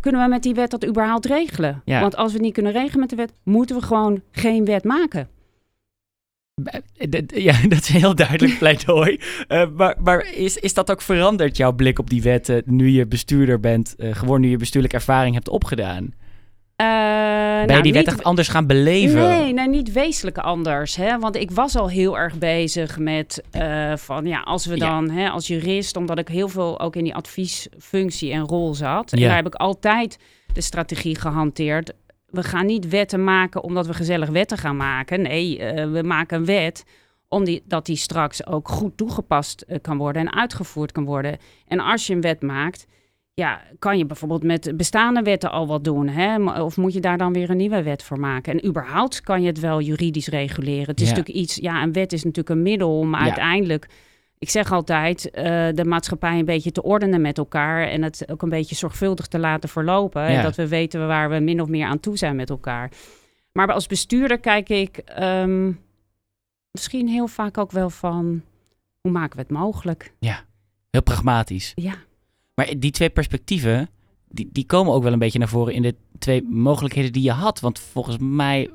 Kunnen 0.00 0.22
we 0.22 0.28
met 0.28 0.42
die 0.42 0.54
wet 0.54 0.70
dat 0.70 0.86
überhaupt 0.86 1.26
regelen? 1.26 1.82
Want 1.84 2.16
als 2.16 2.26
we 2.26 2.32
het 2.32 2.42
niet 2.42 2.54
kunnen 2.54 2.72
regelen 2.72 3.00
met 3.00 3.10
de 3.10 3.16
wet, 3.16 3.32
moeten 3.42 3.76
we 3.76 3.82
gewoon 3.82 4.22
geen 4.30 4.64
wet 4.64 4.84
maken. 4.84 5.28
Eh, 6.64 7.22
Ja, 7.26 7.52
dat 7.68 7.78
is 7.78 7.88
een 7.88 8.00
heel 8.00 8.14
duidelijk 8.14 8.58
pleidooi. 8.58 9.20
Eh, 9.48 9.70
maar 9.76 9.96
maar 10.02 10.32
is, 10.34 10.56
is 10.56 10.74
dat 10.74 10.90
ook 10.90 11.02
veranderd, 11.02 11.56
jouw 11.56 11.72
blik 11.72 11.98
op 11.98 12.10
die 12.10 12.22
wetten, 12.22 12.62
nu 12.66 12.88
je 12.88 13.06
bestuurder 13.06 13.60
bent 13.60 13.94
eh, 13.96 14.14
geworden, 14.14 14.44
nu 14.44 14.50
je 14.50 14.56
bestuurlijke 14.56 14.96
ervaring 14.96 15.34
hebt 15.34 15.48
opgedaan? 15.48 16.14
Eh, 16.76 16.86
ben 16.86 17.66
nou, 17.66 17.76
je 17.76 17.82
die 17.82 17.92
wet 17.92 18.04
niet- 18.06 18.14
echt 18.14 18.24
anders 18.24 18.48
gaan 18.48 18.66
beleven? 18.66 19.20
Nee, 19.28 19.52
nee, 19.52 19.68
niet 19.68 19.92
wezenlijk 19.92 20.38
anders. 20.38 20.96
Hè? 20.96 21.18
Want 21.18 21.36
ik 21.36 21.50
was 21.50 21.76
al 21.76 21.88
heel 21.88 22.18
erg 22.18 22.38
bezig 22.38 22.98
met 22.98 23.42
eh, 23.50 23.96
van 23.96 24.26
ja, 24.26 24.40
als 24.40 24.66
we 24.66 24.76
Ja. 24.76 24.90
dan 24.90 25.10
hè, 25.10 25.28
als 25.28 25.46
jurist, 25.46 25.96
omdat 25.96 26.18
ik 26.18 26.28
heel 26.28 26.48
veel 26.48 26.80
ook 26.80 26.96
in 26.96 27.04
die 27.04 27.14
adviesfunctie 27.14 28.32
en 28.32 28.40
rol 28.46 28.74
zat. 28.74 29.12
En 29.12 29.20
daar 29.20 29.34
heb 29.36 29.46
ik 29.46 29.54
altijd 29.54 30.18
de 30.52 30.60
strategie 30.60 31.18
gehanteerd. 31.18 31.92
We 32.26 32.42
gaan 32.42 32.66
niet 32.66 32.88
wetten 32.88 33.24
maken 33.24 33.62
omdat 33.62 33.86
we 33.86 33.94
gezellig 33.94 34.28
wetten 34.28 34.58
gaan 34.58 34.76
maken. 34.76 35.22
Nee, 35.22 35.58
eh, 35.58 35.90
we 35.92 36.02
maken 36.02 36.38
een 36.38 36.44
wet 36.44 36.84
omdat 37.28 37.46
die, 37.48 37.62
dat 37.66 37.86
die 37.86 37.96
straks 37.96 38.46
ook 38.46 38.68
goed 38.68 38.96
toegepast 38.96 39.64
kan 39.82 39.96
worden 39.96 40.22
en 40.26 40.34
uitgevoerd 40.34 40.92
kan 40.92 41.04
worden. 41.04 41.36
En 41.68 41.80
als 41.80 42.06
je 42.06 42.14
een 42.14 42.20
wet 42.20 42.42
maakt, 42.42 42.86
ja, 43.34 43.62
kan 43.78 43.98
je 43.98 44.06
bijvoorbeeld 44.06 44.42
met 44.42 44.72
bestaande 44.76 45.22
wetten 45.22 45.50
al 45.50 45.66
wat 45.66 45.84
doen? 45.84 46.08
Hè? 46.08 46.38
Maar- 46.38 46.62
Of 46.64 46.76
moet 46.76 46.92
je 46.92 47.00
daar 47.00 47.18
dan 47.18 47.32
weer 47.32 47.50
een 47.50 47.56
nieuwe 47.56 47.82
wet 47.82 48.02
voor 48.02 48.20
maken? 48.20 48.52
En 48.52 48.66
überhaupt 48.66 49.20
kan 49.20 49.40
je 49.42 49.46
het 49.46 49.60
wel 49.60 49.80
juridisch 49.80 50.28
reguleren. 50.28 50.86
Het 50.86 51.00
is 51.00 51.08
Ja. 51.10 51.14
natuurlijk 51.16 51.44
iets, 51.44 51.54
ja, 51.56 51.82
een 51.82 51.92
wet 51.92 52.12
is 52.12 52.22
natuurlijk 52.24 52.48
een 52.56 52.62
middel 52.62 52.98
om 52.98 53.10
Ja. 53.12 53.18
uiteindelijk, 53.20 53.88
ik 54.38 54.50
zeg 54.50 54.72
altijd, 54.72 55.30
eh, 55.30 55.68
de 55.72 55.84
maatschappij 55.84 56.38
een 56.38 56.44
beetje 56.44 56.72
te 56.72 56.82
ordenen 56.82 57.20
met 57.20 57.38
elkaar 57.38 57.88
en 57.88 58.02
het 58.02 58.24
ook 58.30 58.42
een 58.42 58.48
beetje 58.48 58.74
zorgvuldig 58.74 59.26
te 59.26 59.38
laten 59.38 59.68
verlopen. 59.68 60.22
Ja. 60.22 60.28
En 60.28 60.42
dat 60.42 60.54
we 60.56 60.68
weten 60.68 61.06
waar 61.06 61.30
we 61.30 61.38
min 61.40 61.60
of 61.60 61.68
meer 61.68 61.86
aan 61.86 62.00
toe 62.00 62.16
zijn 62.16 62.36
met 62.36 62.50
elkaar. 62.50 62.90
Maar 63.52 63.72
als 63.72 63.86
bestuurder 63.86 64.38
kijk 64.40 64.68
ik 64.68 64.96
ehm, 64.98 65.72
misschien 66.70 67.08
heel 67.08 67.26
vaak 67.26 67.58
ook 67.58 67.70
wel 67.72 67.90
van, 67.90 68.42
hoe 69.00 69.12
maken 69.12 69.36
we 69.36 69.42
het 69.42 69.50
mogelijk? 69.50 70.12
Heel 70.90 71.02
pragmatisch. 71.02 71.72
Ja. 71.74 71.94
Maar 72.54 72.72
die 72.78 72.90
twee 72.90 73.10
perspectieven, 73.10 73.88
die, 74.28 74.48
die 74.52 74.66
komen 74.66 74.92
ook 74.92 75.02
wel 75.02 75.12
een 75.12 75.18
beetje 75.18 75.38
naar 75.38 75.48
voren 75.48 75.74
in 75.74 75.82
de 75.82 75.94
twee 76.18 76.42
mogelijkheden 76.50 77.12
die 77.12 77.22
je 77.22 77.30
had. 77.32 77.60
Want 77.60 77.78
volgens 77.78 78.16
mij 78.20 78.70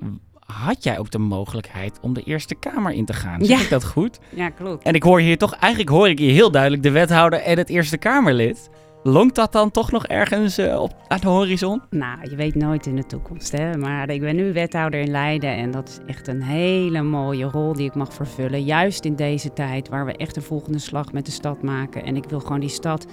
had 0.45 0.84
jij 0.84 0.99
ook 0.99 1.11
de 1.11 1.17
mogelijkheid 1.17 1.99
om 2.01 2.13
de 2.13 2.23
Eerste 2.23 2.55
Kamer 2.55 2.91
in 2.91 3.05
te 3.05 3.13
gaan. 3.13 3.45
Zeg 3.45 3.57
Ja. 3.57 3.63
ik 3.63 3.69
dat 3.69 3.86
goed? 3.86 4.19
Ja, 4.36 4.49
klopt. 4.49 4.84
En 4.84 4.93
ik 4.93 5.03
hoor 5.03 5.19
hier 5.19 5.38
toch, 5.38 5.53
eigenlijk 5.53 5.91
hoor 5.91 6.09
ik 6.09 6.19
hier 6.19 6.32
heel 6.34 6.51
duidelijk 6.51 6.84
de 6.84 6.91
wethouder 6.91 7.39
en 7.39 7.57
het 7.57 7.69
Eerste 7.69 7.97
Kamerlid. 7.97 8.69
Lonkt 9.03 9.36
dat 9.36 9.51
dan 9.51 9.71
toch 9.71 9.91
nog 9.91 10.05
ergens 10.07 10.57
eh, 10.57 10.82
op, 10.82 10.95
aan 11.07 11.19
de 11.19 11.27
horizon? 11.27 11.82
Nou, 11.89 12.30
je 12.30 12.36
weet 12.36 12.55
nooit 12.55 12.86
in 12.86 12.95
de 12.95 13.05
toekomst, 13.05 13.51
hè. 13.51 13.77
Maar 13.77 14.09
ik 14.09 14.19
ben 14.21 14.36
nu 14.36 14.53
wethouder 14.53 14.99
in 14.99 15.11
Leiden 15.11 15.55
en 15.55 15.71
dat 15.71 15.89
is 15.89 15.99
echt 16.15 16.27
een 16.27 16.41
hele 16.43 17.01
mooie 17.01 17.45
rol 17.45 17.73
die 17.73 17.86
ik 17.88 17.95
mag 17.95 18.13
vervullen. 18.13 18.63
Juist 18.63 19.05
in 19.05 19.15
deze 19.15 19.53
tijd 19.53 19.89
waar 19.89 20.05
we 20.05 20.15
echt 20.17 20.36
de 20.36 20.41
volgende 20.41 20.80
slag 20.80 21.11
met 21.11 21.25
de 21.25 21.32
stad 21.32 21.61
maken. 21.63 22.03
En 22.03 22.15
ik 22.15 22.25
wil 22.30 22.39
gewoon 22.39 22.59
die 22.59 22.69
stad 22.69 23.05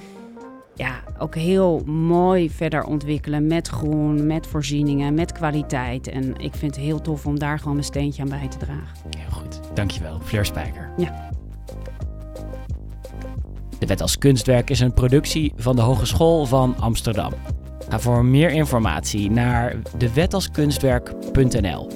ja, 0.76 1.02
ook 1.18 1.34
heel 1.34 1.82
mooi 1.86 2.50
verder 2.50 2.84
ontwikkelen 2.84 3.46
met 3.46 3.68
groen, 3.68 4.26
met 4.26 4.46
voorzieningen, 4.46 5.14
met 5.14 5.32
kwaliteit. 5.32 6.08
En 6.08 6.34
ik 6.36 6.54
vind 6.54 6.76
het 6.76 6.84
heel 6.84 7.00
tof 7.00 7.26
om 7.26 7.38
daar 7.38 7.58
gewoon 7.58 7.72
mijn 7.74 7.86
steentje 7.86 8.22
aan 8.22 8.28
bij 8.28 8.48
te 8.48 8.58
dragen. 8.58 8.98
Heel 9.18 9.30
goed, 9.30 9.60
dankjewel. 9.74 10.20
Fleur 10.20 10.44
Spijker. 10.44 10.90
Ja. 10.96 11.30
De 13.78 13.86
Wet 13.86 14.00
als 14.00 14.18
Kunstwerk 14.18 14.70
is 14.70 14.80
een 14.80 14.94
productie 14.94 15.52
van 15.56 15.76
de 15.76 15.82
Hogeschool 15.82 16.46
van 16.46 16.76
Amsterdam. 16.78 17.32
Ga 17.88 18.00
voor 18.00 18.24
meer 18.24 18.50
informatie 18.50 19.30
naar 19.30 19.76
dewetalskunstwerk.nl. 19.96 21.88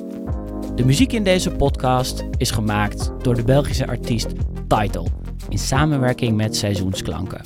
De 0.74 0.84
muziek 0.84 1.12
in 1.12 1.24
deze 1.24 1.50
podcast 1.50 2.24
is 2.36 2.50
gemaakt 2.50 3.12
door 3.22 3.34
de 3.34 3.44
Belgische 3.44 3.86
artiest 3.86 4.28
Title 4.66 5.06
in 5.48 5.58
samenwerking 5.58 6.36
met 6.36 6.56
Seizoensklanken. 6.56 7.40